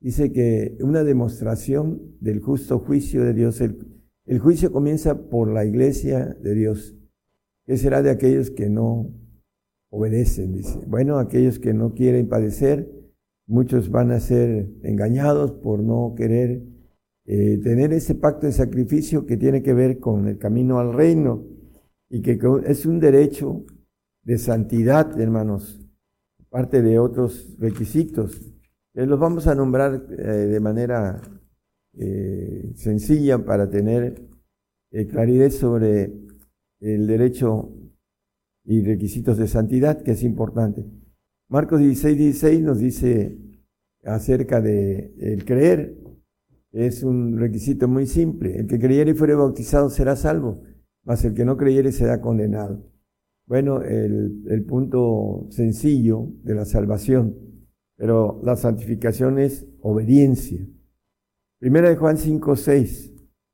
Dice 0.00 0.32
que 0.32 0.76
una 0.80 1.04
demostración 1.04 2.16
del 2.20 2.40
justo 2.40 2.78
juicio 2.80 3.24
de 3.24 3.34
Dios, 3.34 3.60
el, 3.60 3.78
el 4.26 4.38
juicio 4.38 4.72
comienza 4.72 5.28
por 5.28 5.52
la 5.52 5.64
iglesia 5.64 6.36
de 6.40 6.54
Dios. 6.54 6.96
¿Qué 7.66 7.76
será 7.76 8.02
de 8.02 8.10
aquellos 8.10 8.50
que 8.50 8.68
no 8.68 9.10
obedecen? 9.90 10.52
Dice, 10.52 10.80
bueno, 10.86 11.18
aquellos 11.18 11.58
que 11.58 11.72
no 11.72 11.94
quieren 11.94 12.28
padecer, 12.28 13.01
muchos 13.46 13.90
van 13.90 14.10
a 14.10 14.20
ser 14.20 14.68
engañados 14.82 15.52
por 15.52 15.82
no 15.82 16.14
querer 16.16 16.62
eh, 17.24 17.58
tener 17.62 17.92
ese 17.92 18.16
pacto 18.16 18.46
de 18.46 18.52
sacrificio 18.52 19.26
que 19.26 19.36
tiene 19.36 19.62
que 19.62 19.74
ver 19.74 20.00
con 20.00 20.26
el 20.26 20.38
camino 20.38 20.80
al 20.80 20.92
reino 20.92 21.44
y 22.08 22.20
que 22.20 22.38
es 22.66 22.84
un 22.84 22.98
derecho 22.98 23.64
de 24.24 24.38
santidad, 24.38 25.18
hermanos, 25.20 25.80
parte 26.50 26.82
de 26.82 26.98
otros 26.98 27.56
requisitos. 27.58 28.52
Eh, 28.94 29.06
los 29.06 29.20
vamos 29.20 29.46
a 29.46 29.54
nombrar 29.54 30.04
eh, 30.10 30.22
de 30.22 30.60
manera 30.60 31.20
sencilla 32.74 33.44
para 33.44 33.68
tener 33.68 34.26
claridad 35.10 35.50
sobre 35.50 36.10
el 36.80 37.06
derecho 37.06 37.70
y 38.64 38.82
requisitos 38.82 39.36
de 39.36 39.46
santidad, 39.46 40.02
que 40.02 40.12
es 40.12 40.22
importante. 40.22 40.86
Marcos 41.52 41.80
16, 41.80 42.16
16 42.16 42.62
nos 42.62 42.78
dice 42.78 43.36
acerca 44.04 44.62
de 44.62 45.12
el 45.18 45.44
creer. 45.44 45.98
Es 46.70 47.02
un 47.02 47.38
requisito 47.38 47.88
muy 47.88 48.06
simple. 48.06 48.58
El 48.58 48.66
que 48.66 48.78
creyere 48.78 49.10
y 49.10 49.14
fuere 49.14 49.34
bautizado 49.34 49.90
será 49.90 50.16
salvo, 50.16 50.62
mas 51.04 51.22
el 51.26 51.34
que 51.34 51.44
no 51.44 51.58
creyere 51.58 51.92
será 51.92 52.22
condenado. 52.22 52.90
Bueno, 53.44 53.82
el, 53.82 54.64
punto 54.66 55.46
sencillo 55.50 56.26
de 56.42 56.54
la 56.54 56.64
salvación, 56.64 57.36
pero 57.96 58.40
la 58.42 58.56
santificación 58.56 59.38
es 59.38 59.66
obediencia. 59.82 60.66
Primera 61.58 61.90
de 61.90 61.96
Juan 61.96 62.16
5, 62.16 62.56
6. 62.56 63.12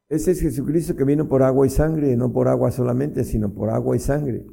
Ese 0.09 0.31
es 0.31 0.41
Jesucristo 0.41 0.95
que 0.95 1.03
vino 1.03 1.29
por 1.29 1.43
agua 1.43 1.67
y 1.67 1.71
sangre, 1.71 2.17
no 2.17 2.33
por 2.33 2.47
agua 2.47 2.71
solamente, 2.71 3.25
sino 3.25 3.53
por 3.53 3.71
agua 3.71 3.97
y 3.97 3.99
sangre. 3.99 4.47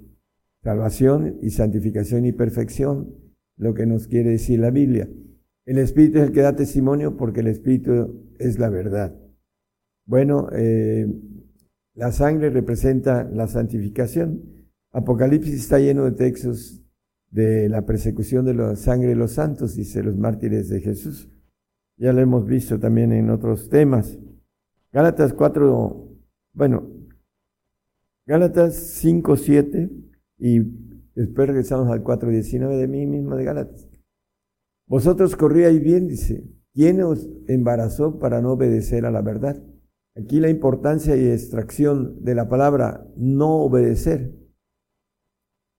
Salvación 0.63 1.37
y 1.43 1.51
santificación 1.51 2.25
y 2.25 2.31
perfección, 2.31 3.24
lo 3.57 3.73
que 3.73 3.85
nos 3.85 4.07
quiere 4.07 4.31
decir 4.31 4.59
la 4.59 4.71
Biblia. 4.71 5.09
El 5.65 5.77
Espíritu 5.79 6.19
es 6.19 6.25
el 6.25 6.31
que 6.31 6.41
da 6.41 6.55
testimonio 6.55 7.17
porque 7.17 7.39
el 7.39 7.47
Espíritu 7.47 8.29
es 8.37 8.59
la 8.59 8.69
verdad. 8.69 9.15
Bueno, 10.05 10.49
eh, 10.51 11.07
la 11.95 12.11
sangre 12.11 12.49
representa 12.49 13.23
la 13.23 13.47
santificación. 13.47 14.43
Apocalipsis 14.91 15.55
está 15.55 15.79
lleno 15.79 16.05
de 16.05 16.11
textos 16.11 16.83
de 17.31 17.67
la 17.67 17.85
persecución 17.85 18.45
de 18.45 18.53
la 18.53 18.75
sangre 18.75 19.09
de 19.09 19.15
los 19.15 19.31
santos, 19.33 19.75
dice 19.75 20.03
los 20.03 20.15
mártires 20.15 20.69
de 20.69 20.81
Jesús. 20.81 21.29
Ya 21.97 22.13
lo 22.13 22.21
hemos 22.21 22.45
visto 22.45 22.79
también 22.79 23.11
en 23.11 23.29
otros 23.29 23.69
temas. 23.69 24.17
Gálatas 24.91 25.33
4, 25.33 26.09
bueno, 26.53 26.89
Gálatas 28.25 28.75
5, 28.75 29.35
7 29.35 29.89
y 30.39 30.61
después 31.15 31.47
regresamos 31.47 31.89
al 31.89 32.03
4, 32.03 32.29
19 32.29 32.77
de 32.77 32.87
mí 32.87 33.05
mismo 33.05 33.35
de 33.35 33.43
Gálatas. 33.43 33.87
Vosotros 34.87 35.35
corríais 35.35 35.81
bien, 35.81 36.07
dice. 36.07 36.43
¿Quién 36.73 37.01
os 37.01 37.29
embarazó 37.47 38.19
para 38.19 38.41
no 38.41 38.51
obedecer 38.51 39.05
a 39.05 39.11
la 39.11 39.21
verdad? 39.21 39.63
Aquí 40.17 40.39
la 40.39 40.49
importancia 40.49 41.15
y 41.15 41.25
extracción 41.27 42.23
de 42.23 42.35
la 42.35 42.49
palabra 42.49 43.07
no 43.15 43.61
obedecer 43.61 44.33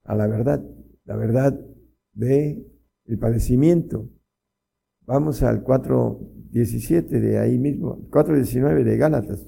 a 0.04 0.14
la 0.14 0.26
verdad, 0.26 0.64
la 1.04 1.16
verdad 1.16 1.60
de 2.12 2.66
el 3.04 3.18
padecimiento. 3.18 4.08
Vamos 5.06 5.42
al 5.42 5.64
4.17 5.64 7.20
de 7.20 7.38
ahí 7.38 7.58
mismo, 7.58 8.08
4.19 8.10 8.82
de 8.84 8.96
Gálatas. 8.96 9.46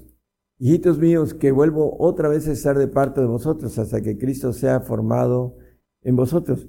Hijitos 0.59 0.99
míos, 0.99 1.33
que 1.33 1.51
vuelvo 1.51 1.97
otra 1.99 2.29
vez 2.29 2.47
a 2.47 2.51
estar 2.51 2.77
de 2.77 2.87
parte 2.87 3.21
de 3.21 3.27
vosotros 3.27 3.77
hasta 3.79 4.01
que 4.01 4.17
Cristo 4.17 4.53
sea 4.53 4.81
formado 4.81 5.57
en 6.09 6.15
vosotros. 6.15 6.67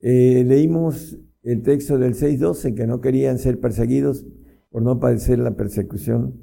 Eh, 0.00 0.44
leímos 0.46 1.18
el 1.42 1.62
texto 1.62 1.98
del 1.98 2.14
6.12, 2.14 2.74
que 2.74 2.86
no 2.86 3.00
querían 3.00 3.38
ser 3.38 3.60
perseguidos 3.60 4.24
por 4.70 4.82
no 4.82 5.00
padecer 5.00 5.38
la 5.38 5.56
persecución, 5.56 6.40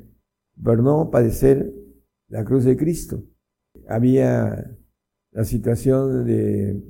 por 0.61 0.83
no 0.83 1.09
padecer 1.09 1.73
la 2.27 2.43
cruz 2.43 2.65
de 2.65 2.75
Cristo. 2.75 3.23
Había 3.87 4.77
la 5.31 5.45
situación 5.45 6.25
de 6.25 6.83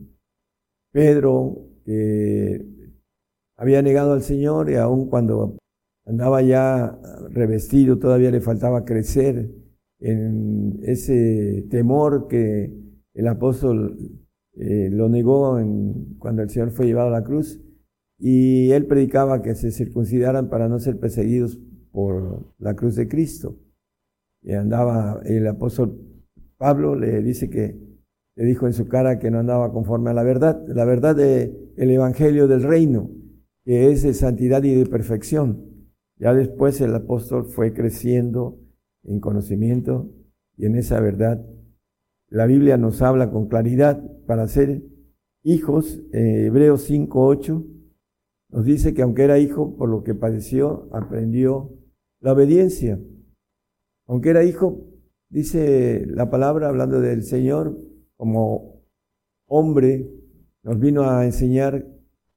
Pedro, 0.92 1.70
que 1.86 2.66
había 3.56 3.82
negado 3.82 4.14
al 4.14 4.24
Señor 4.24 4.70
y 4.70 4.76
aun 4.76 5.10
cuando 5.10 5.58
andaba 6.06 6.42
ya 6.42 7.00
revestido, 7.30 8.00
todavía 8.00 8.32
le 8.32 8.42
faltaba 8.42 8.86
crecer 8.86 9.52
en 10.00 10.80
ese 10.84 11.68
temor 11.70 12.28
que 12.28 12.74
el 13.14 13.28
apóstol 13.28 13.98
eh, 14.60 14.90
lo 14.92 15.08
negó 15.08 15.60
cuando 16.18 16.42
el 16.42 16.50
Señor 16.50 16.72
fue 16.72 16.88
llevado 16.88 17.10
a 17.10 17.20
la 17.20 17.24
cruz 17.24 17.62
y 18.20 18.72
él 18.72 18.88
predicaba 18.88 19.42
que 19.42 19.54
se 19.54 19.72
circuncidaran 19.72 20.50
para 20.50 20.68
no 20.68 20.80
ser 20.80 21.00
perseguidos 21.00 21.60
por 21.92 22.54
la 22.58 22.76
cruz 22.76 22.96
de 22.96 23.08
Cristo. 23.08 23.56
Y 24.42 24.54
andaba, 24.54 25.22
el 25.26 25.46
apóstol 25.48 26.00
Pablo 26.58 26.96
le 26.96 27.22
dice 27.22 27.50
que 27.50 27.88
le 28.36 28.46
dijo 28.46 28.68
en 28.68 28.74
su 28.74 28.88
cara 28.88 29.20
que 29.20 29.32
no 29.32 29.40
andaba 29.40 29.72
conforme 29.72 30.12
a 30.12 30.14
la 30.14 30.24
verdad, 30.24 30.64
la 30.68 30.86
verdad 30.86 31.16
del 31.16 31.74
el 31.76 31.92
evangelio 31.92 32.48
del 32.48 32.64
reino, 32.64 33.10
que 33.64 33.92
es 33.92 34.04
de 34.04 34.14
santidad 34.14 34.64
y 34.64 34.74
de 34.74 34.86
perfección. 34.86 35.90
Ya 36.20 36.34
después 36.34 36.82
el 36.82 36.96
apóstol 36.96 37.46
fue 37.46 37.74
creciendo 37.74 38.60
en 39.04 39.20
conocimiento 39.20 40.10
y 40.56 40.66
en 40.66 40.76
esa 40.76 41.00
verdad. 41.00 41.46
La 42.30 42.46
Biblia 42.46 42.78
nos 42.78 43.02
habla 43.02 43.32
con 43.32 43.48
claridad 43.48 44.04
para 44.26 44.48
ser 44.48 44.84
hijos, 45.44 46.02
eh, 46.12 46.48
Hebreos 46.48 46.90
5.8 46.90 47.78
nos 48.50 48.66
dice 48.66 48.94
que 48.94 49.02
aunque 49.02 49.24
era 49.24 49.40
hijo, 49.40 49.76
por 49.76 49.90
lo 49.90 50.04
que 50.04 50.16
padeció, 50.16 50.90
aprendió 50.94 51.74
la 52.22 52.34
obediencia. 52.34 53.00
Aunque 54.08 54.30
era 54.30 54.44
hijo, 54.44 54.88
dice 55.30 56.06
la 56.08 56.30
palabra 56.30 56.70
hablando 56.70 57.02
del 57.02 57.24
Señor, 57.24 57.78
como 58.16 58.84
hombre, 59.48 60.10
nos 60.64 60.80
vino 60.80 61.10
a 61.10 61.26
enseñar 61.26 61.88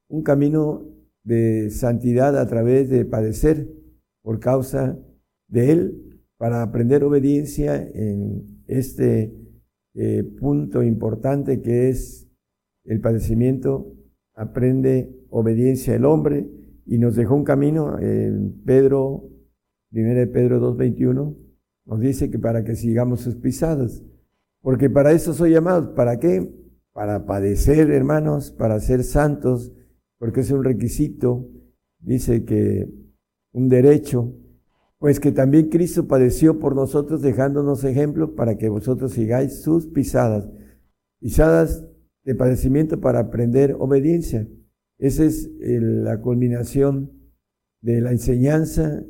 un 0.09 0.23
camino 0.23 0.85
de 1.23 1.71
santidad 1.71 2.37
a 2.39 2.47
través 2.49 2.91
de 2.91 3.05
padecer 3.05 3.69
por 4.23 4.41
causa 4.41 4.99
de 5.49 5.73
Él, 5.73 6.21
para 6.37 6.63
aprender 6.63 7.05
obediencia 7.05 7.77
en 7.77 8.63
este 8.67 9.40
eh, 9.95 10.23
punto 10.39 10.83
importante 10.83 11.61
que 11.61 11.89
es 11.89 12.29
el 12.85 13.01
padecimiento, 13.01 13.93
aprende 14.35 15.15
obediencia 15.31 15.95
el 15.95 16.05
hombre 16.05 16.49
y 16.87 16.99
nos 16.99 17.17
dejó 17.17 17.37
un 17.37 17.45
camino, 17.45 17.99
en 17.99 18.63
Pedro, 18.65 19.29
1 19.93 20.33
Pedro 20.33 20.77
2.21, 20.77 21.37
nos 21.87 22.01
dice 22.01 22.31
que 22.31 22.39
para 22.39 22.65
que 22.65 22.75
sigamos 22.75 23.21
sus 23.21 23.37
pisadas. 23.37 24.03
Porque 24.63 24.91
para 24.91 25.13
eso 25.13 25.33
soy 25.33 25.53
llamado. 25.53 25.95
¿Para 25.95 26.19
qué? 26.19 26.53
Para 26.93 27.25
padecer, 27.27 27.91
hermanos, 27.91 28.51
para 28.51 28.79
ser 28.81 29.05
santos, 29.05 29.73
porque 30.19 30.41
es 30.41 30.51
un 30.51 30.65
requisito, 30.65 31.49
dice 31.99 32.45
que 32.45 32.89
un 33.53 33.69
derecho, 33.69 34.35
pues 35.01 35.19
que 35.19 35.33
también 35.33 35.71
Cristo 35.71 36.07
padeció 36.07 36.59
por 36.59 36.77
nosotros 36.77 37.23
dejándonos 37.23 37.85
ejemplo 37.85 38.35
para 38.35 38.59
que 38.59 38.69
vosotros 38.69 39.13
sigáis 39.13 39.63
sus 39.63 39.87
pisadas. 39.87 40.47
Pisadas 41.19 41.87
de 42.23 42.35
padecimiento 42.35 43.01
para 43.01 43.21
aprender 43.21 43.75
obediencia. 43.79 44.47
Esa 44.99 45.25
es 45.25 45.51
la 45.59 46.21
culminación 46.21 47.13
de 47.81 48.03
la 48.03 48.13
enseñanza 48.13 49.03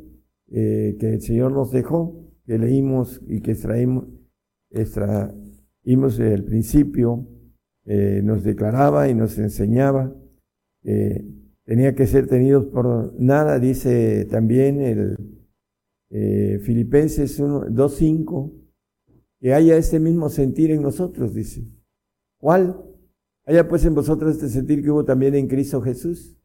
eh, 0.53 0.97
que 1.01 1.15
el 1.15 1.23
Señor 1.23 1.51
nos 1.51 1.73
dejó, 1.73 2.25
que 2.47 2.57
leímos 2.57 3.21
y 3.27 3.41
que 3.41 3.51
extraímos, 3.51 4.07
extraímos 4.71 6.21
el 6.21 6.45
principio, 6.45 7.27
eh, 7.85 8.21
nos 8.23 8.45
declaraba 8.45 9.09
y 9.09 9.15
nos 9.15 9.37
enseñaba. 9.39 10.15
tenía 11.65 11.97
que 11.97 12.07
ser 12.07 12.29
tenidos 12.29 12.67
por 12.67 13.13
nada, 13.21 13.59
dice 13.59 14.25
también 14.27 14.81
el 14.81 15.40
eh, 16.11 16.59
Filipenses 16.63 17.41
2.5, 17.41 18.53
que 19.41 19.55
haya 19.55 19.77
este 19.77 20.01
mismo 20.01 20.29
sentir 20.29 20.71
en 20.71 20.83
nosotros, 20.83 21.35
dice. 21.35 21.67
¿Cuál? 22.39 22.85
Haya 23.45 23.69
pues 23.69 23.85
en 23.85 23.95
vosotros 23.95 24.35
este 24.35 24.49
sentir 24.49 24.83
que 24.83 24.91
hubo 24.91 25.05
también 25.05 25.35
en 25.35 25.47
Cristo 25.47 25.81
Jesús. 25.81 26.37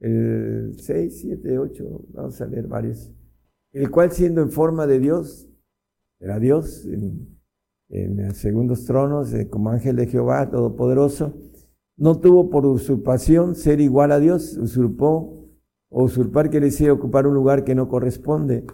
El 0.00 0.74
6, 0.78 1.20
7, 1.20 1.58
8, 1.58 2.06
vamos 2.10 2.40
a 2.40 2.46
leer 2.46 2.66
varios. 2.66 3.12
El 3.72 3.90
cual 3.90 4.12
siendo 4.12 4.42
en 4.42 4.50
forma 4.50 4.86
de 4.86 4.98
Dios, 4.98 5.48
era 6.20 6.38
Dios 6.38 6.84
en, 6.86 7.38
en 7.88 8.34
segundos 8.34 8.84
tronos, 8.84 9.32
eh, 9.32 9.48
como 9.48 9.70
ángel 9.70 9.96
de 9.96 10.06
Jehová, 10.06 10.50
todopoderoso, 10.50 11.34
no 11.96 12.20
tuvo 12.20 12.50
por 12.50 12.64
usurpación 12.66 13.54
ser 13.54 13.80
igual 13.80 14.12
a 14.12 14.20
Dios, 14.20 14.56
usurpó, 14.56 15.48
o 15.88 16.04
usurpar 16.04 16.50
quiere 16.50 16.66
decir 16.66 16.90
ocupar 16.90 17.26
un 17.26 17.34
lugar 17.34 17.64
que 17.64 17.74
no 17.74 17.88
corresponde 17.88 18.64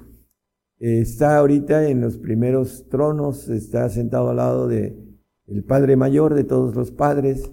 está 0.79 1.39
ahorita 1.39 1.89
en 1.89 2.01
los 2.01 2.19
primeros 2.19 2.89
tronos, 2.89 3.49
está 3.49 3.89
sentado 3.89 4.31
al 4.31 4.37
lado 4.37 4.69
de 4.69 4.97
el 5.47 5.65
Padre 5.65 5.97
Mayor 5.97 6.35
de 6.35 6.45
todos 6.45 6.75
los 6.75 6.91
padres, 6.91 7.53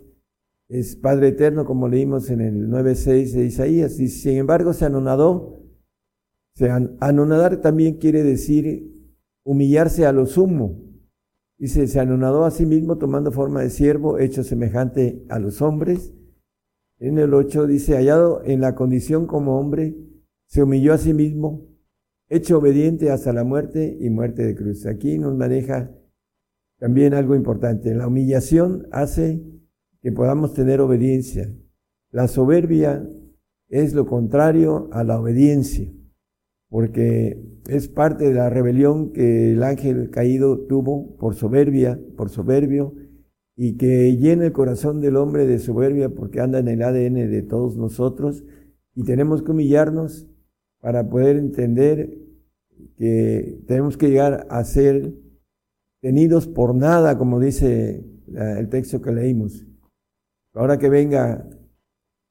es 0.69 0.95
Padre 0.95 1.29
Eterno, 1.29 1.65
como 1.65 1.89
leímos 1.89 2.29
en 2.29 2.39
el 2.39 2.69
9.6 2.69 3.33
de 3.33 3.45
Isaías, 3.45 3.99
y 3.99 4.07
sin 4.07 4.37
embargo 4.37 4.71
se 4.71 4.85
anonadó. 4.85 5.59
Se 6.55 6.69
anonadar 6.69 7.57
también 7.57 7.97
quiere 7.97 8.23
decir 8.23 8.89
humillarse 9.43 10.05
a 10.05 10.13
lo 10.13 10.25
sumo. 10.25 10.79
Dice, 11.57 11.87
se 11.87 11.99
anonadó 11.99 12.45
a 12.45 12.51
sí 12.51 12.65
mismo 12.65 12.97
tomando 12.97 13.33
forma 13.33 13.61
de 13.61 13.69
siervo, 13.69 14.17
hecho 14.17 14.45
semejante 14.45 15.25
a 15.27 15.39
los 15.39 15.61
hombres. 15.61 16.13
En 16.99 17.19
el 17.19 17.33
8 17.33 17.67
dice, 17.67 17.95
hallado 17.95 18.41
en 18.45 18.61
la 18.61 18.73
condición 18.73 19.27
como 19.27 19.59
hombre, 19.59 19.97
se 20.47 20.63
humilló 20.63 20.93
a 20.93 20.97
sí 20.97 21.13
mismo, 21.13 21.67
hecho 22.31 22.59
obediente 22.59 23.11
hasta 23.11 23.33
la 23.33 23.43
muerte 23.43 23.97
y 23.99 24.09
muerte 24.09 24.43
de 24.43 24.55
cruz. 24.55 24.85
Aquí 24.85 25.19
nos 25.19 25.35
maneja 25.35 25.91
también 26.79 27.13
algo 27.13 27.35
importante. 27.35 27.93
La 27.93 28.07
humillación 28.07 28.87
hace 28.91 29.43
que 30.01 30.13
podamos 30.13 30.53
tener 30.53 30.79
obediencia. 30.79 31.53
La 32.09 32.29
soberbia 32.29 33.05
es 33.67 33.93
lo 33.93 34.05
contrario 34.05 34.89
a 34.93 35.03
la 35.03 35.19
obediencia, 35.19 35.91
porque 36.69 37.43
es 37.69 37.89
parte 37.89 38.29
de 38.29 38.33
la 38.33 38.49
rebelión 38.49 39.11
que 39.11 39.51
el 39.51 39.61
ángel 39.61 40.09
caído 40.09 40.65
tuvo 40.67 41.17
por 41.17 41.35
soberbia, 41.35 41.99
por 42.15 42.29
soberbio, 42.29 42.95
y 43.57 43.75
que 43.75 44.15
llena 44.15 44.45
el 44.45 44.53
corazón 44.53 45.01
del 45.01 45.17
hombre 45.17 45.45
de 45.45 45.59
soberbia 45.59 46.09
porque 46.09 46.39
anda 46.39 46.59
en 46.59 46.69
el 46.69 46.81
ADN 46.81 47.29
de 47.29 47.43
todos 47.43 47.75
nosotros 47.75 48.45
y 48.95 49.03
tenemos 49.03 49.43
que 49.43 49.51
humillarnos 49.51 50.30
para 50.81 51.07
poder 51.07 51.37
entender 51.37 52.17
que 52.97 53.61
tenemos 53.67 53.97
que 53.97 54.09
llegar 54.09 54.47
a 54.49 54.63
ser 54.63 55.13
tenidos 56.01 56.47
por 56.47 56.75
nada, 56.75 57.17
como 57.17 57.39
dice 57.39 58.05
el 58.27 58.69
texto 58.69 59.01
que 59.01 59.11
leímos. 59.11 59.65
Ahora 60.53 60.77
que 60.77 60.89
venga 60.89 61.47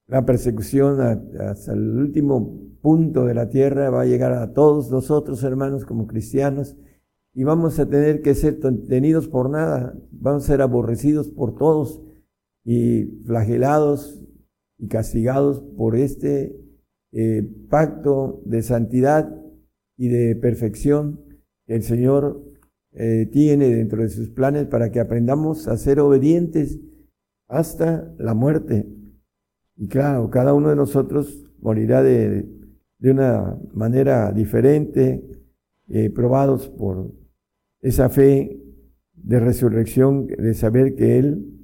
la 0.07 0.27
persecución 0.27 1.01
hasta 1.01 1.73
el 1.73 1.97
último 1.97 2.59
punto 2.83 3.25
de 3.25 3.35
la 3.35 3.49
tierra, 3.49 3.91
va 3.91 4.03
a 4.03 4.07
llegar 4.07 4.33
a 4.33 4.53
todos 4.53 4.91
nosotros, 4.91 5.43
hermanos, 5.45 5.85
como 5.85 6.07
cristianos, 6.07 6.77
y 7.33 7.45
vamos 7.45 7.79
a 7.79 7.89
tener 7.89 8.23
que 8.23 8.35
ser 8.35 8.59
tenidos 8.89 9.29
por 9.29 9.49
nada, 9.49 9.97
vamos 10.11 10.45
a 10.45 10.47
ser 10.49 10.63
aborrecidos 10.63 11.29
por 11.29 11.55
todos 11.55 12.03
y 12.65 13.05
flagelados 13.25 14.21
y 14.79 14.89
castigados 14.89 15.63
por 15.77 15.95
este 15.95 16.59
eh, 17.13 17.49
pacto 17.69 18.43
de 18.45 18.63
santidad 18.63 19.35
y 19.97 20.09
de 20.09 20.37
perfección 20.37 21.21
que 21.67 21.75
el 21.75 21.83
Señor 21.83 22.43
eh, 22.93 23.29
tiene 23.31 23.69
dentro 23.69 24.03
de 24.03 24.09
sus 24.09 24.31
planes 24.31 24.67
para 24.67 24.91
que 24.91 25.01
aprendamos 25.01 25.69
a 25.69 25.77
ser 25.77 26.01
obedientes 26.01 26.81
hasta 27.49 28.13
la 28.19 28.35
muerte. 28.35 28.87
Y 29.77 29.89
claro, 29.89 30.31
cada 30.31 30.55
uno 30.55 30.71
de 30.71 30.77
nosotros 30.77 31.45
morirá 31.61 32.03
de, 32.03 32.49
de 32.99 33.11
una 33.11 33.59
manera 33.73 34.31
diferente, 34.33 35.25
eh, 35.89 36.11
probados 36.11 36.69
por 36.69 37.13
esa 37.81 38.09
fe 38.09 38.61
de 39.15 39.41
resurrección, 39.41 40.27
de 40.27 40.55
saber 40.55 40.95
que 40.95 41.19
Él 41.19 41.61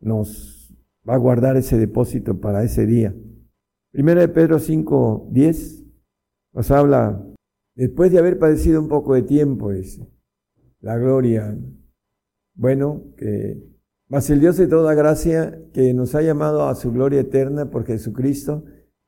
nos 0.00 0.74
va 1.08 1.14
a 1.14 1.18
guardar 1.18 1.56
ese 1.56 1.78
depósito 1.78 2.40
para 2.40 2.64
ese 2.64 2.86
día. 2.86 3.14
Primera 3.98 4.20
de 4.20 4.28
Pedro 4.28 4.60
5, 4.60 5.30
10 5.32 5.84
nos 6.52 6.70
habla 6.70 7.20
Después 7.74 8.12
de 8.12 8.20
haber 8.20 8.38
padecido 8.38 8.80
un 8.80 8.86
poco 8.86 9.14
de 9.14 9.22
tiempo, 9.22 9.72
es 9.72 10.00
la 10.78 10.96
gloria. 10.96 11.58
Bueno, 12.54 13.02
que 13.16 13.60
mas 14.06 14.30
el 14.30 14.38
Dios 14.38 14.56
de 14.56 14.68
toda 14.68 14.94
gracia, 14.94 15.60
que 15.72 15.94
nos 15.94 16.14
ha 16.14 16.22
llamado 16.22 16.68
a 16.68 16.76
su 16.76 16.92
gloria 16.92 17.22
eterna 17.22 17.72
por 17.72 17.86
Jesucristo, 17.86 18.64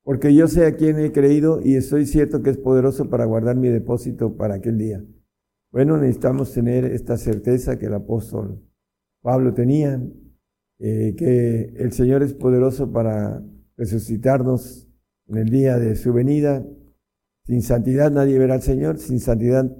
porque 0.03 0.33
yo 0.33 0.47
sé 0.47 0.65
a 0.65 0.75
quién 0.75 0.99
he 0.99 1.11
creído 1.11 1.61
y 1.63 1.75
estoy 1.75 2.05
cierto 2.05 2.41
que 2.41 2.49
es 2.49 2.57
poderoso 2.57 3.09
para 3.09 3.25
guardar 3.25 3.55
mi 3.55 3.69
depósito 3.69 4.35
para 4.35 4.55
aquel 4.55 4.77
día. 4.77 5.03
Bueno, 5.71 5.97
necesitamos 5.97 6.53
tener 6.53 6.85
esta 6.85 7.17
certeza 7.17 7.77
que 7.77 7.85
el 7.85 7.93
apóstol 7.93 8.61
Pablo 9.21 9.53
tenía, 9.53 10.01
eh, 10.79 11.13
que 11.15 11.73
el 11.77 11.91
Señor 11.91 12.23
es 12.23 12.33
poderoso 12.33 12.91
para 12.91 13.43
resucitarnos 13.77 14.87
en 15.27 15.37
el 15.37 15.49
día 15.49 15.77
de 15.77 15.95
su 15.95 16.11
venida. 16.11 16.65
Sin 17.45 17.61
santidad 17.61 18.11
nadie 18.11 18.39
verá 18.39 18.55
al 18.55 18.61
Señor, 18.61 18.97
sin 18.97 19.19
santidad 19.19 19.71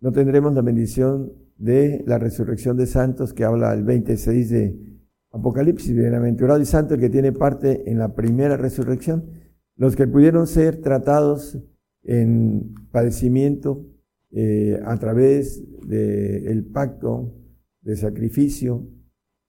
no 0.00 0.12
tendremos 0.12 0.54
la 0.54 0.62
bendición 0.62 1.32
de 1.56 2.04
la 2.06 2.18
resurrección 2.18 2.76
de 2.76 2.86
santos 2.86 3.32
que 3.32 3.44
habla 3.44 3.72
el 3.72 3.82
26 3.82 4.50
de 4.50 4.87
Apocalipsis, 5.30 5.94
bienaventurado 5.94 6.60
y 6.60 6.64
santo 6.64 6.94
el 6.94 7.00
que 7.00 7.10
tiene 7.10 7.32
parte 7.32 7.90
en 7.90 7.98
la 7.98 8.14
primera 8.14 8.56
resurrección, 8.56 9.30
los 9.76 9.94
que 9.94 10.06
pudieron 10.06 10.46
ser 10.46 10.80
tratados 10.80 11.58
en 12.02 12.74
padecimiento 12.90 13.86
eh, 14.30 14.80
a 14.84 14.96
través 14.98 15.62
del 15.86 16.66
pacto 16.66 17.34
de 17.82 17.96
sacrificio 17.96 18.88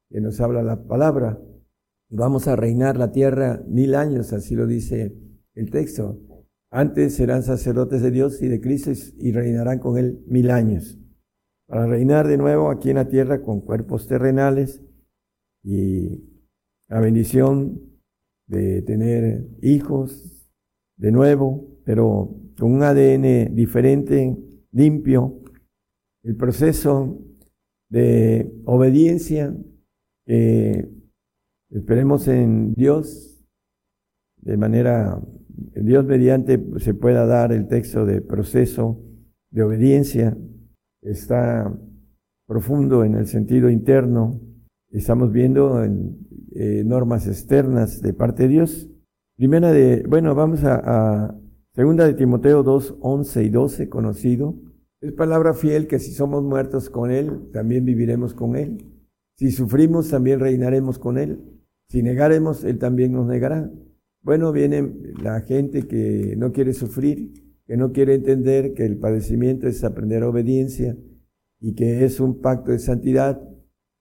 que 0.10 0.22
nos 0.22 0.40
habla 0.42 0.64
la 0.64 0.84
palabra. 0.86 1.40
Vamos 2.10 2.48
a 2.48 2.56
reinar 2.56 2.98
la 2.98 3.12
tierra 3.12 3.64
mil 3.68 3.96
años, 3.96 4.34
así 4.34 4.56
lo 4.56 4.68
dice 4.68 5.16
el 5.54 5.70
texto. 5.70 6.20
Antes 6.72 7.16
serán 7.16 7.44
sacerdotes 7.44 8.02
de 8.02 8.12
Dios 8.12 8.42
y 8.42 8.48
de 8.48 8.62
Cristo 8.62 8.92
y 9.18 9.32
reinarán 9.32 9.80
con 9.80 9.98
Él 9.98 10.24
mil 10.28 10.52
años. 10.52 11.00
Para 11.68 11.88
reinar 11.88 12.28
de 12.28 12.38
nuevo 12.38 12.70
aquí 12.70 12.90
en 12.90 12.96
la 12.96 13.08
tierra 13.08 13.42
con 13.42 13.62
cuerpos 13.62 14.08
terrenales, 14.08 14.82
y 15.64 16.24
la 16.88 17.00
bendición 17.00 17.82
de 18.48 18.82
tener 18.82 19.48
hijos 19.62 20.52
de 20.98 21.12
nuevo, 21.12 21.68
pero 21.86 22.36
con 22.58 22.74
un 22.74 22.84
ADN 22.84 23.56
diferente, 23.56 24.38
limpio. 24.72 25.42
El 26.24 26.36
proceso 26.36 27.18
de 27.90 28.52
obediencia, 28.66 29.56
esperemos 31.70 32.28
en 32.28 32.74
Dios, 32.74 33.46
de 34.42 34.58
manera, 34.58 35.22
Dios 35.76 36.06
mediante 36.06 36.62
se 36.80 36.94
pueda 36.94 37.26
dar 37.26 37.52
el 37.52 37.68
texto 37.68 38.06
de 38.06 38.22
proceso 38.22 39.02
de 39.52 39.64
obediencia, 39.64 40.38
está 41.02 41.74
profundo 42.48 43.04
en 43.04 43.16
el 43.16 43.28
sentido 43.28 43.70
interno, 43.70 44.42
estamos 44.92 45.32
viendo 45.32 45.84
en, 45.84 46.28
eh, 46.56 46.84
normas 46.86 47.28
externas 47.28 48.02
de 48.02 48.14
parte 48.14 48.44
de 48.44 48.50
Dios. 48.50 48.90
Primera 49.36 49.72
de, 49.72 50.04
bueno, 50.08 50.36
vamos 50.36 50.64
a, 50.64 50.82
a 50.84 51.40
segunda 51.74 52.06
de 52.06 52.14
Timoteo 52.14 52.64
2, 52.64 52.98
11 53.00 53.44
y 53.44 53.50
12, 53.50 53.90
conocido. 53.90 54.56
Es 55.02 55.14
palabra 55.14 55.54
fiel 55.54 55.88
que 55.88 56.00
si 56.00 56.12
somos 56.12 56.44
muertos 56.44 56.90
con 56.90 57.12
Él, 57.12 57.50
también 57.54 57.86
viviremos 57.86 58.34
con 58.34 58.56
Él. 58.56 58.86
Si 59.38 59.52
sufrimos, 59.52 60.10
también 60.10 60.42
reinaremos 60.42 61.00
con 61.00 61.18
Él. 61.18 61.40
Si 61.88 62.04
negaremos, 62.04 62.64
Él 62.66 62.78
también 62.78 63.14
nos 63.14 63.26
negará. 63.26 63.72
Bueno, 64.22 64.52
viene 64.52 64.94
la 65.24 65.40
gente 65.42 65.88
que 65.88 66.36
no 66.38 66.52
quiere 66.52 66.74
sufrir, 66.74 67.32
que 67.66 67.78
no 67.78 67.94
quiere 67.94 68.16
entender 68.16 68.74
que 68.74 68.86
el 68.86 68.98
padecimiento 68.98 69.68
es 69.68 69.84
aprender 69.84 70.24
obediencia 70.24 70.98
y 71.62 71.76
que 71.76 72.04
es 72.04 72.20
un 72.20 72.42
pacto 72.42 72.72
de 72.72 72.80
santidad, 72.80 73.42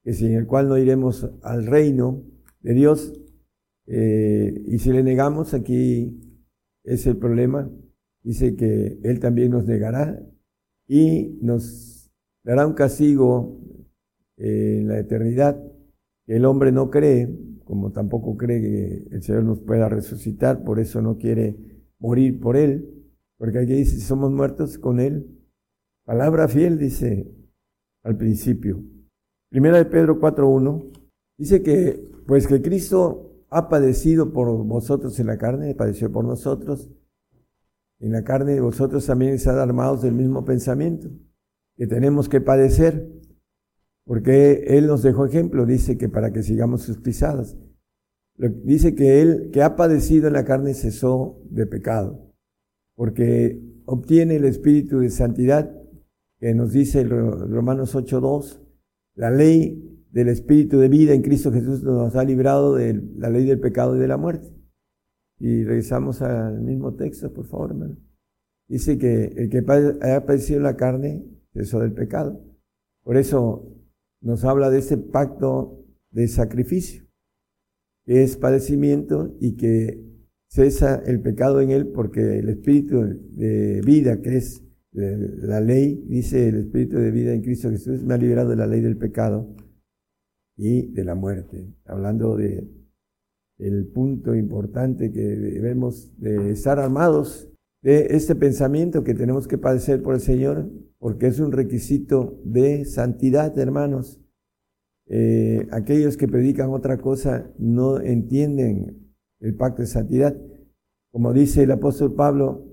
que 0.09 0.15
sin 0.15 0.33
el 0.33 0.47
cual 0.47 0.71
no 0.71 0.79
iremos 0.79 1.31
al 1.43 1.67
reino 1.67 2.25
de 2.63 2.73
Dios. 2.73 3.13
Eh, 3.85 4.65
y 4.67 4.79
si 4.79 4.91
le 4.91 5.03
negamos, 5.03 5.53
aquí 5.53 6.19
es 6.83 7.07
el 7.07 7.19
problema. 7.19 7.71
Dice 8.23 8.57
que 8.57 9.01
Él 9.03 9.21
también 9.21 9.51
nos 9.51 9.67
negará 9.67 10.19
y 10.87 11.37
nos 11.43 12.11
dará 12.43 12.67
un 12.67 12.73
castigo 12.73 13.61
eh, 14.39 14.79
en 14.81 14.89
la 14.89 14.99
eternidad 14.99 15.63
que 16.25 16.37
el 16.37 16.47
hombre 16.47 16.73
no 16.73 16.89
cree, 16.89 17.29
como 17.65 17.93
tampoco 17.93 18.39
cree 18.39 18.63
que 18.63 19.15
el 19.15 19.23
Señor 19.23 19.45
nos 19.45 19.61
pueda 19.61 19.91
resucitar, 19.91 20.65
por 20.65 20.81
eso 20.81 21.03
no 21.03 21.19
quiere 21.19 21.55
morir 21.99 22.41
por 22.41 22.57
Él, 22.57 23.13
porque 23.37 23.59
aquí 23.59 23.75
dice, 23.75 24.01
somos 24.01 24.33
muertos 24.33 24.79
con 24.79 25.01
Él. 25.01 25.27
Palabra 26.07 26.49
fiel, 26.49 26.79
dice 26.79 27.31
al 28.03 28.17
principio. 28.17 28.83
Primera 29.51 29.79
de 29.79 29.87
Pedro 29.87 30.21
4.1, 30.21 30.93
dice 31.39 31.63
que, 31.63 32.07
pues 32.27 32.47
que 32.47 32.61
Cristo 32.61 33.45
ha 33.49 33.71
padecido 33.71 34.33
por 34.33 34.49
vosotros 34.65 35.19
en 35.21 35.27
la 35.27 35.39
carne, 35.39 35.75
padeció 35.75 36.13
por 36.13 36.25
nosotros, 36.25 36.91
en 38.01 38.13
la 38.13 38.25
carne 38.25 38.55
de 38.55 38.61
vosotros 38.61 39.07
también 39.07 39.33
están 39.33 39.59
armados 39.59 40.03
del 40.03 40.15
mismo 40.15 40.45
pensamiento, 40.45 41.09
que 41.77 41.87
tenemos 41.87 42.29
que 42.29 42.43
padecer, 42.43 43.11
porque 44.05 44.65
Él 44.69 44.87
nos 44.87 45.03
dejó 45.03 45.25
ejemplo, 45.25 45.65
dice 45.65 45.97
que 45.97 46.09
para 46.09 46.33
que 46.33 46.43
sigamos 46.43 46.83
sus 46.83 46.99
pisadas. 46.99 47.57
Dice 48.37 48.95
que 48.95 49.21
Él, 49.21 49.51
que 49.53 49.63
ha 49.63 49.77
padecido 49.77 50.29
en 50.29 50.35
la 50.35 50.45
carne, 50.45 50.75
cesó 50.75 51.41
de 51.51 51.67
pecado, 51.67 52.35
porque 52.95 53.61
obtiene 53.87 54.37
el 54.37 54.45
espíritu 54.45 55.01
de 55.01 55.11
santidad, 55.11 55.75
que 56.39 56.55
nos 56.55 56.73
dice 56.73 57.03
Romanos 57.03 57.97
8.2, 57.97 58.68
la 59.19 59.33
ley 59.33 60.07
del 60.13 60.29
espíritu 60.29 60.79
de 60.79 60.89
vida 60.89 61.13
en 61.13 61.23
Cristo 61.23 61.53
Jesús 61.53 61.83
nos 61.83 62.15
ha 62.15 62.23
librado 62.23 62.77
de 62.77 63.03
la 63.17 63.29
ley 63.29 63.45
del 63.45 63.59
pecado 63.59 63.97
y 63.97 63.99
de 63.99 64.07
la 64.07 64.17
muerte. 64.17 64.49
Y 65.41 65.65
regresamos 65.65 66.23
al 66.23 66.63
mismo 66.63 66.95
texto, 66.95 67.33
por 67.33 67.47
favor, 67.47 67.71
hermano. 67.71 67.97
Dice 68.69 68.97
que 68.97 69.25
el 69.25 69.51
que 69.51 69.65
haya 70.01 70.25
padecido 70.25 70.61
la 70.61 70.77
carne, 70.77 71.25
eso 71.55 71.81
del 71.81 71.95
pecado. 71.95 72.41
Por 73.03 73.17
eso 73.17 73.77
nos 74.21 74.45
habla 74.45 74.71
de 74.71 74.79
ese 74.79 74.99
pacto 74.99 75.85
de 76.11 76.29
sacrificio, 76.29 77.05
que 78.05 78.23
es 78.23 78.37
padecimiento 78.37 79.37
y 79.41 79.57
que 79.57 80.01
cesa 80.49 81.03
el 81.05 81.21
pecado 81.23 81.61
en 81.61 81.71
él 81.71 81.89
porque 81.89 82.39
el 82.39 82.49
espíritu 82.51 83.01
de 83.31 83.81
vida, 83.85 84.21
que 84.21 84.37
es 84.37 84.63
la 84.99 85.61
ley, 85.61 86.05
dice 86.09 86.49
el 86.49 86.57
espíritu 86.57 86.97
de 86.97 87.11
vida 87.11 87.33
en 87.33 87.43
Cristo 87.43 87.71
Jesús, 87.71 88.03
me 88.03 88.15
ha 88.15 88.19
liberado 88.19 88.51
de 88.51 88.57
la 88.57 88.67
ley 88.67 88.81
del 88.81 88.97
pecado 88.97 89.55
y 90.57 90.93
de 90.93 91.05
la 91.05 91.15
muerte. 91.15 91.73
Hablando 91.85 92.37
de 92.37 92.69
el 93.59 93.87
punto 93.87 94.35
importante 94.35 95.11
que 95.11 95.21
debemos 95.21 96.13
de 96.19 96.51
estar 96.51 96.79
armados 96.79 97.51
de 97.83 98.09
este 98.11 98.35
pensamiento 98.35 99.05
que 99.05 99.15
tenemos 99.15 99.49
que 99.49 99.59
padecer 99.59 100.03
por 100.03 100.15
el 100.15 100.21
Señor, 100.21 100.71
porque 100.99 101.29
es 101.29 101.39
un 101.41 101.53
requisito 101.53 102.41
de 102.45 102.85
santidad, 102.85 103.57
hermanos. 103.59 104.21
Eh, 105.07 105.67
aquellos 105.71 106.17
que 106.17 106.29
predican 106.29 106.71
otra 106.71 106.99
cosa 106.99 107.51
no 107.59 108.01
entienden 108.01 109.15
el 109.41 109.55
pacto 109.55 109.83
de 109.83 109.89
santidad. 109.89 110.37
Como 111.13 111.33
dice 111.33 111.63
el 111.63 111.71
apóstol 111.71 112.15
Pablo, 112.15 112.67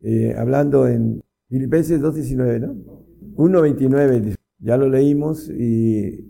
eh, 0.00 0.34
hablando 0.36 0.86
en 0.86 1.22
Filipenses 1.48 2.00
2.19, 2.00 2.60
¿no? 2.60 3.04
1.29, 3.36 4.34
ya 4.58 4.76
lo 4.76 4.88
leímos 4.88 5.48
y 5.50 6.26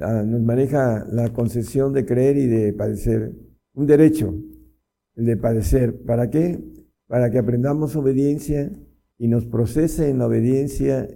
Ah, 0.00 0.22
nos 0.24 0.42
maneja 0.42 1.04
la 1.10 1.32
concesión 1.32 1.92
de 1.92 2.06
creer 2.06 2.36
y 2.36 2.46
de 2.46 2.72
padecer. 2.72 3.32
Un 3.74 3.86
derecho, 3.86 4.34
el 5.16 5.26
de 5.26 5.36
padecer. 5.36 6.04
¿Para 6.04 6.30
qué? 6.30 6.62
Para 7.08 7.30
que 7.30 7.38
aprendamos 7.38 7.96
obediencia 7.96 8.70
y 9.18 9.26
nos 9.26 9.46
procese 9.46 10.08
en 10.08 10.18
la 10.18 10.26
obediencia 10.26 11.08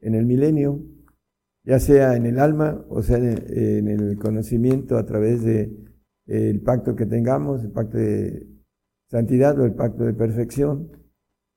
en 0.00 0.14
el 0.14 0.24
milenio, 0.24 0.82
ya 1.64 1.78
sea 1.78 2.16
en 2.16 2.26
el 2.26 2.38
alma 2.38 2.84
o 2.88 3.02
sea 3.02 3.18
en 3.18 3.88
el 3.88 4.18
conocimiento 4.18 4.96
a 4.96 5.04
través 5.04 5.44
de 5.44 5.70
el 6.26 6.60
pacto 6.62 6.96
que 6.96 7.06
tengamos, 7.06 7.62
el 7.62 7.70
pacto 7.70 7.98
de 7.98 8.48
santidad 9.10 9.58
o 9.60 9.66
el 9.66 9.74
pacto 9.74 10.04
de 10.04 10.14
perfección. 10.14 10.90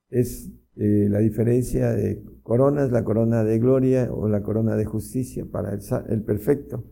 Es 0.08 0.52
eh, 0.76 1.08
la 1.10 1.20
diferencia 1.20 1.92
de 1.92 2.22
coronas, 2.42 2.92
la 2.92 3.02
corona 3.02 3.42
de 3.44 3.58
gloria 3.58 4.12
o 4.12 4.28
la 4.28 4.42
corona 4.42 4.76
de 4.76 4.84
justicia 4.84 5.46
para 5.46 5.76
el, 6.08 6.22
perfecto, 6.22 6.84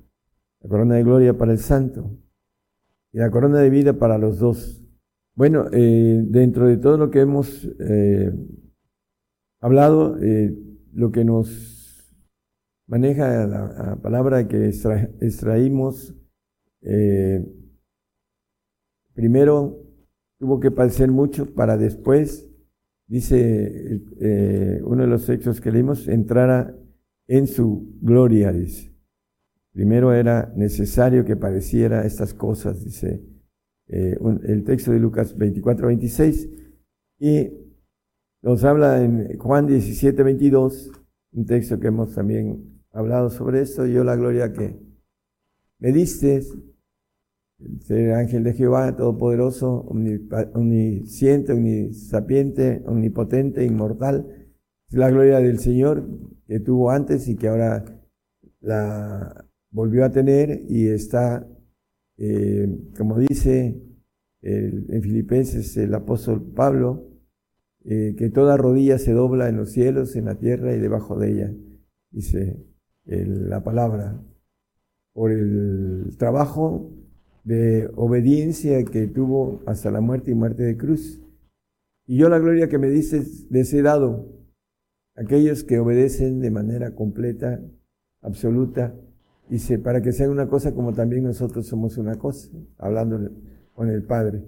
la 0.60 0.68
corona 0.68 0.96
de 0.96 1.04
gloria 1.04 1.36
para 1.36 1.52
el 1.52 1.58
santo 1.58 2.18
y 3.12 3.18
la 3.18 3.30
corona 3.30 3.60
de 3.60 3.70
vida 3.70 3.92
para 3.92 4.18
los 4.18 4.38
dos. 4.38 4.82
Bueno, 5.36 5.66
eh, 5.72 6.22
dentro 6.26 6.66
de 6.66 6.76
todo 6.76 6.96
lo 6.96 7.10
que 7.10 7.20
hemos 7.20 7.68
eh, 7.78 8.32
hablado, 9.60 10.16
eh, 10.22 10.56
lo 10.92 11.12
que 11.12 11.24
nos 11.24 12.10
maneja 12.86 13.46
la, 13.46 13.96
palabra 14.02 14.48
que 14.48 14.68
extraímos, 15.20 16.14
primero 19.14 19.78
tuvo 20.38 20.58
que 20.58 20.70
padecer 20.70 21.10
mucho 21.10 21.54
para 21.54 21.76
después 21.76 22.53
dice 23.06 24.02
eh, 24.20 24.80
uno 24.84 25.02
de 25.02 25.08
los 25.08 25.26
textos 25.26 25.60
que 25.60 25.70
leímos, 25.70 26.08
entrara 26.08 26.74
en 27.26 27.46
su 27.46 27.96
gloria, 28.00 28.52
dice. 28.52 28.94
Primero 29.72 30.12
era 30.12 30.52
necesario 30.56 31.24
que 31.24 31.36
padeciera 31.36 32.06
estas 32.06 32.32
cosas, 32.32 32.84
dice 32.84 33.24
eh, 33.88 34.16
el 34.44 34.64
texto 34.64 34.92
de 34.92 35.00
Lucas 35.00 35.36
24, 35.36 35.88
26. 35.88 36.48
Y 37.18 37.50
nos 38.42 38.62
habla 38.64 39.02
en 39.02 39.38
Juan 39.38 39.66
17, 39.66 40.22
22, 40.22 40.92
un 41.32 41.46
texto 41.46 41.80
que 41.80 41.88
hemos 41.88 42.14
también 42.14 42.82
hablado 42.92 43.30
sobre 43.30 43.62
esto. 43.62 43.86
Yo 43.86 44.04
la 44.04 44.16
gloria 44.16 44.52
que 44.52 44.78
me 45.78 45.92
diste, 45.92 46.42
ser 47.80 48.12
ángel 48.14 48.44
de 48.44 48.54
Jehová, 48.54 48.96
todopoderoso, 48.96 49.86
omnisciente, 50.54 51.52
omnisapiente, 51.52 52.82
omnipotente, 52.86 53.64
inmortal. 53.64 54.26
Es 54.88 54.98
la 54.98 55.10
gloria 55.10 55.40
del 55.40 55.58
Señor 55.58 56.06
que 56.46 56.60
tuvo 56.60 56.90
antes 56.90 57.28
y 57.28 57.36
que 57.36 57.48
ahora 57.48 57.84
la 58.60 59.46
volvió 59.70 60.04
a 60.04 60.10
tener 60.10 60.62
y 60.68 60.88
está, 60.88 61.46
eh, 62.16 62.68
como 62.96 63.18
dice 63.18 63.80
en 64.42 65.02
Filipenses 65.02 65.74
el 65.78 65.94
apóstol 65.94 66.52
Pablo, 66.54 67.08
eh, 67.86 68.14
que 68.16 68.28
toda 68.28 68.58
rodilla 68.58 68.98
se 68.98 69.12
dobla 69.12 69.48
en 69.48 69.56
los 69.56 69.72
cielos, 69.72 70.16
en 70.16 70.26
la 70.26 70.34
tierra 70.34 70.74
y 70.74 70.78
debajo 70.78 71.18
de 71.18 71.32
ella, 71.32 71.54
dice 72.10 72.62
la 73.06 73.62
palabra, 73.64 74.22
por 75.12 75.30
el 75.30 76.14
trabajo 76.18 76.92
de 77.44 77.90
obediencia 77.94 78.82
que 78.84 79.06
tuvo 79.06 79.62
hasta 79.66 79.90
la 79.90 80.00
muerte 80.00 80.30
y 80.30 80.34
muerte 80.34 80.62
de 80.62 80.76
cruz. 80.76 81.20
Y 82.06 82.18
yo 82.18 82.28
la 82.28 82.38
gloria 82.38 82.68
que 82.68 82.78
me 82.78 82.88
dices 82.88 83.48
de 83.50 83.60
ese 83.60 83.82
dado, 83.82 84.28
aquellos 85.14 85.64
que 85.64 85.78
obedecen 85.78 86.40
de 86.40 86.50
manera 86.50 86.94
completa, 86.94 87.60
absoluta, 88.22 88.94
dice, 89.48 89.78
para 89.78 90.02
que 90.02 90.12
sean 90.12 90.30
una 90.30 90.48
cosa 90.48 90.74
como 90.74 90.92
también 90.92 91.24
nosotros 91.24 91.66
somos 91.66 91.98
una 91.98 92.16
cosa, 92.16 92.50
hablando 92.78 93.30
con 93.74 93.88
el 93.88 94.02
Padre. 94.02 94.44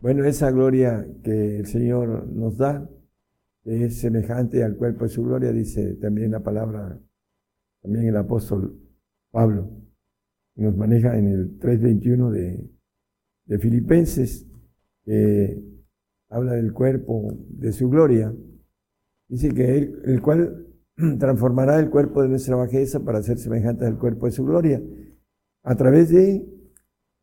Bueno, 0.00 0.24
esa 0.24 0.50
gloria 0.50 1.06
que 1.22 1.58
el 1.58 1.66
Señor 1.66 2.26
nos 2.28 2.58
da 2.58 2.88
es 3.64 4.00
semejante 4.00 4.64
al 4.64 4.76
cuerpo 4.76 5.04
de 5.04 5.10
su 5.10 5.22
gloria, 5.22 5.52
dice 5.52 5.94
también 5.94 6.32
la 6.32 6.40
palabra 6.40 6.98
también 7.82 8.06
el 8.06 8.16
apóstol 8.16 8.80
Pablo. 9.30 9.81
Nos 10.54 10.76
maneja 10.76 11.16
en 11.16 11.28
el 11.28 11.58
3.21 11.58 12.30
de, 12.30 12.70
de 13.46 13.58
Filipenses, 13.58 14.46
que 15.04 15.62
habla 16.28 16.52
del 16.52 16.72
cuerpo 16.72 17.36
de 17.48 17.72
su 17.72 17.88
gloria. 17.88 18.34
Dice 19.28 19.50
que 19.50 19.78
él, 19.78 20.02
el 20.04 20.20
cual 20.20 20.66
transformará 21.18 21.78
el 21.78 21.90
cuerpo 21.90 22.22
de 22.22 22.28
nuestra 22.28 22.56
bajeza 22.56 23.00
para 23.00 23.22
ser 23.22 23.38
semejante 23.38 23.86
al 23.86 23.98
cuerpo 23.98 24.26
de 24.26 24.32
su 24.32 24.44
gloria, 24.44 24.82
a 25.62 25.74
través 25.76 26.10
de 26.10 26.46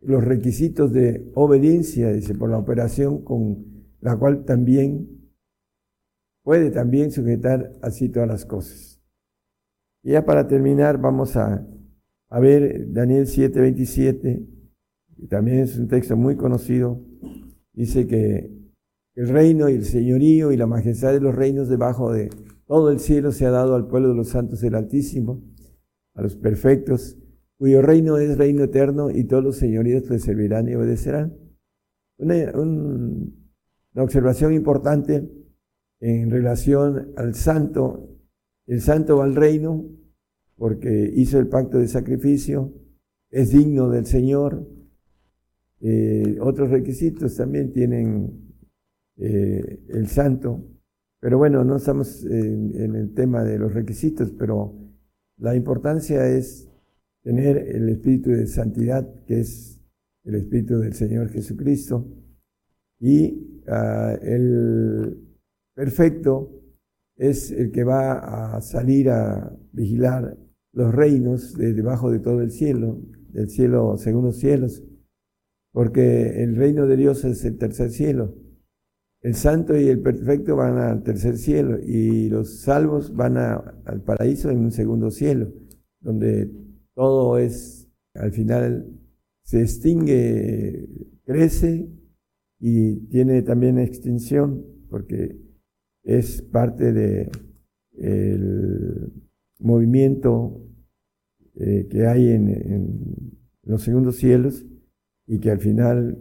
los 0.01 0.23
requisitos 0.23 0.93
de 0.93 1.29
obediencia, 1.35 2.11
dice, 2.11 2.33
por 2.33 2.49
la 2.49 2.57
operación 2.57 3.23
con 3.23 3.65
la 3.99 4.17
cual 4.17 4.45
también 4.45 5.19
puede 6.43 6.71
también 6.71 7.11
sujetar 7.11 7.73
así 7.81 8.09
todas 8.09 8.27
las 8.27 8.45
cosas. 8.45 9.01
Y 10.03 10.13
ya 10.13 10.25
para 10.25 10.47
terminar 10.47 10.99
vamos 10.99 11.35
a, 11.35 11.67
a 12.29 12.39
ver 12.39 12.91
Daniel 12.93 13.25
7:27, 13.25 14.45
y 15.17 15.27
también 15.27 15.59
es 15.59 15.77
un 15.77 15.87
texto 15.87 16.15
muy 16.15 16.35
conocido, 16.35 17.03
dice 17.73 18.07
que 18.07 18.51
el 19.15 19.27
reino 19.27 19.69
y 19.69 19.73
el 19.73 19.85
señorío 19.85 20.51
y 20.51 20.57
la 20.57 20.67
majestad 20.67 21.11
de 21.11 21.19
los 21.19 21.35
reinos 21.35 21.67
debajo 21.67 22.13
de 22.13 22.29
todo 22.65 22.91
el 22.91 22.99
cielo 22.99 23.31
se 23.31 23.45
ha 23.45 23.51
dado 23.51 23.75
al 23.75 23.87
pueblo 23.87 24.09
de 24.09 24.15
los 24.15 24.29
santos 24.29 24.61
del 24.61 24.75
Altísimo, 24.75 25.43
a 26.13 26.21
los 26.21 26.35
perfectos, 26.35 27.17
cuyo 27.57 27.81
reino 27.81 28.17
es 28.17 28.37
reino 28.37 28.63
eterno 28.63 29.09
y 29.09 29.25
todos 29.25 29.43
los 29.43 29.57
señoríos 29.57 30.09
le 30.09 30.19
servirán 30.19 30.69
y 30.69 30.75
obedecerán. 30.75 31.37
Una, 32.17 32.35
una 32.55 34.03
observación 34.03 34.53
importante 34.53 35.29
en 35.99 36.29
relación 36.29 37.11
al 37.17 37.35
santo. 37.35 38.17
El 38.67 38.81
santo 38.81 39.17
va 39.17 39.25
al 39.25 39.35
reino 39.35 39.89
porque 40.59 41.11
hizo 41.15 41.39
el 41.39 41.47
pacto 41.47 41.79
de 41.79 41.87
sacrificio, 41.87 42.73
es 43.31 43.51
digno 43.51 43.89
del 43.89 44.05
Señor. 44.05 44.67
Eh, 45.79 46.37
otros 46.41 46.69
requisitos 46.69 47.37
también 47.37 47.71
tienen 47.71 48.53
eh, 49.15 49.79
el 49.87 50.07
santo. 50.07 50.67
Pero 51.21 51.37
bueno, 51.37 51.63
no 51.63 51.77
estamos 51.77 52.25
en, 52.25 52.95
el 52.95 53.13
tema 53.13 53.43
de 53.43 53.57
los 53.57 53.73
requisitos, 53.73 54.31
pero 54.31 54.75
la 55.37 55.55
importancia 55.55 56.27
es 56.27 56.69
tener 57.23 57.57
el 57.57 57.87
espíritu 57.89 58.31
de 58.31 58.45
santidad, 58.45 59.07
que 59.25 59.39
es 59.39 59.81
el 60.25 60.35
espíritu 60.35 60.79
del 60.79 60.93
Señor 60.93 61.29
Jesucristo, 61.29 62.05
y 62.99 63.61
uh, 63.67 64.17
el 64.21 65.17
perfecto 65.73 66.61
es 67.17 67.51
el 67.51 67.71
que 67.71 67.83
va 67.83 68.55
a 68.55 68.61
salir 68.61 69.09
a 69.09 69.53
vigilar 69.73 70.37
los 70.79 70.95
reinos 70.95 71.55
de 71.55 71.73
debajo 71.73 72.09
de 72.09 72.19
todo 72.19 72.41
el 72.41 72.51
cielo, 72.51 73.01
del 73.33 73.49
cielo 73.49 73.97
según 73.97 74.23
los 74.23 74.37
cielos, 74.37 74.81
porque 75.73 76.41
el 76.41 76.55
reino 76.55 76.87
de 76.87 76.95
Dios 76.95 77.25
es 77.25 77.43
el 77.43 77.57
tercer 77.57 77.91
cielo. 77.91 78.33
El 79.21 79.35
santo 79.35 79.77
y 79.77 79.89
el 79.89 79.99
perfecto 80.01 80.55
van 80.55 80.77
al 80.77 81.03
tercer 81.03 81.37
cielo 81.37 81.77
y 81.85 82.29
los 82.29 82.61
salvos 82.61 83.13
van 83.13 83.35
al 83.35 84.01
paraíso 84.05 84.49
en 84.49 84.59
un 84.59 84.71
segundo 84.71 85.11
cielo, 85.11 85.51
donde 85.99 86.49
todo 86.95 87.37
es, 87.37 87.89
al 88.13 88.31
final, 88.31 88.87
se 89.43 89.61
extingue, 89.61 90.87
crece 91.25 91.89
y 92.57 92.95
tiene 93.07 93.41
también 93.41 93.79
extinción, 93.79 94.65
porque 94.89 95.37
es 96.03 96.41
parte 96.41 96.93
de 96.93 97.29
el 97.97 99.11
movimiento 99.59 100.68
eh, 101.59 101.87
que 101.89 102.07
hay 102.07 102.29
en, 102.29 103.37
los 103.63 103.83
segundos 103.83 104.15
cielos 104.15 104.65
y 105.27 105.39
que 105.39 105.51
al 105.51 105.59
final 105.59 106.17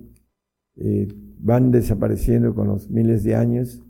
eh, 0.77 1.09
van 1.39 1.71
desapareciendo 1.71 2.55
con 2.55 2.69
los 2.69 2.91
miles 2.91 3.25
de 3.25 3.35
años 3.35 3.83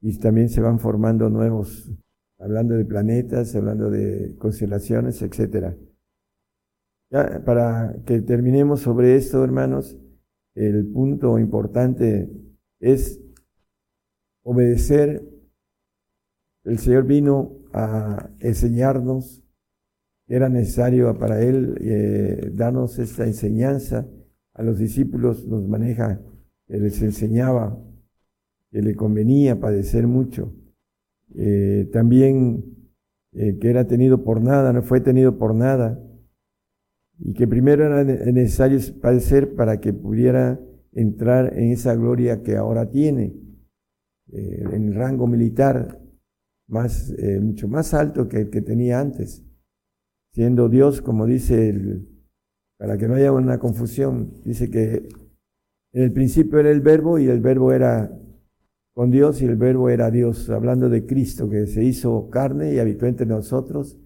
y 0.00 0.16
también 0.18 0.48
se 0.48 0.60
van 0.60 0.78
formando 0.78 1.28
nuevos, 1.28 1.90
hablando 2.38 2.74
de 2.74 2.84
planetas, 2.84 3.54
hablando 3.56 3.90
de 3.90 4.36
constelaciones, 4.38 5.20
etcétera. 5.22 5.76
Ya, 7.10 7.42
para 7.44 7.96
que 8.06 8.20
terminemos 8.20 8.80
sobre 8.80 9.16
esto, 9.16 9.42
hermanos, 9.42 9.98
el 10.54 10.86
punto 10.86 11.38
importante 11.38 12.30
es 12.78 13.20
obedecer. 14.42 15.22
El 16.64 16.78
Señor 16.78 17.04
vino 17.04 17.56
a 17.72 18.30
enseñarnos, 18.40 19.39
era 20.30 20.48
necesario 20.48 21.18
para 21.18 21.42
Él 21.42 21.74
eh, 21.80 22.52
darnos 22.54 23.00
esta 23.00 23.26
enseñanza. 23.26 24.06
A 24.54 24.62
los 24.62 24.78
discípulos 24.78 25.44
nos 25.46 25.66
maneja, 25.66 26.20
les 26.68 27.02
enseñaba 27.02 27.76
que 28.70 28.80
le 28.80 28.94
convenía 28.94 29.58
padecer 29.58 30.06
mucho. 30.06 30.54
Eh, 31.34 31.90
también 31.92 32.64
eh, 33.32 33.58
que 33.58 33.70
era 33.70 33.88
tenido 33.88 34.22
por 34.22 34.40
nada, 34.40 34.72
no 34.72 34.82
fue 34.82 35.00
tenido 35.00 35.36
por 35.36 35.52
nada 35.52 36.00
y 37.18 37.32
que 37.34 37.48
primero 37.48 37.84
era 37.86 38.04
necesario 38.04 38.78
padecer 39.00 39.56
para 39.56 39.80
que 39.80 39.92
pudiera 39.92 40.60
entrar 40.92 41.58
en 41.58 41.72
esa 41.72 41.94
gloria 41.96 42.42
que 42.42 42.56
ahora 42.56 42.88
tiene, 42.88 43.34
en 44.32 44.94
rango 44.94 45.26
militar 45.26 46.00
más, 46.66 47.12
mucho 47.42 47.68
más 47.68 47.92
alto 47.94 48.26
que 48.26 48.38
el 48.42 48.50
que 48.50 48.62
tenía 48.62 49.00
antes, 49.00 49.44
siendo 50.32 50.68
Dios, 50.68 51.02
como 51.02 51.26
dice, 51.26 51.68
el, 51.68 52.08
para 52.78 52.96
que 52.98 53.08
no 53.08 53.14
haya 53.14 53.32
una 53.32 53.58
confusión, 53.58 54.32
dice 54.44 54.70
que 54.70 55.08
en 55.92 56.02
el 56.02 56.12
principio 56.12 56.58
era 56.60 56.70
el 56.70 56.80
verbo 56.80 57.18
y 57.18 57.28
el 57.28 57.40
verbo 57.40 57.72
era 57.72 58.16
con 58.94 59.10
Dios 59.10 59.42
y 59.42 59.46
el 59.46 59.56
verbo 59.56 59.88
era 59.88 60.10
Dios, 60.10 60.50
hablando 60.50 60.88
de 60.88 61.06
Cristo 61.06 61.48
que 61.48 61.66
se 61.66 61.84
hizo 61.84 62.28
carne 62.30 62.74
y 62.74 62.78
habitó 62.78 63.06
entre 63.06 63.26
nosotros 63.26 63.98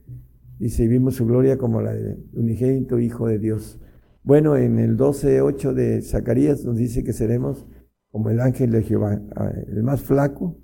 Dice, 0.59 0.87
vimos 0.87 1.17
su 1.17 1.27
gloria 1.27 1.59
como 1.59 1.83
la 1.83 1.93
de 1.93 2.17
unigénito 2.33 2.99
Hijo 2.99 3.27
de 3.27 3.39
Dios. 3.39 3.81
Bueno, 4.23 4.57
en 4.57 4.79
el 4.79 4.97
12.8 4.97 5.73
de 5.73 6.01
Zacarías 6.01 6.65
nos 6.65 6.77
dice 6.77 7.03
que 7.03 7.13
seremos 7.13 7.67
como 8.11 8.31
el 8.31 8.41
ángel 8.41 8.71
de 8.71 8.83
Jehová. 8.83 9.21
Ah, 9.35 9.53
el 9.67 9.83
más 9.83 10.03
flaco 10.03 10.57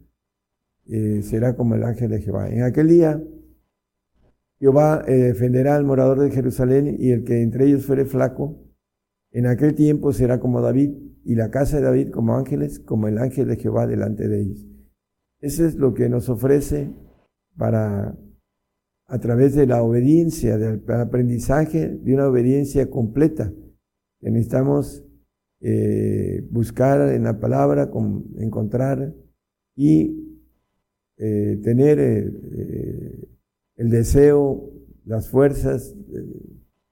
eh, 0.86 1.20
será 1.22 1.56
como 1.56 1.74
el 1.74 1.82
ángel 1.82 2.10
de 2.10 2.20
Jehová. 2.20 2.48
En 2.48 2.62
aquel 2.62 2.88
día 2.88 3.22
Jehová 4.60 5.02
eh, 5.08 5.14
defenderá 5.14 5.74
al 5.74 5.84
morador 5.84 6.20
de 6.20 6.30
Jerusalén 6.30 6.96
y 6.98 7.10
el 7.10 7.24
que 7.24 7.42
entre 7.42 7.66
ellos 7.66 7.86
fuere 7.86 8.04
flaco, 8.04 8.62
en 9.32 9.46
aquel 9.46 9.74
tiempo 9.74 10.12
será 10.12 10.38
como 10.38 10.60
David 10.60 10.90
y 11.24 11.34
la 11.34 11.50
casa 11.50 11.78
de 11.78 11.84
David 11.84 12.10
como 12.10 12.36
ángeles, 12.36 12.78
como 12.78 13.08
el 13.08 13.18
ángel 13.18 13.48
de 13.48 13.56
Jehová 13.56 13.86
delante 13.86 14.28
de 14.28 14.42
ellos. 14.42 14.66
Eso 15.40 15.64
es 15.64 15.76
lo 15.76 15.94
que 15.94 16.08
nos 16.08 16.28
ofrece 16.28 16.92
para 17.56 18.18
a 19.06 19.18
través 19.18 19.56
de 19.56 19.66
la 19.66 19.82
obediencia, 19.82 20.56
del 20.56 20.82
aprendizaje 20.88 21.88
de 21.88 22.14
una 22.14 22.28
obediencia 22.28 22.88
completa. 22.88 23.52
Necesitamos 24.20 25.04
eh, 25.60 26.46
buscar 26.50 27.12
en 27.12 27.24
la 27.24 27.40
palabra, 27.40 27.90
encontrar 28.38 29.12
y 29.74 30.46
eh, 31.16 31.60
tener 31.62 31.98
eh, 31.98 33.29
el 33.80 33.88
deseo, 33.88 34.70
las 35.06 35.30
fuerzas, 35.30 35.96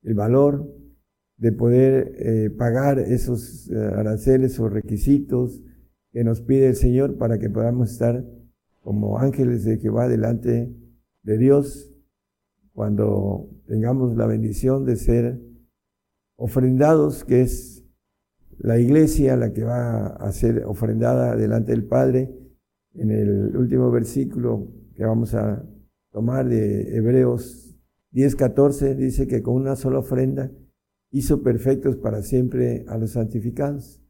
el 0.03 0.15
valor 0.15 0.75
de 1.37 1.53
poder 1.53 2.57
pagar 2.57 2.99
esos 2.99 3.71
aranceles 3.71 4.59
o 4.59 4.71
requisitos 4.71 5.63
que 6.13 6.25
nos 6.25 6.41
pide 6.41 6.69
el 6.69 6.77
Señor 6.77 7.19
para 7.19 7.39
que 7.39 7.51
podamos 7.51 7.93
estar 7.93 8.25
como 8.81 9.19
ángeles 9.19 9.65
de 9.65 9.77
Jehová 9.77 10.09
delante 10.09 10.75
de 11.25 11.37
Dios 11.37 11.95
cuando 12.73 13.51
tengamos 13.67 14.17
la 14.17 14.27
bendición 14.27 14.87
de 14.87 14.97
ser 14.97 15.43
ofrendados, 16.37 17.23
que 17.23 17.43
es 17.43 17.85
la 18.57 18.79
iglesia 18.79 19.37
la 19.37 19.53
que 19.53 19.63
va 19.63 20.07
a 20.07 20.33
ser 20.33 20.65
ofrendada 20.65 21.37
delante 21.37 21.73
del 21.73 21.85
Padre, 21.85 22.35
en 22.95 23.11
el 23.11 23.55
último 23.59 23.91
versículo 23.91 24.73
que 24.97 25.05
vamos 25.05 25.35
a 25.35 25.69
tomar 26.19 26.49
de 26.49 26.97
Hebreos 26.97 27.79
10:14, 28.11 28.97
dice 28.97 29.29
que 29.29 29.41
con 29.41 29.55
una 29.55 29.77
sola 29.77 30.01
ofrenda 30.01 30.51
hizo 31.13 31.45
perfectos 31.45 31.97
para 31.97 32.23
siempre 32.23 32.85
a 32.89 32.99
los 32.99 33.13
santificados. 33.13 34.03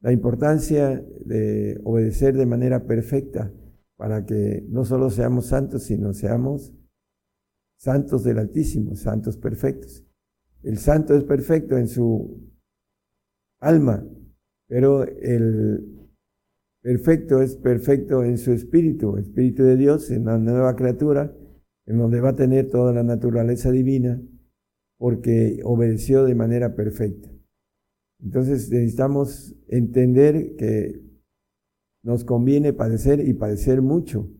La 0.00 0.12
importancia 0.12 1.04
de 1.24 1.80
obedecer 1.82 2.36
de 2.36 2.46
manera 2.46 2.86
perfecta 2.86 3.52
para 3.96 4.24
que 4.24 4.64
no 4.68 4.84
solo 4.84 5.10
seamos 5.10 5.46
santos, 5.46 5.82
sino 5.82 6.12
seamos 6.12 6.72
santos 7.78 8.22
del 8.22 8.38
Altísimo, 8.38 8.94
santos 8.94 9.36
perfectos. 9.36 10.06
El 10.62 10.78
santo 10.78 11.16
es 11.16 11.24
perfecto 11.24 11.76
en 11.76 11.88
su 11.88 12.48
alma, 13.58 14.06
pero 14.68 15.02
el 15.02 15.93
perfecto 16.84 17.40
es 17.40 17.56
perfecto 17.56 18.22
en 18.24 18.36
su 18.36 18.52
espíritu, 18.52 19.16
espíritu 19.16 19.64
de 19.64 19.78
Dios, 19.78 20.10
en 20.10 20.26
la 20.26 20.36
nueva 20.36 20.76
criatura, 20.76 21.34
en 21.86 21.96
donde 21.96 22.20
va 22.20 22.30
a 22.30 22.36
tener 22.36 22.68
toda 22.68 22.92
la 22.92 23.02
naturaleza 23.02 23.70
divina, 23.70 24.20
porque 24.98 25.60
obedeció 25.64 26.24
de 26.24 26.34
manera 26.34 26.74
perfecta. 26.74 27.30
Entonces 28.22 28.70
necesitamos 28.70 29.56
entender 29.68 30.56
que 30.56 31.00
nos 32.02 32.22
conviene 32.22 32.74
padecer 32.74 33.26
y 33.26 33.32
padecer 33.32 33.80
mucho 33.80 34.30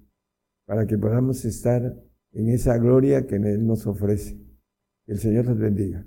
para 0.66 0.86
que 0.86 0.98
podamos 0.98 1.46
estar 1.46 1.98
en 2.32 2.48
esa 2.50 2.76
gloria 2.76 3.26
que 3.26 3.36
Él 3.36 3.66
nos 3.66 3.86
ofrece. 3.86 4.38
Que 5.06 5.12
el 5.12 5.18
Señor 5.18 5.46
nos 5.46 5.58
bendiga. 5.58 6.06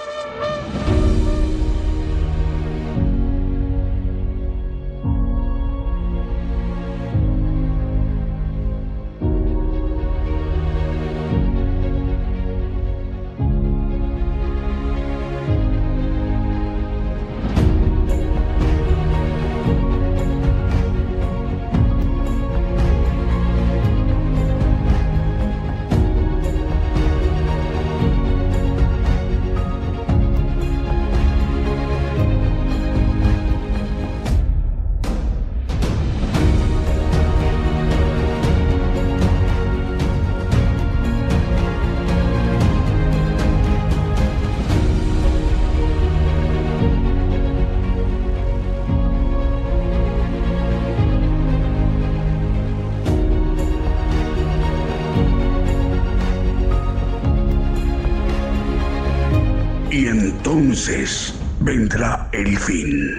Fin. 62.61 63.17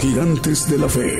Gigantes 0.00 0.68
de 0.68 0.78
la 0.78 0.88
Fe. 0.88 1.18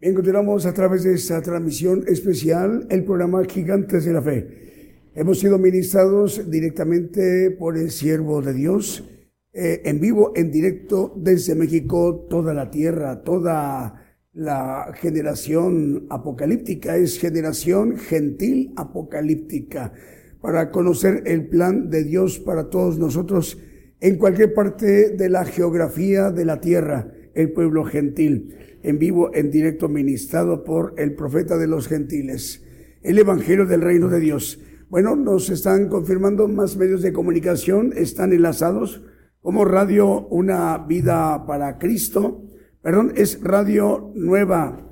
Bien, 0.00 0.14
continuamos 0.14 0.66
a 0.66 0.74
través 0.74 1.04
de 1.04 1.14
esta 1.14 1.40
transmisión 1.40 2.04
especial, 2.08 2.86
el 2.90 3.04
programa 3.04 3.44
Gigantes 3.44 4.04
de 4.04 4.12
la 4.12 4.22
Fe. 4.22 5.10
Hemos 5.14 5.40
sido 5.40 5.58
ministrados 5.58 6.50
directamente 6.50 7.50
por 7.52 7.76
el 7.76 7.90
siervo 7.90 8.42
de 8.42 8.54
Dios, 8.54 9.04
eh, 9.52 9.82
en 9.84 10.00
vivo, 10.00 10.32
en 10.36 10.50
directo 10.50 11.14
desde 11.16 11.54
México, 11.54 12.26
toda 12.28 12.54
la 12.54 12.70
tierra, 12.70 13.22
toda 13.22 13.99
la 14.32 14.92
generación 14.94 16.06
apocalíptica 16.08 16.96
es 16.96 17.18
generación 17.18 17.96
gentil 17.96 18.72
apocalíptica. 18.76 19.92
Para 20.40 20.70
conocer 20.70 21.24
el 21.26 21.48
plan 21.48 21.90
de 21.90 22.04
Dios 22.04 22.38
para 22.38 22.70
todos 22.70 22.98
nosotros 22.98 23.58
en 24.00 24.16
cualquier 24.16 24.54
parte 24.54 25.10
de 25.10 25.28
la 25.28 25.44
geografía 25.44 26.30
de 26.30 26.44
la 26.44 26.60
tierra, 26.60 27.12
el 27.34 27.52
pueblo 27.52 27.84
gentil, 27.84 28.54
en 28.82 28.98
vivo, 28.98 29.34
en 29.34 29.50
directo, 29.50 29.88
ministrado 29.88 30.64
por 30.64 30.94
el 30.96 31.14
profeta 31.14 31.58
de 31.58 31.66
los 31.66 31.88
gentiles, 31.88 32.64
el 33.02 33.18
Evangelio 33.18 33.66
del 33.66 33.82
Reino 33.82 34.08
de 34.08 34.20
Dios. 34.20 34.60
Bueno, 34.88 35.16
nos 35.16 35.50
están 35.50 35.88
confirmando 35.88 36.48
más 36.48 36.76
medios 36.76 37.02
de 37.02 37.12
comunicación, 37.12 37.92
están 37.94 38.32
enlazados 38.32 39.02
como 39.42 39.64
Radio 39.64 40.26
Una 40.28 40.78
Vida 40.78 41.44
para 41.46 41.78
Cristo, 41.78 42.49
perdón, 42.82 43.12
es 43.16 43.40
Radio 43.42 44.12
Nueva 44.14 44.86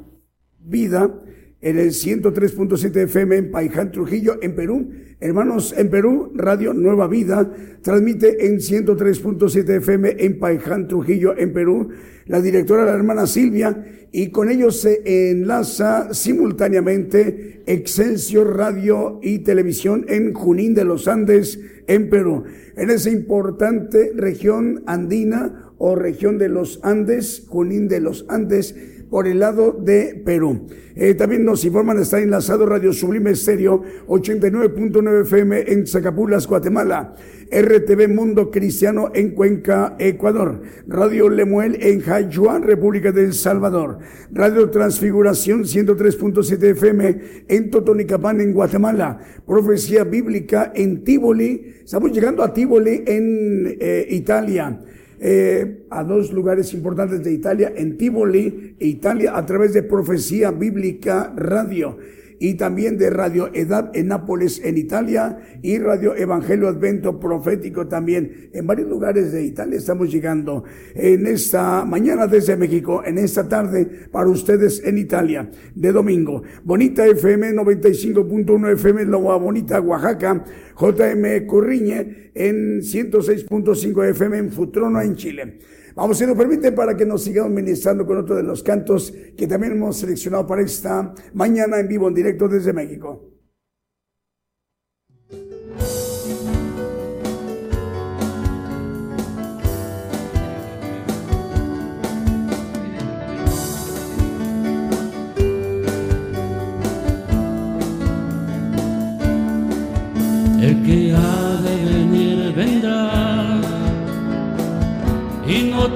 Vida 0.61 1.15
en 1.61 1.79
el 1.79 1.89
103.7 1.89 3.05
FM 3.05 3.37
en 3.37 3.51
Paiján, 3.51 3.91
Trujillo, 3.91 4.39
en 4.43 4.55
Perú. 4.55 4.91
Hermanos, 5.21 5.75
en 5.77 5.91
Perú, 5.91 6.33
Radio 6.37 6.73
Nueva 6.73 7.09
Vida 7.09 7.53
transmite 7.83 8.47
en 8.47 8.59
103.7 8.59 9.79
FM 9.79 10.17
en 10.19 10.39
Paiján, 10.39 10.87
Trujillo, 10.87 11.37
en 11.37 11.53
Perú. 11.53 11.89
La 12.27 12.41
directora, 12.41 12.85
la 12.85 12.93
hermana 12.93 13.27
Silvia, 13.27 13.85
y 14.13 14.31
con 14.31 14.49
ellos 14.51 14.81
se 14.81 15.31
enlaza 15.31 16.15
simultáneamente 16.15 17.63
Excelsior 17.67 18.57
Radio 18.57 19.19
y 19.23 19.41
Televisión 19.41 20.07
en 20.09 20.33
Junín 20.35 20.75
de 20.75 20.85
los 20.85 21.09
Andes, 21.09 21.59
en 21.89 22.09
Perú. 22.09 22.45
En 22.77 22.91
esa 22.91 23.11
importante 23.11 24.13
región 24.15 24.85
andina 24.87 25.68
o 25.79 25.95
región 25.95 26.39
de 26.39 26.49
los 26.49 26.81
Andes, 26.83 27.45
Junín 27.49 27.89
de 27.89 28.01
los 28.01 28.27
Andes, 28.29 28.75
por 29.11 29.27
el 29.27 29.39
lado 29.39 29.73
de 29.73 30.21
Perú. 30.25 30.67
Eh, 30.95 31.15
también 31.15 31.45
nos 31.45 31.65
informan, 31.65 31.99
está 31.99 32.21
enlazado 32.21 32.67
Radio 32.67 32.93
Sublime 32.93 33.31
Estéreo 33.31 33.83
89.9 34.07 35.23
FM 35.23 35.73
en 35.73 35.87
Zacapulas, 35.87 36.47
Guatemala. 36.47 37.15
RTV 37.51 38.09
Mundo 38.09 38.51
Cristiano 38.51 39.11
en 39.15 39.31
Cuenca, 39.31 39.97
Ecuador. 39.99 40.61
Radio 40.87 41.31
Lemuel 41.31 41.79
en 41.81 42.01
Jayuan, 42.01 42.63
República 42.63 43.11
del 43.11 43.33
Salvador. 43.33 44.01
Radio 44.31 44.69
Transfiguración 44.69 45.65
103.7 45.65 46.63
FM 46.73 47.21
en 47.49 47.71
Totonicapán, 47.71 48.43
en 48.43 48.53
Guatemala. 48.53 49.19
Profecía 49.47 50.05
Bíblica 50.05 50.73
en 50.75 51.05
Tívoli. 51.05 51.77
Estamos 51.85 52.13
llegando 52.13 52.43
a 52.43 52.53
Tívoli 52.53 53.05
en 53.07 53.77
eh, 53.81 54.07
Italia. 54.11 54.81
Eh, 55.21 55.87
a 55.91 56.05
dos 56.05 56.33
lugares 56.33 56.73
importantes 56.75 57.25
de 57.25 57.33
Italia, 57.33 57.73
en 57.75 57.97
Tivoli, 57.97 58.77
Italia, 58.79 59.37
a 59.37 59.45
través 59.45 59.73
de 59.73 59.83
Profecía 59.83 60.53
Bíblica 60.53 61.33
Radio 61.37 61.99
y 62.41 62.55
también 62.55 62.99
de 62.99 63.11
Radio 63.11 63.51
Edad 63.53 63.91
en 63.95 64.09
Nápoles, 64.09 64.61
en 64.65 64.79
Italia, 64.79 65.39
y 65.63 65.79
Radio 65.79 66.17
Evangelio 66.17 66.69
Advento 66.69 67.19
Profético 67.19 67.87
también. 67.89 68.51
En 68.53 68.67
varios 68.67 68.89
lugares 68.89 69.33
de 69.33 69.45
Italia 69.45 69.79
estamos 69.79 70.11
llegando 70.11 70.65
en 70.95 71.27
esta 71.27 71.85
mañana 71.85 72.27
desde 72.27 72.57
México, 72.57 73.03
en 73.05 73.19
esta 73.19 73.49
tarde 73.49 73.87
para 74.11 74.29
ustedes 74.29 74.83
en 74.85 74.99
Italia, 74.99 75.51
de 75.75 75.93
domingo. 75.93 76.43
Bonita 76.65 77.07
FM 77.07 77.53
95.1 77.55 78.73
FM, 78.73 79.05
Loa 79.07 79.37
Bonita, 79.37 79.81
Oaxaca, 79.81 80.45
JM 80.79 81.47
Corriñe 81.47 82.31
en 82.35 82.81
106.5 82.81 84.11
FM 84.11 84.39
en 84.39 84.53
Futrono, 84.53 85.01
en 85.01 85.17
Chile. 85.17 85.59
Vamos, 85.99 86.17
si 86.17 86.27
nos 86.27 86.37
permite, 86.37 86.71
para 86.71 86.97
que 86.97 87.05
nos 87.05 87.25
sigamos 87.25 87.51
ministrando 87.51 88.07
con 88.07 88.19
otro 88.19 88.37
de 88.37 88.45
los 88.45 88.63
cantos 88.63 89.13
que 89.37 89.49
también 89.49 89.73
hemos 89.73 89.97
seleccionado 89.97 90.47
para 90.47 90.63
esta 90.63 91.13
mañana 91.35 91.81
en 91.81 91.89
vivo, 91.89 92.07
en 92.07 92.15
directo 92.15 92.47
desde 92.47 92.73
México. 92.73 93.38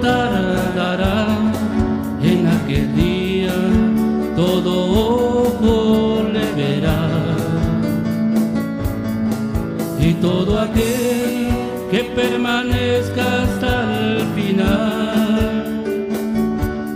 Tardará 0.01 1.27
en 2.23 2.47
aquel 2.47 2.94
día 2.94 3.55
todo 4.36 4.73
ojo 5.44 6.23
le 6.32 6.47
verá. 6.52 7.02
Y 10.01 10.14
todo 10.14 10.59
aquel 10.59 11.48
que 11.90 12.05
permanezca 12.16 13.43
hasta 13.43 13.73
el 14.01 14.23
final 14.35 15.82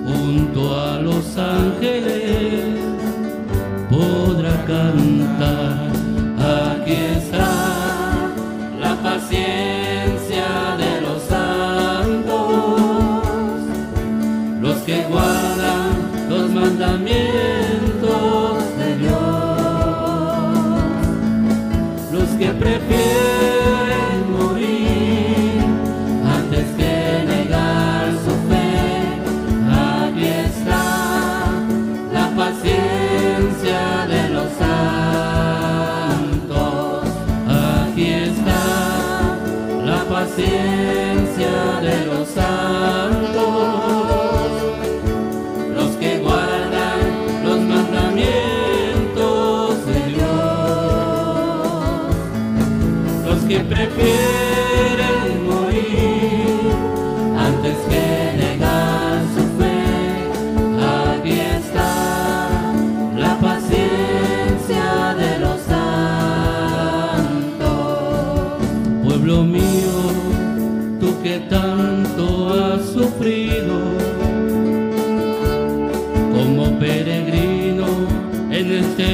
junto 0.06 0.60
a 0.80 0.98
los 1.00 1.36
ángeles 1.36 2.15
que 14.86 15.02
guardan 15.10 16.28
los 16.28 16.48
mandamientos 16.50 17.26
de 18.78 18.96
Dios, 18.98 19.18
los 22.12 22.28
que 22.38 22.52
prefieren 22.52 24.30
morir 24.38 25.64
antes 26.24 26.66
que 26.76 27.24
negar 27.26 28.12
su 28.24 28.30
fe. 28.48 29.18
Aquí 29.74 30.26
está 30.28 30.84
la 32.12 32.26
paciencia 32.36 34.06
de 34.06 34.28
los 34.28 34.48
santos, 35.82 36.30
aquí 37.82 38.06
está 38.06 38.62
la 39.84 40.04
paciencia. 40.04 40.65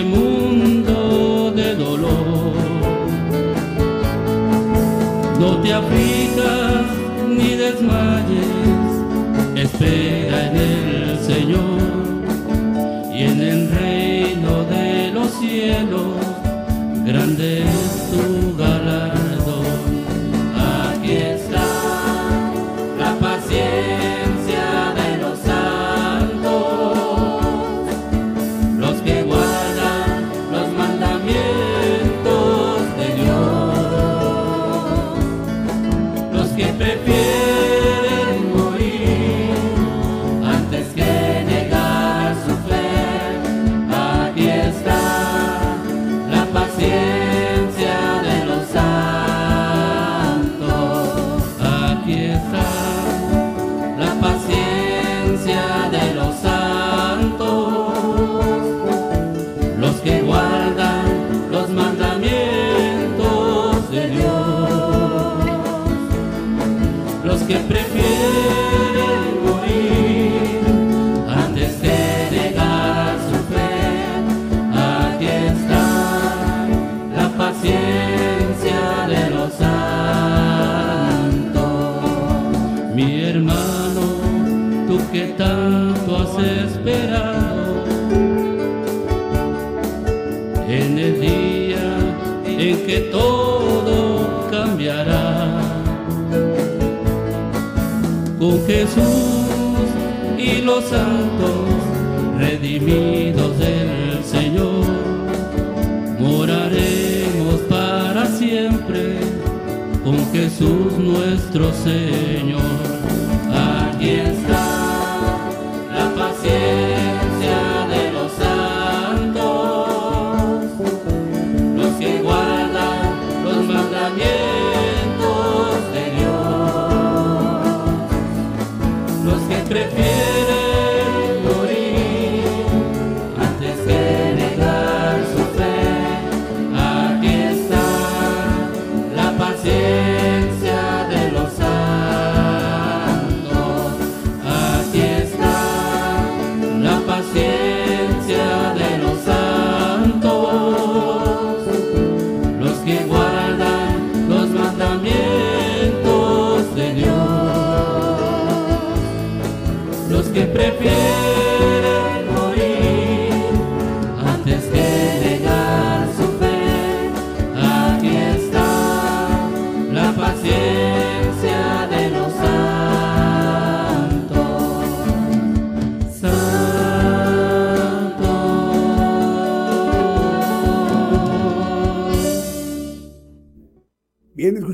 Mundo 0.03 1.53
de 1.55 1.75
dolor. 1.75 2.53
No 5.39 5.57
te 5.63 5.73
aflijas 5.73 6.87
ni 7.29 7.57
desmayes, 7.57 8.93
espera 9.57 10.47
en 10.47 10.57
el 10.57 11.02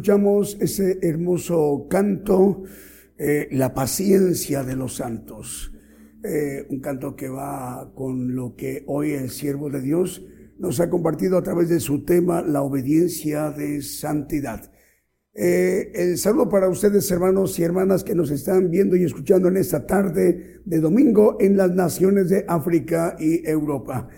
escuchamos 0.09 0.57
ese 0.59 0.99
hermoso 1.03 1.87
canto, 1.91 2.63
eh, 3.19 3.47
La 3.51 3.75
paciencia 3.75 4.65
de 4.65 4.75
los 4.75 4.97
santos. 4.97 5.71
Eh, 6.25 6.67
un 6.71 6.81
canto 6.81 7.15
que 7.15 7.29
va 7.29 7.93
con 7.95 8.35
lo 8.35 8.57
que 8.57 8.85
hoy 8.87 9.11
el 9.11 9.29
siervo 9.29 9.69
de 9.69 9.83
Dios 9.83 10.25
nos 10.59 10.81
ha 10.81 10.89
compartido 10.89 11.37
a 11.37 11.43
través 11.43 11.69
de 11.69 11.79
su 11.79 12.07
tema, 12.07 12.41
la 12.41 12.63
obediencia 12.63 13.51
de 13.51 13.83
santidad. 13.83 14.73
Eh, 15.35 15.93
el 15.95 16.17
saludo 16.17 16.49
para 16.49 16.71
ustedes, 16.71 17.11
hermanos 17.11 17.59
y 17.59 17.65
hermanas 17.65 18.03
que 18.03 18.15
nos 18.15 18.31
están 18.31 18.71
viendo 18.71 18.97
y 18.97 19.05
escuchando 19.05 19.49
en 19.49 19.59
esta 19.59 19.85
tarde 19.85 20.63
de 20.65 20.81
domingo 20.81 21.37
en 21.39 21.59
las 21.59 21.73
naciones 21.73 22.31
de 22.31 22.47
África 22.49 23.15
y 23.19 23.47
Europa. 23.47 24.09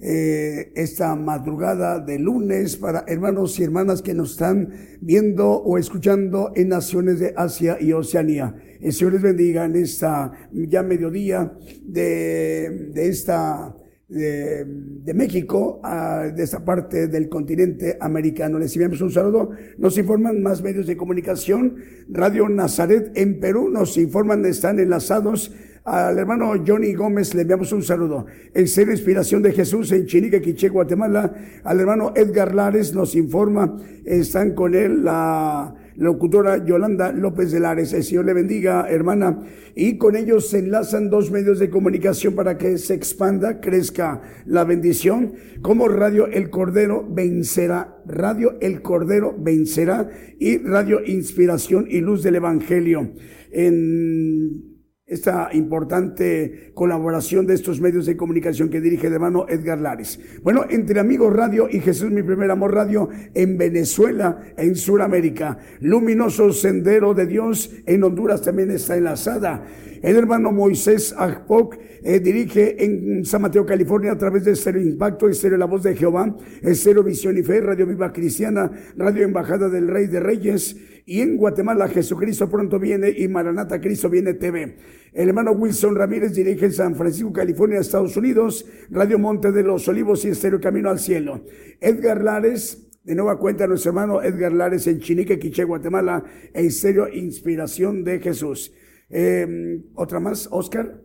Eh, 0.00 0.70
esta 0.76 1.16
madrugada 1.16 1.98
de 1.98 2.20
lunes 2.20 2.76
para 2.76 3.02
hermanos 3.08 3.58
y 3.58 3.64
hermanas 3.64 4.00
que 4.00 4.14
nos 4.14 4.30
están 4.30 4.72
viendo 5.00 5.50
o 5.50 5.76
escuchando 5.76 6.52
en 6.54 6.68
naciones 6.68 7.18
de 7.18 7.34
Asia 7.36 7.78
y 7.80 7.92
Oceanía. 7.92 8.54
El 8.80 8.92
Señor 8.92 9.14
les 9.14 9.22
bendiga 9.22 9.64
en 9.64 9.74
esta 9.74 10.30
ya 10.52 10.84
mediodía 10.84 11.52
de, 11.82 12.90
de 12.94 13.08
esta 13.08 13.74
de, 14.08 14.64
de 14.66 15.14
México, 15.14 15.80
a, 15.82 16.28
de 16.28 16.44
esta 16.44 16.64
parte 16.64 17.08
del 17.08 17.28
continente 17.28 17.98
americano. 18.00 18.60
Les 18.60 18.74
enviamos 18.76 19.00
un 19.00 19.10
saludo. 19.10 19.50
Nos 19.78 19.98
informan 19.98 20.40
más 20.42 20.62
medios 20.62 20.86
de 20.86 20.96
comunicación. 20.96 21.74
Radio 22.08 22.48
Nazaret 22.48 23.10
en 23.16 23.40
Perú 23.40 23.68
nos 23.68 23.96
informan, 23.98 24.44
están 24.46 24.78
enlazados 24.78 25.52
Al 25.88 26.18
hermano 26.18 26.52
Johnny 26.66 26.92
Gómez 26.92 27.34
le 27.34 27.42
enviamos 27.42 27.72
un 27.72 27.82
saludo. 27.82 28.26
El 28.52 28.68
Ser 28.68 28.90
Inspiración 28.90 29.40
de 29.40 29.52
Jesús 29.52 29.90
en 29.92 30.04
Chinique, 30.04 30.42
Quiché, 30.42 30.68
Guatemala. 30.68 31.32
Al 31.64 31.80
hermano 31.80 32.12
Edgar 32.14 32.54
Lares 32.54 32.92
nos 32.92 33.14
informa, 33.14 33.74
están 34.04 34.54
con 34.54 34.74
él 34.74 35.02
la 35.02 35.74
locutora 35.96 36.62
Yolanda 36.62 37.10
López 37.10 37.52
de 37.52 37.60
Lares. 37.60 37.94
El 37.94 38.04
Señor 38.04 38.26
le 38.26 38.34
bendiga, 38.34 38.86
hermana. 38.86 39.40
Y 39.74 39.96
con 39.96 40.14
ellos 40.14 40.50
se 40.50 40.58
enlazan 40.58 41.08
dos 41.08 41.30
medios 41.30 41.58
de 41.58 41.70
comunicación 41.70 42.34
para 42.34 42.58
que 42.58 42.76
se 42.76 42.92
expanda, 42.92 43.58
crezca 43.58 44.20
la 44.44 44.64
bendición, 44.64 45.32
como 45.62 45.88
Radio 45.88 46.26
El 46.26 46.50
Cordero 46.50 47.02
Vencerá, 47.08 47.96
Radio 48.04 48.58
El 48.60 48.82
Cordero 48.82 49.34
Vencerá 49.38 50.10
y 50.38 50.58
Radio 50.58 51.00
Inspiración 51.02 51.86
y 51.88 52.02
Luz 52.02 52.22
del 52.22 52.34
Evangelio. 52.34 53.12
En 53.50 54.67
esta 55.08 55.48
importante 55.54 56.70
colaboración 56.74 57.46
de 57.46 57.54
estos 57.54 57.80
medios 57.80 58.04
de 58.04 58.16
comunicación 58.16 58.68
que 58.68 58.80
dirige 58.80 59.06
el 59.06 59.14
hermano 59.14 59.46
Edgar 59.48 59.80
Lares. 59.80 60.20
Bueno, 60.42 60.66
entre 60.68 61.00
Amigos 61.00 61.32
Radio 61.32 61.66
y 61.70 61.80
Jesús 61.80 62.10
Mi 62.10 62.22
Primer 62.22 62.50
Amor 62.50 62.74
Radio 62.74 63.08
en 63.32 63.56
Venezuela, 63.56 64.38
en 64.58 64.76
Sudamérica. 64.76 65.58
Luminoso 65.80 66.52
Sendero 66.52 67.14
de 67.14 67.26
Dios 67.26 67.72
en 67.86 68.04
Honduras 68.04 68.42
también 68.42 68.70
está 68.70 68.96
enlazada. 68.96 69.64
El 70.02 70.16
hermano 70.16 70.52
Moisés 70.52 71.14
Agpoc 71.16 71.76
eh, 72.02 72.20
dirige 72.20 72.84
en 72.84 73.24
San 73.24 73.42
Mateo, 73.42 73.66
California, 73.66 74.12
a 74.12 74.18
través 74.18 74.44
de 74.44 74.52
Estéreo 74.52 74.82
Impacto, 74.82 75.28
Estéreo 75.28 75.58
La 75.58 75.66
Voz 75.66 75.82
de 75.82 75.96
Jehová, 75.96 76.36
Estéreo 76.62 77.02
Visión 77.02 77.36
y 77.36 77.42
Fe, 77.42 77.60
Radio 77.60 77.86
Viva 77.86 78.12
Cristiana, 78.12 78.70
Radio 78.96 79.24
Embajada 79.24 79.68
del 79.68 79.88
Rey 79.88 80.06
de 80.06 80.20
Reyes, 80.20 80.76
y 81.04 81.22
en 81.22 81.38
Guatemala, 81.38 81.88
Jesucristo 81.88 82.50
pronto 82.50 82.78
viene 82.78 83.08
y 83.08 83.28
Maranata 83.28 83.80
Cristo 83.80 84.10
viene 84.10 84.34
TV. 84.34 84.76
El 85.14 85.28
hermano 85.28 85.52
Wilson 85.52 85.96
Ramírez 85.96 86.34
dirige 86.34 86.66
en 86.66 86.72
San 86.72 86.94
Francisco, 86.94 87.32
California, 87.32 87.80
Estados 87.80 88.16
Unidos, 88.16 88.66
Radio 88.90 89.18
Monte 89.18 89.50
de 89.50 89.62
los 89.62 89.88
Olivos 89.88 90.24
y 90.26 90.28
Estéreo 90.28 90.60
Camino 90.60 90.90
al 90.90 90.98
Cielo. 90.98 91.46
Edgar 91.80 92.22
Lares, 92.22 92.88
de 93.04 93.14
nueva 93.14 93.38
cuenta 93.38 93.66
nuestro 93.66 93.90
hermano 93.92 94.22
Edgar 94.22 94.52
Lares 94.52 94.86
en 94.86 95.00
Chinique, 95.00 95.38
Quiché, 95.38 95.64
Guatemala, 95.64 96.22
en 96.52 96.70
serio 96.70 97.08
Inspiración 97.08 98.04
de 98.04 98.20
Jesús. 98.20 98.70
Em, 99.08 99.84
otra 99.94 100.20
más, 100.20 100.48
Oscar. 100.50 101.02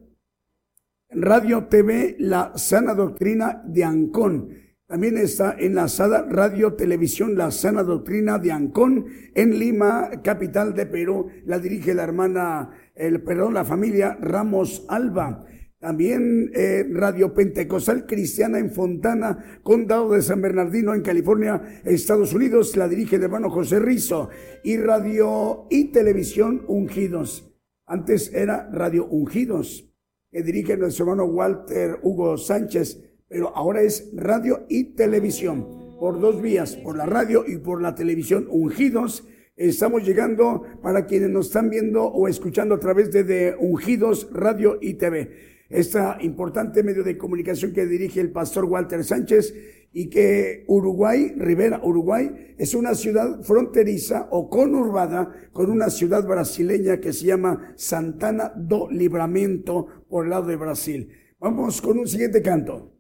Radio 1.10 1.68
TV, 1.68 2.16
la 2.20 2.54
sana 2.58 2.94
doctrina 2.94 3.62
de 3.66 3.84
Ancón. 3.84 4.50
También 4.88 5.18
está 5.18 5.56
enlazada 5.58 6.28
Radio 6.30 6.74
Televisión 6.74 7.36
La 7.36 7.50
Sana 7.52 7.82
Doctrina 7.84 8.38
de 8.38 8.52
Ancón 8.52 9.08
en 9.34 9.58
Lima, 9.58 10.12
capital 10.24 10.76
de 10.76 10.86
Perú. 10.86 11.30
La 11.46 11.58
dirige 11.58 11.94
la 11.94 12.04
hermana, 12.04 12.70
el, 12.94 13.24
perdón, 13.24 13.54
la 13.54 13.66
familia 13.66 14.18
Ramos 14.22 14.86
Alba. 14.90 15.46
También 15.80 16.52
eh, 16.54 16.86
Radio 16.92 17.34
Pentecostal 17.34 18.06
Cristiana 18.06 18.60
en 18.60 18.72
Fontana, 18.72 19.60
Condado 19.64 20.12
de 20.12 20.22
San 20.22 20.42
Bernardino, 20.42 20.94
en 20.94 21.02
California, 21.02 21.82
Estados 21.86 22.34
Unidos. 22.34 22.78
La 22.78 22.88
dirige 22.88 23.16
el 23.16 23.24
hermano 23.24 23.50
José 23.50 23.80
Rizo. 23.80 24.30
Y 24.64 24.78
Radio 24.78 25.66
y 25.70 25.86
Televisión 25.86 26.66
Ungidos. 26.68 27.53
Antes 27.94 28.34
era 28.34 28.68
Radio 28.72 29.06
Ungidos, 29.06 29.88
que 30.32 30.42
dirige 30.42 30.76
nuestro 30.76 31.06
hermano 31.06 31.26
Walter 31.26 32.00
Hugo 32.02 32.40
Sánchez, 32.40 33.00
pero 33.28 33.56
ahora 33.56 33.84
es 33.84 34.10
radio 34.16 34.66
y 34.68 34.96
televisión, 34.96 35.96
por 36.00 36.20
dos 36.20 36.42
vías, 36.42 36.76
por 36.76 36.98
la 36.98 37.06
radio 37.06 37.44
y 37.46 37.58
por 37.58 37.84
la 37.84 37.94
televisión 37.94 38.48
Ungidos. 38.50 39.28
Estamos 39.56 40.04
llegando 40.04 40.64
para 40.82 41.06
quienes 41.06 41.30
nos 41.30 41.46
están 41.46 41.70
viendo 41.70 42.06
o 42.06 42.28
escuchando 42.28 42.74
a 42.74 42.80
través 42.80 43.12
de, 43.12 43.26
de 43.26 43.56
Ungidos 43.60 44.28
Radio 44.34 44.80
y 44.82 44.96
TV. 44.96 45.30
Este 45.70 46.00
importante 46.22 46.82
medio 46.82 47.04
de 47.04 47.16
comunicación 47.16 47.74
que 47.74 47.86
dirige 47.86 48.22
el 48.22 48.32
pastor 48.32 48.66
Walter 48.66 49.04
Sánchez 49.04 49.54
y 49.94 50.10
que 50.10 50.66
Uruguay, 50.68 51.34
Rivera, 51.38 51.80
Uruguay, 51.84 52.56
es 52.58 52.74
una 52.74 52.96
ciudad 52.96 53.42
fronteriza 53.44 54.28
o 54.32 54.50
conurbada 54.50 55.32
con 55.54 55.70
una 55.70 55.90
ciudad 55.90 56.28
brasileña 56.28 57.00
que 57.00 57.14
se 57.14 57.28
llama 57.28 57.74
Santana 57.76 58.52
do 58.56 58.90
Libramento 58.90 59.86
por 60.10 60.26
el 60.26 60.32
lado 60.32 60.48
de 60.48 60.56
Brasil. 60.56 61.10
Vamos 61.40 61.82
con 61.82 62.00
un 62.00 62.08
siguiente 62.08 62.42
canto. 62.42 62.93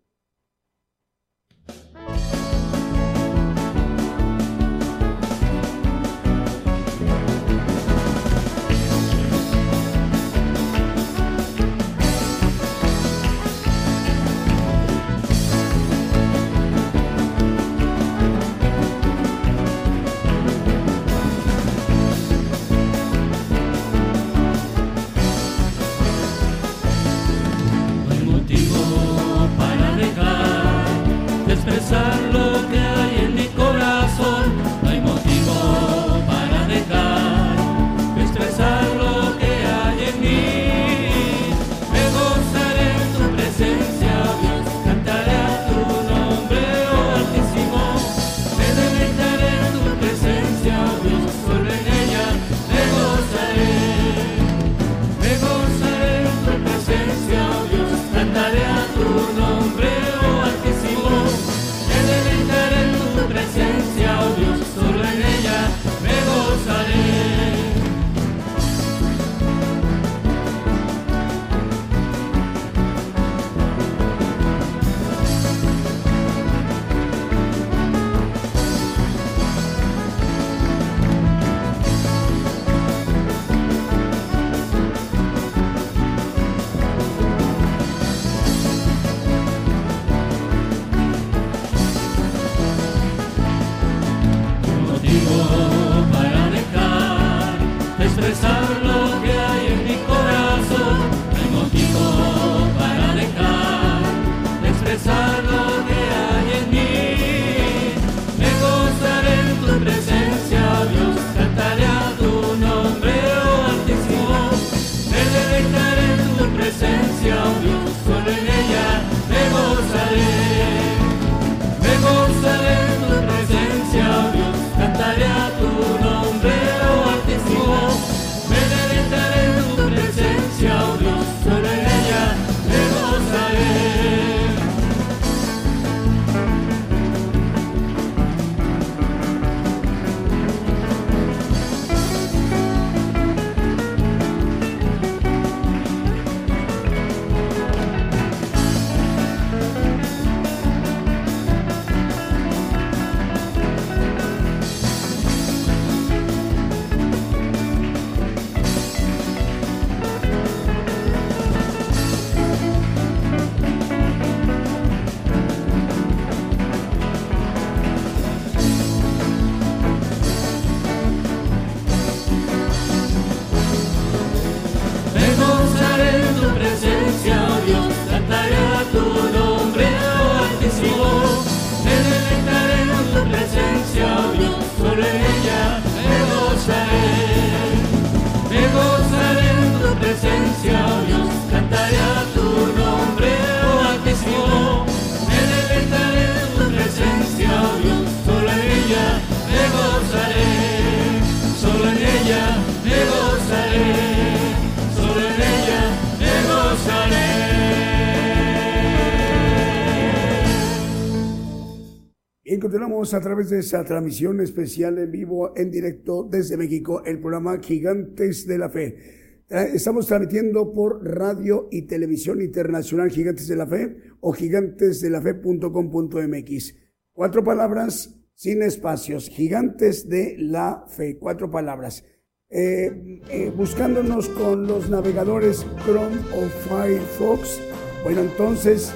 Continuamos 213.03 213.13
a 213.13 213.21
través 213.21 213.49
de 213.49 213.59
esa 213.59 213.83
transmisión 213.83 214.39
especial 214.39 214.97
en 214.97 215.11
vivo, 215.11 215.51
en 215.57 215.69
directo 215.69 216.23
desde 216.23 216.55
México, 216.55 217.03
el 217.03 217.19
programa 217.19 217.59
Gigantes 217.61 218.47
de 218.47 218.57
la 218.57 218.69
Fe. 218.69 219.43
Estamos 219.49 220.07
transmitiendo 220.07 220.71
por 220.71 221.03
radio 221.03 221.67
y 221.69 221.81
televisión 221.81 222.41
internacional 222.41 223.11
Gigantes 223.11 223.49
de 223.49 223.57
la 223.57 223.67
Fe 223.67 223.97
o 224.21 224.31
gigantesdelafe.com.mx. 224.31 226.75
Cuatro 227.11 227.43
palabras 227.43 228.15
sin 228.35 228.61
espacios, 228.61 229.27
Gigantes 229.27 230.07
de 230.07 230.37
la 230.39 230.85
Fe, 230.87 231.17
cuatro 231.17 231.51
palabras. 231.51 232.05
Eh, 232.49 233.19
eh, 233.29 233.51
buscándonos 233.53 234.29
con 234.29 234.65
los 234.65 234.89
navegadores 234.89 235.65
Chrome 235.83 236.21
o 236.37 236.47
Firefox, 236.69 237.59
bueno, 238.05 238.21
entonces 238.21 238.93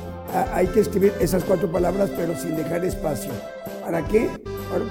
hay 0.54 0.68
que 0.68 0.80
escribir 0.80 1.12
esas 1.20 1.44
cuatro 1.44 1.70
palabras, 1.70 2.10
pero 2.16 2.38
sin 2.38 2.56
dejar 2.56 2.86
espacio. 2.86 3.34
¿Para 3.88 4.06
qué? 4.06 4.28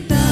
se. 0.00 0.31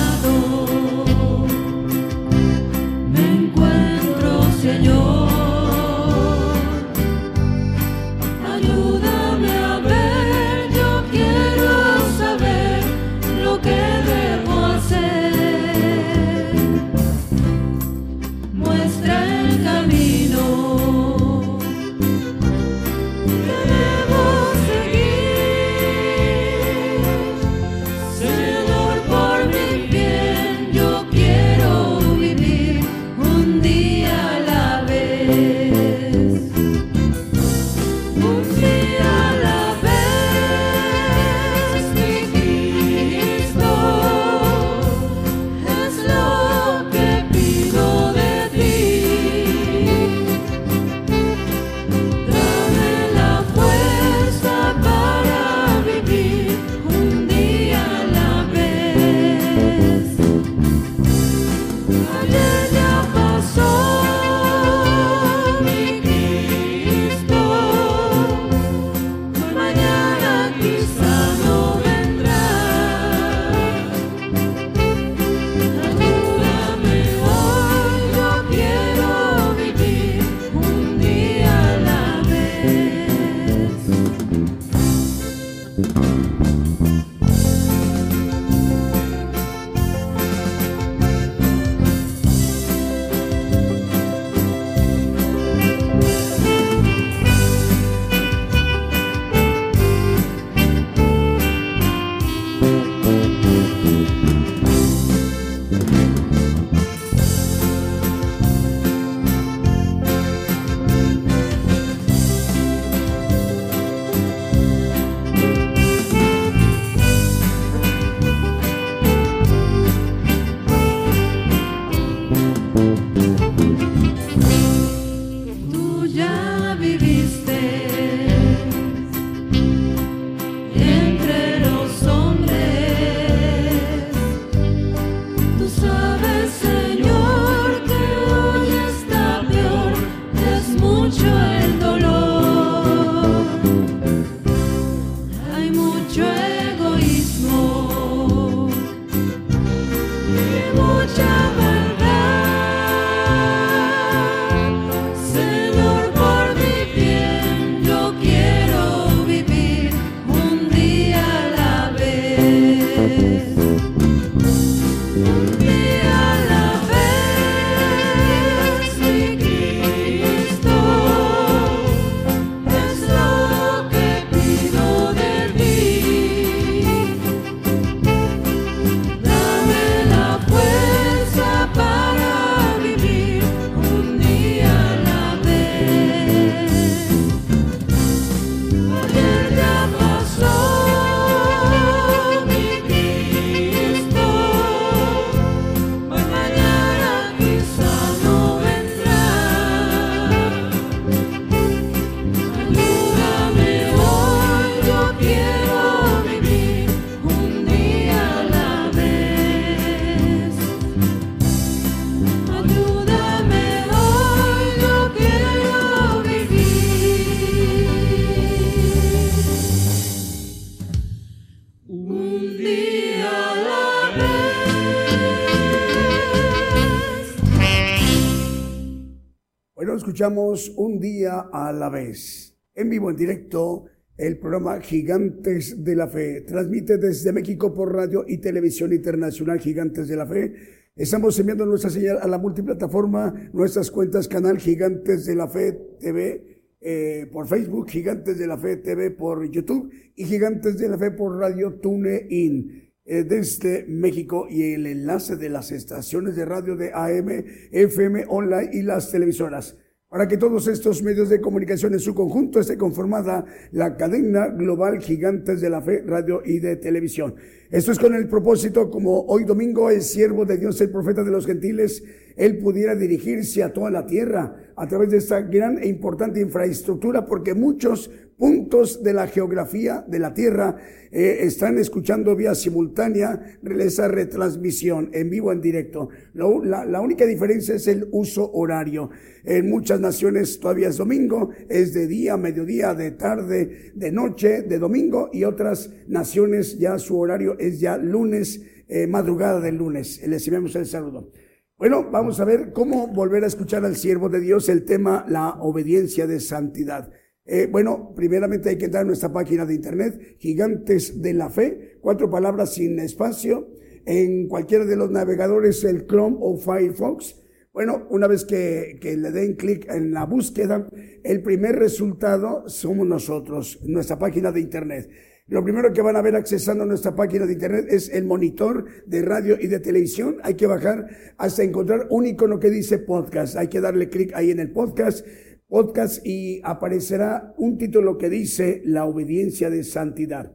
Escuchamos 230.20 230.74
un 230.76 231.00
día 231.00 231.48
a 231.50 231.72
la 231.72 231.88
vez. 231.88 232.54
En 232.74 232.90
vivo, 232.90 233.08
en 233.08 233.16
directo, 233.16 233.86
el 234.18 234.36
programa 234.38 234.78
Gigantes 234.78 235.82
de 235.82 235.96
la 235.96 236.08
Fe. 236.08 236.42
Transmite 236.42 236.98
desde 236.98 237.32
México 237.32 237.72
por 237.72 237.94
radio 237.94 238.26
y 238.28 238.36
televisión 238.36 238.92
internacional 238.92 239.58
Gigantes 239.58 240.08
de 240.08 240.16
la 240.16 240.26
Fe. 240.26 240.52
Estamos 240.94 241.40
enviando 241.40 241.64
nuestra 241.64 241.88
señal 241.88 242.18
a 242.20 242.28
la 242.28 242.36
multiplataforma, 242.36 243.48
nuestras 243.54 243.90
cuentas 243.90 244.28
canal 244.28 244.58
Gigantes 244.58 245.24
de 245.24 245.36
la 245.36 245.48
Fe 245.48 245.72
TV 245.98 246.66
eh, 246.82 247.26
por 247.32 247.48
Facebook, 247.48 247.88
Gigantes 247.88 248.38
de 248.38 248.46
la 248.46 248.58
Fe 248.58 248.76
TV 248.76 249.12
por 249.12 249.50
YouTube 249.50 249.90
y 250.16 250.24
Gigantes 250.24 250.76
de 250.76 250.90
la 250.90 250.98
Fe 250.98 251.12
por 251.12 251.38
Radio 251.38 251.80
TuneIn 251.80 252.92
eh, 253.06 253.24
desde 253.24 253.86
México 253.88 254.48
y 254.50 254.74
el 254.74 254.86
enlace 254.86 255.36
de 255.36 255.48
las 255.48 255.72
estaciones 255.72 256.36
de 256.36 256.44
radio 256.44 256.76
de 256.76 256.92
AM, 256.92 257.42
FM, 257.72 258.26
online 258.28 258.68
y 258.74 258.82
las 258.82 259.10
televisoras. 259.10 259.79
Para 260.10 260.26
que 260.26 260.36
todos 260.36 260.66
estos 260.66 261.04
medios 261.04 261.28
de 261.28 261.40
comunicación 261.40 261.92
en 261.92 262.00
su 262.00 262.16
conjunto 262.16 262.58
esté 262.58 262.76
conformada 262.76 263.44
la 263.70 263.96
cadena 263.96 264.48
global 264.48 264.98
Gigantes 264.98 265.60
de 265.60 265.70
la 265.70 265.80
Fe, 265.82 266.02
radio 266.04 266.42
y 266.44 266.58
de 266.58 266.74
televisión. 266.74 267.36
Esto 267.70 267.92
es 267.92 267.98
con 268.00 268.16
el 268.16 268.26
propósito, 268.26 268.90
como 268.90 269.20
hoy 269.26 269.44
domingo 269.44 269.88
es 269.88 270.10
siervo 270.10 270.44
de 270.44 270.56
Dios, 270.56 270.80
el 270.80 270.90
profeta 270.90 271.22
de 271.22 271.30
los 271.30 271.46
gentiles, 271.46 272.02
él 272.34 272.58
pudiera 272.58 272.96
dirigirse 272.96 273.62
a 273.62 273.72
toda 273.72 273.88
la 273.92 274.04
tierra 274.04 274.72
a 274.74 274.88
través 274.88 275.10
de 275.10 275.18
esta 275.18 275.42
gran 275.42 275.78
e 275.78 275.86
importante 275.86 276.40
infraestructura, 276.40 277.24
porque 277.24 277.54
muchos 277.54 278.10
puntos 278.40 279.02
de 279.02 279.12
la 279.12 279.26
geografía 279.26 280.02
de 280.08 280.18
la 280.18 280.32
Tierra 280.32 280.74
eh, 281.12 281.40
están 281.42 281.76
escuchando 281.76 282.34
vía 282.34 282.54
simultánea 282.54 283.58
esa 283.62 284.08
retransmisión 284.08 285.10
en 285.12 285.28
vivo, 285.28 285.52
en 285.52 285.60
directo. 285.60 286.08
la, 286.32 286.86
la, 286.86 287.00
única 287.02 287.26
diferencia 287.26 287.74
es 287.74 287.86
el 287.86 288.08
uso 288.12 288.50
horario. 288.50 289.10
En 289.44 289.68
muchas 289.68 290.00
naciones 290.00 290.58
todavía 290.58 290.88
es 290.88 290.96
domingo, 290.96 291.50
es 291.68 291.92
de 291.92 292.06
día, 292.06 292.38
mediodía, 292.38 292.94
de 292.94 293.10
tarde, 293.10 293.92
de 293.94 294.10
noche, 294.10 294.62
de 294.62 294.78
domingo, 294.78 295.28
y 295.34 295.44
otras 295.44 295.90
naciones 296.08 296.78
ya 296.78 296.98
su 296.98 297.18
horario 297.18 297.58
es 297.58 297.78
ya 297.78 297.98
lunes, 297.98 298.62
eh, 298.88 299.06
madrugada 299.06 299.60
del 299.60 299.76
lunes. 299.76 300.26
Les 300.26 300.46
enviamos 300.46 300.74
el 300.76 300.86
saludo. 300.86 301.30
Bueno, 301.76 302.10
vamos 302.10 302.40
a 302.40 302.46
ver 302.46 302.72
cómo 302.72 303.06
volver 303.08 303.44
a 303.44 303.48
escuchar 303.48 303.84
al 303.84 303.96
siervo 303.96 304.30
de 304.30 304.40
Dios 304.40 304.70
el 304.70 304.86
tema 304.86 305.26
la 305.28 305.50
obediencia 305.60 306.26
de 306.26 306.40
santidad. 306.40 307.10
Eh, 307.52 307.66
bueno, 307.66 308.12
primeramente 308.14 308.68
hay 308.68 308.78
que 308.78 308.84
entrar 308.84 309.02
a 309.02 309.06
nuestra 309.06 309.32
página 309.32 309.66
de 309.66 309.74
internet, 309.74 310.36
Gigantes 310.38 311.20
de 311.20 311.34
la 311.34 311.50
Fe, 311.50 311.98
cuatro 312.00 312.30
palabras 312.30 312.74
sin 312.74 313.00
espacio, 313.00 313.66
en 314.06 314.46
cualquiera 314.46 314.84
de 314.84 314.94
los 314.94 315.10
navegadores, 315.10 315.82
el 315.82 316.06
Chrome 316.06 316.36
o 316.38 316.56
Firefox. 316.56 317.42
Bueno, 317.72 318.06
una 318.08 318.28
vez 318.28 318.44
que, 318.44 318.98
que 319.00 319.16
le 319.16 319.32
den 319.32 319.56
clic 319.56 319.92
en 319.92 320.12
la 320.12 320.26
búsqueda, 320.26 320.88
el 321.24 321.42
primer 321.42 321.74
resultado 321.74 322.68
somos 322.68 323.04
nosotros, 323.04 323.80
nuestra 323.82 324.16
página 324.16 324.52
de 324.52 324.60
internet. 324.60 325.10
Lo 325.48 325.64
primero 325.64 325.92
que 325.92 326.02
van 326.02 326.14
a 326.14 326.22
ver 326.22 326.36
accesando 326.36 326.86
nuestra 326.86 327.16
página 327.16 327.46
de 327.46 327.54
internet 327.54 327.86
es 327.88 328.08
el 328.10 328.24
monitor 328.24 328.84
de 329.06 329.22
radio 329.22 329.56
y 329.60 329.66
de 329.66 329.80
televisión. 329.80 330.36
Hay 330.44 330.54
que 330.54 330.68
bajar 330.68 331.08
hasta 331.36 331.64
encontrar 331.64 332.06
un 332.10 332.24
icono 332.28 332.60
que 332.60 332.70
dice 332.70 332.98
podcast. 332.98 333.56
Hay 333.56 333.66
que 333.66 333.80
darle 333.80 334.08
clic 334.08 334.30
ahí 334.36 334.52
en 334.52 334.60
el 334.60 334.70
podcast 334.70 335.26
podcast 335.70 336.26
y 336.26 336.60
aparecerá 336.64 337.54
un 337.56 337.78
título 337.78 338.18
que 338.18 338.28
dice 338.28 338.82
La 338.84 339.06
obediencia 339.06 339.70
de 339.70 339.84
santidad. 339.84 340.52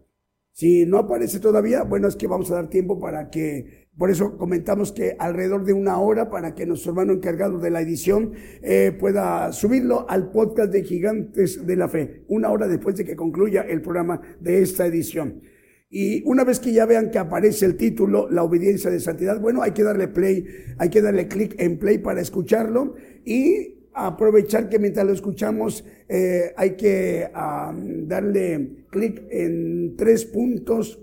Si 0.52 0.86
no 0.86 1.00
aparece 1.00 1.40
todavía, 1.40 1.84
bueno, 1.84 2.08
es 2.08 2.16
que 2.16 2.28
vamos 2.28 2.52
a 2.52 2.56
dar 2.56 2.70
tiempo 2.70 3.00
para 3.00 3.30
que, 3.30 3.90
por 3.98 4.12
eso 4.12 4.38
comentamos 4.38 4.92
que 4.92 5.16
alrededor 5.18 5.66
de 5.66 5.74
una 5.74 6.00
hora 6.00 6.30
para 6.30 6.54
que 6.54 6.66
nuestro 6.66 6.92
hermano 6.92 7.14
encargado 7.14 7.60
de 7.60 7.72
la 7.72 7.82
edición 7.82 8.34
eh, 8.62 8.96
pueda 8.98 9.52
subirlo 9.52 10.10
al 10.10 10.32
podcast 10.32 10.72
de 10.72 10.84
Gigantes 10.84 11.66
de 11.66 11.76
la 11.76 11.90
Fe, 11.90 12.24
una 12.28 12.52
hora 12.52 12.68
después 12.68 12.96
de 12.96 13.06
que 13.06 13.16
concluya 13.16 13.62
el 13.64 13.82
programa 13.82 14.22
de 14.40 14.62
esta 14.62 14.86
edición. 14.86 15.42
Y 15.90 16.24
una 16.26 16.44
vez 16.44 16.60
que 16.60 16.74
ya 16.74 16.86
vean 16.86 17.12
que 17.12 17.20
aparece 17.20 17.66
el 17.66 17.78
título, 17.78 18.30
la 18.30 18.44
obediencia 18.44 18.90
de 18.90 19.00
santidad, 19.00 19.40
bueno, 19.40 19.62
hay 19.62 19.72
que 19.72 19.84
darle 19.84 20.08
play, 20.08 20.46
hay 20.78 20.90
que 20.90 21.02
darle 21.02 21.28
clic 21.28 21.56
en 21.58 21.80
play 21.80 22.00
para 22.00 22.22
escucharlo 22.22 22.96
y 23.24 23.75
aprovechar 23.96 24.70
que 24.70 24.78
mientras 24.78 25.06
lo 25.06 25.14
escuchamos 25.14 25.86
eh, 26.10 26.54
hay 26.58 26.76
que 26.76 27.30
darle 27.34 28.86
clic 28.90 29.24
en 29.30 29.96
tres 29.96 30.26
puntos. 30.26 31.02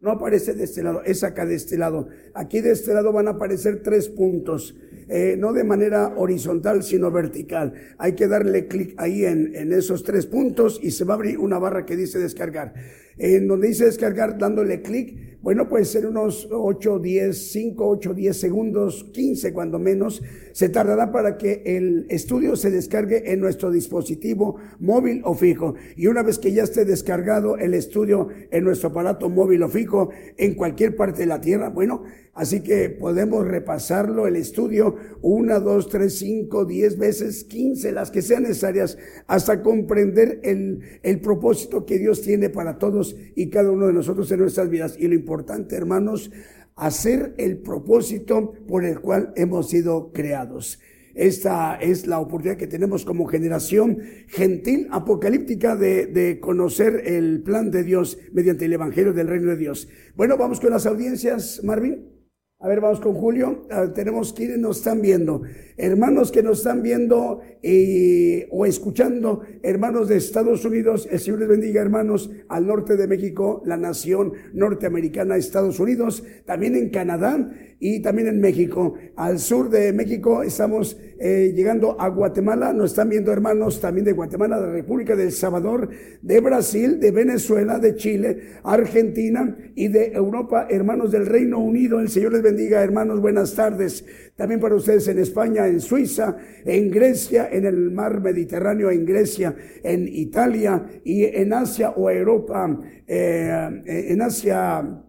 No 0.00 0.12
aparece 0.12 0.54
de 0.54 0.64
este 0.64 0.82
lado, 0.82 1.02
es 1.02 1.24
acá 1.24 1.44
de 1.44 1.56
este 1.56 1.76
lado. 1.76 2.08
Aquí 2.34 2.60
de 2.60 2.72
este 2.72 2.94
lado 2.94 3.12
van 3.12 3.28
a 3.28 3.32
aparecer 3.32 3.82
tres 3.82 4.08
puntos, 4.08 4.76
eh, 5.08 5.36
no 5.38 5.52
de 5.52 5.64
manera 5.64 6.14
horizontal, 6.16 6.82
sino 6.82 7.10
vertical. 7.10 7.72
Hay 7.98 8.14
que 8.14 8.28
darle 8.28 8.66
clic 8.66 8.94
ahí 8.98 9.24
en, 9.24 9.54
en 9.54 9.72
esos 9.72 10.04
tres 10.04 10.26
puntos 10.26 10.80
y 10.82 10.90
se 10.90 11.04
va 11.04 11.14
a 11.14 11.16
abrir 11.16 11.38
una 11.38 11.58
barra 11.58 11.86
que 11.86 11.96
dice 11.96 12.18
descargar. 12.18 12.74
En 13.16 13.48
donde 13.48 13.68
dice 13.68 13.84
descargar, 13.84 14.38
dándole 14.38 14.80
clic, 14.80 15.38
bueno, 15.40 15.68
puede 15.68 15.84
ser 15.84 16.04
unos 16.04 16.48
8, 16.50 16.98
10, 16.98 17.52
5, 17.52 17.88
8, 17.88 18.14
10 18.14 18.36
segundos, 18.36 19.06
15 19.12 19.52
cuando 19.52 19.78
menos, 19.78 20.20
se 20.52 20.68
tardará 20.68 21.12
para 21.12 21.38
que 21.38 21.62
el 21.64 22.06
estudio 22.08 22.56
se 22.56 22.72
descargue 22.72 23.32
en 23.32 23.38
nuestro 23.38 23.70
dispositivo 23.70 24.56
móvil 24.80 25.22
o 25.24 25.34
fijo. 25.34 25.74
Y 25.96 26.08
una 26.08 26.24
vez 26.24 26.40
que 26.40 26.52
ya 26.52 26.64
esté 26.64 26.84
descargado 26.84 27.56
el 27.56 27.74
estudio 27.74 28.28
en 28.50 28.64
nuestro 28.64 28.88
aparato 28.90 29.28
móvil 29.28 29.62
o 29.62 29.68
fijo 29.68 30.10
en 30.36 30.54
cualquier 30.54 30.96
parte 30.96 31.20
de 31.20 31.26
la 31.26 31.40
Tierra, 31.40 31.68
bueno, 31.70 32.02
así 32.38 32.62
que 32.62 32.88
podemos 32.88 33.46
repasarlo, 33.46 34.26
el 34.26 34.36
estudio, 34.36 34.94
una, 35.22 35.58
dos, 35.58 35.88
tres, 35.88 36.18
cinco, 36.18 36.64
diez 36.64 36.96
veces, 36.96 37.44
quince, 37.44 37.90
las 37.90 38.12
que 38.12 38.22
sean 38.22 38.44
necesarias, 38.44 38.96
hasta 39.26 39.60
comprender 39.60 40.40
el, 40.44 40.80
el 41.02 41.20
propósito 41.20 41.84
que 41.84 41.98
Dios 41.98 42.22
tiene 42.22 42.48
para 42.48 42.78
todos 42.78 43.16
y 43.34 43.50
cada 43.50 43.72
uno 43.72 43.88
de 43.88 43.92
nosotros 43.92 44.30
en 44.30 44.40
nuestras 44.40 44.70
vidas. 44.70 44.96
Y 44.98 45.08
lo 45.08 45.14
importante, 45.14 45.74
hermanos, 45.74 46.30
hacer 46.76 47.34
el 47.38 47.58
propósito 47.58 48.52
por 48.68 48.84
el 48.84 49.00
cual 49.00 49.32
hemos 49.34 49.68
sido 49.68 50.12
creados. 50.12 50.78
Esta 51.16 51.74
es 51.74 52.06
la 52.06 52.20
oportunidad 52.20 52.56
que 52.56 52.68
tenemos 52.68 53.04
como 53.04 53.26
generación 53.26 53.98
gentil 54.28 54.86
apocalíptica 54.92 55.74
de, 55.74 56.06
de, 56.06 56.38
conocer 56.38 57.02
el 57.06 57.42
plan 57.42 57.72
de 57.72 57.82
Dios 57.82 58.18
mediante 58.32 58.66
el 58.66 58.74
Evangelio 58.74 59.12
del 59.12 59.26
Reino 59.26 59.50
de 59.50 59.56
Dios. 59.56 59.88
Bueno, 60.14 60.36
vamos 60.36 60.60
con 60.60 60.70
las 60.70 60.86
audiencias, 60.86 61.60
Marvin. 61.64 62.17
A 62.60 62.66
ver, 62.66 62.80
vamos 62.80 62.98
con 62.98 63.14
Julio. 63.14 63.62
Ah, 63.70 63.86
tenemos 63.94 64.32
quienes 64.32 64.58
nos 64.58 64.78
están 64.78 65.00
viendo. 65.00 65.42
Hermanos 65.76 66.32
que 66.32 66.42
nos 66.42 66.58
están 66.58 66.82
viendo 66.82 67.40
y, 67.62 68.46
o 68.50 68.66
escuchando, 68.66 69.42
hermanos 69.62 70.08
de 70.08 70.16
Estados 70.16 70.64
Unidos. 70.64 71.08
El 71.08 71.20
Señor 71.20 71.38
les 71.38 71.48
bendiga, 71.50 71.80
hermanos, 71.80 72.32
al 72.48 72.66
norte 72.66 72.96
de 72.96 73.06
México, 73.06 73.62
la 73.64 73.76
nación 73.76 74.32
norteamericana, 74.54 75.36
Estados 75.36 75.78
Unidos. 75.78 76.24
También 76.46 76.74
en 76.74 76.90
Canadá 76.90 77.48
y 77.80 78.00
también 78.00 78.28
en 78.28 78.40
México. 78.40 78.94
Al 79.16 79.38
sur 79.38 79.70
de 79.70 79.92
México 79.92 80.42
estamos 80.42 80.96
eh, 81.18 81.52
llegando 81.54 82.00
a 82.00 82.08
Guatemala. 82.08 82.72
Nos 82.72 82.90
están 82.90 83.08
viendo 83.08 83.32
hermanos 83.32 83.80
también 83.80 84.04
de 84.04 84.12
Guatemala, 84.12 84.60
de 84.60 84.72
República 84.72 85.14
del 85.14 85.32
Salvador, 85.32 85.88
de 86.20 86.40
Brasil, 86.40 86.98
de 86.98 87.10
Venezuela, 87.10 87.78
de 87.78 87.94
Chile, 87.94 88.38
Argentina 88.64 89.56
y 89.74 89.88
de 89.88 90.12
Europa, 90.12 90.66
hermanos 90.68 91.12
del 91.12 91.26
Reino 91.26 91.58
Unido. 91.58 92.00
El 92.00 92.08
Señor 92.08 92.32
les 92.32 92.42
bendiga, 92.42 92.82
hermanos. 92.82 93.20
Buenas 93.20 93.54
tardes. 93.54 94.04
También 94.36 94.60
para 94.60 94.74
ustedes 94.74 95.06
en 95.08 95.18
España, 95.18 95.66
en 95.66 95.80
Suiza, 95.80 96.36
en 96.64 96.90
Grecia, 96.90 97.48
en 97.50 97.66
el 97.66 97.90
mar 97.90 98.20
Mediterráneo, 98.20 98.90
en 98.90 99.04
Grecia, 99.04 99.54
en 99.82 100.08
Italia 100.08 100.84
y 101.04 101.24
en 101.24 101.52
Asia 101.52 101.90
o 101.90 102.10
Europa, 102.10 102.80
eh, 103.06 103.82
en 103.84 104.22
Asia. 104.22 105.04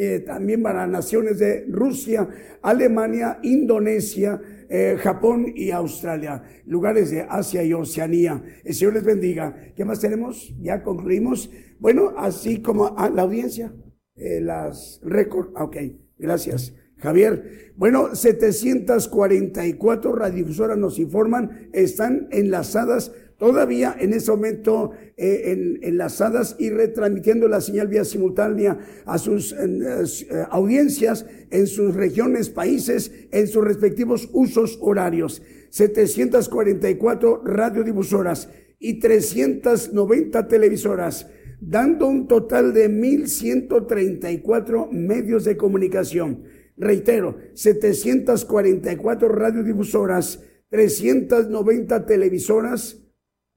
Eh, 0.00 0.20
también 0.20 0.62
para 0.62 0.86
naciones 0.86 1.40
de 1.40 1.64
Rusia, 1.68 2.28
Alemania, 2.62 3.40
Indonesia, 3.42 4.40
eh, 4.68 4.96
Japón 4.96 5.52
y 5.56 5.72
Australia, 5.72 6.40
lugares 6.66 7.10
de 7.10 7.26
Asia 7.28 7.64
y 7.64 7.72
Oceanía. 7.72 8.40
El 8.62 8.74
Señor 8.74 8.94
les 8.94 9.02
bendiga. 9.02 9.72
¿Qué 9.74 9.84
más 9.84 9.98
tenemos? 9.98 10.54
Ya 10.60 10.84
concluimos. 10.84 11.50
Bueno, 11.80 12.14
así 12.16 12.62
como 12.62 12.96
a 12.96 13.10
la 13.10 13.22
audiencia, 13.22 13.74
las 14.14 15.00
récord. 15.02 15.48
Ok. 15.56 15.78
Gracias. 16.16 16.74
Javier, 16.98 17.72
bueno, 17.76 18.14
744 18.14 20.12
radiodifusoras 20.12 20.78
nos 20.78 21.00
informan, 21.00 21.68
están 21.72 22.28
enlazadas 22.30 23.12
todavía 23.38 23.96
en 23.98 24.12
ese 24.12 24.30
momento, 24.30 24.92
eh, 25.16 25.78
enlazadas 25.82 26.56
y 26.58 26.70
retransmitiendo 26.70 27.48
la 27.48 27.60
señal 27.60 27.88
vía 27.88 28.04
simultánea 28.04 28.78
a 29.06 29.18
sus 29.18 29.52
eh, 29.52 30.46
audiencias 30.50 31.24
en 31.50 31.66
sus 31.66 31.94
regiones, 31.94 32.50
países, 32.50 33.10
en 33.30 33.46
sus 33.46 33.64
respectivos 33.64 34.28
usos 34.32 34.78
horarios. 34.82 35.42
744 35.70 37.42
radiodifusoras 37.44 38.48
y 38.78 39.00
390 39.00 40.48
televisoras 40.48 41.26
dando 41.60 42.06
un 42.06 42.28
total 42.28 42.72
de 42.72 42.88
1.134 42.88 44.90
medios 44.90 45.44
de 45.44 45.56
comunicación. 45.56 46.44
Reitero, 46.76 47.38
744 47.54 49.28
radiodifusoras, 49.28 50.44
390 50.70 52.06
televisoras, 52.06 53.02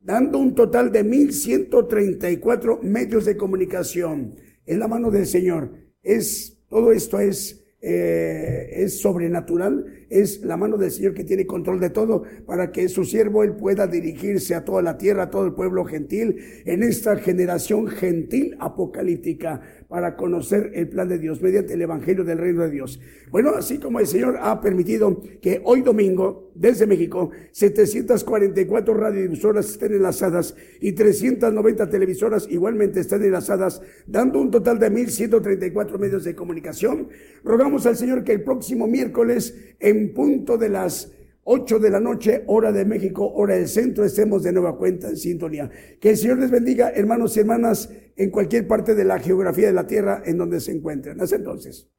dando 0.02 0.40
un 0.40 0.56
total 0.56 0.91
de 0.91 1.06
1.134 1.06 2.82
medios 2.82 3.26
de 3.26 3.38
comunicación. 3.38 4.36
En 4.65 4.80
la 4.80 4.88
mano 4.88 5.11
del 5.11 5.26
Señor. 5.26 5.72
Es, 6.03 6.57
todo 6.69 6.91
esto 6.91 7.19
es 7.19 7.61
eh, 7.84 8.84
es 8.84 8.99
sobrenatural, 9.02 10.06
es 10.07 10.44
la 10.44 10.56
mano 10.56 10.78
del 10.78 10.91
Señor 10.91 11.15
que 11.15 11.23
tiene 11.23 11.48
control 11.48 11.80
de 11.80 11.90
todo 11.90 12.22
para 12.45 12.72
que 12.72 12.88
su 12.90 13.06
siervo 13.06 13.44
él 13.44 13.56
pueda 13.56 13.88
dirigirse 13.88 14.53
a 14.53 14.64
toda 14.64 14.84
la 14.84 14.99
tierra, 14.99 15.23
a 15.23 15.30
todo 15.32 15.48
el 15.48 15.56
pueblo 15.56 15.84
gentil, 15.84 16.38
en 16.65 16.84
esta 16.84 17.15
generación 17.15 17.88
gentil 17.88 18.56
apocalíptica, 18.60 19.61
para 19.92 20.16
conocer 20.16 20.72
el 20.74 20.88
plan 20.88 21.10
de 21.10 21.20
Dios 21.20 21.42
mediante 21.42 21.74
el 21.74 21.82
Evangelio 21.82 22.24
del 22.24 22.38
Reino 22.38 22.62
de 22.62 22.70
Dios. 22.70 23.02
Bueno, 23.30 23.50
así 23.58 23.78
como 23.78 24.00
el 24.00 24.08
Señor 24.08 24.40
ha 24.42 24.62
permitido 24.62 25.22
que 25.42 25.62
hoy 25.66 25.82
domingo, 25.82 26.50
desde 26.56 26.88
México, 26.88 27.32
744 27.52 28.94
radiodifusoras 28.94 29.70
estén 29.70 29.96
enlazadas 29.96 30.56
y 30.80 30.94
390 30.94 31.90
televisoras 31.90 32.48
igualmente 32.50 33.02
estén 33.02 33.22
enlazadas, 33.24 33.82
dando 34.08 34.40
un 34.40 34.50
total 34.50 34.80
de 34.80 34.90
1.134 34.90 36.00
medios 36.00 36.24
de 36.24 36.36
comunicación. 36.36 37.10
Rogamos 37.44 37.86
al 37.86 37.98
Señor 37.98 38.24
que 38.24 38.32
el 38.32 38.44
próximo 38.46 38.88
miércoles, 38.88 39.74
en 39.82 40.14
punto 40.14 40.58
de 40.58 40.70
las 40.70 41.12
8 41.44 41.80
de 41.80 41.90
la 41.90 42.00
noche, 42.00 42.44
hora 42.48 42.72
de 42.72 42.86
México, 42.86 43.32
hora 43.34 43.56
del 43.56 43.68
centro, 43.68 44.06
estemos 44.06 44.44
de 44.44 44.52
nueva 44.52 44.78
cuenta 44.78 45.10
en 45.10 45.18
sintonía. 45.18 45.70
Que 46.00 46.12
el 46.12 46.18
Señor 46.18 46.40
les 46.40 46.52
bendiga, 46.52 46.92
hermanos 46.92 47.36
y 47.36 47.40
hermanas, 47.40 47.90
en 48.16 48.30
cualquier 48.30 48.68
parte 48.68 48.94
de 48.94 49.06
la 49.06 49.20
geografía 49.20 49.68
de 49.68 49.74
la 49.74 49.88
tierra 49.88 50.22
en 50.26 50.38
donde 50.38 50.60
se 50.60 50.72
encuentren. 50.72 51.20
Hasta 51.20 51.38
entonces. 51.38 51.90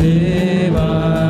Seva 0.00 1.29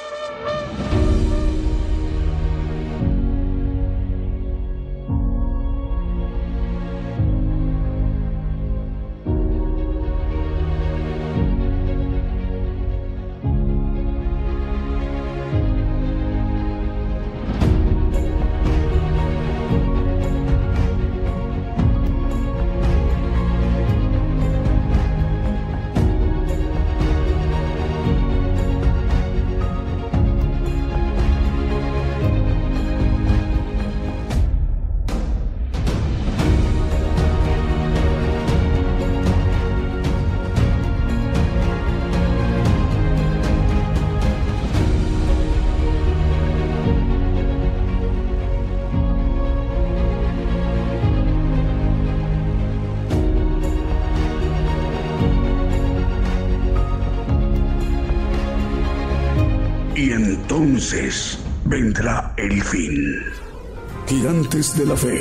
De 64.75 64.85
la 64.85 64.95
fe 64.95 65.20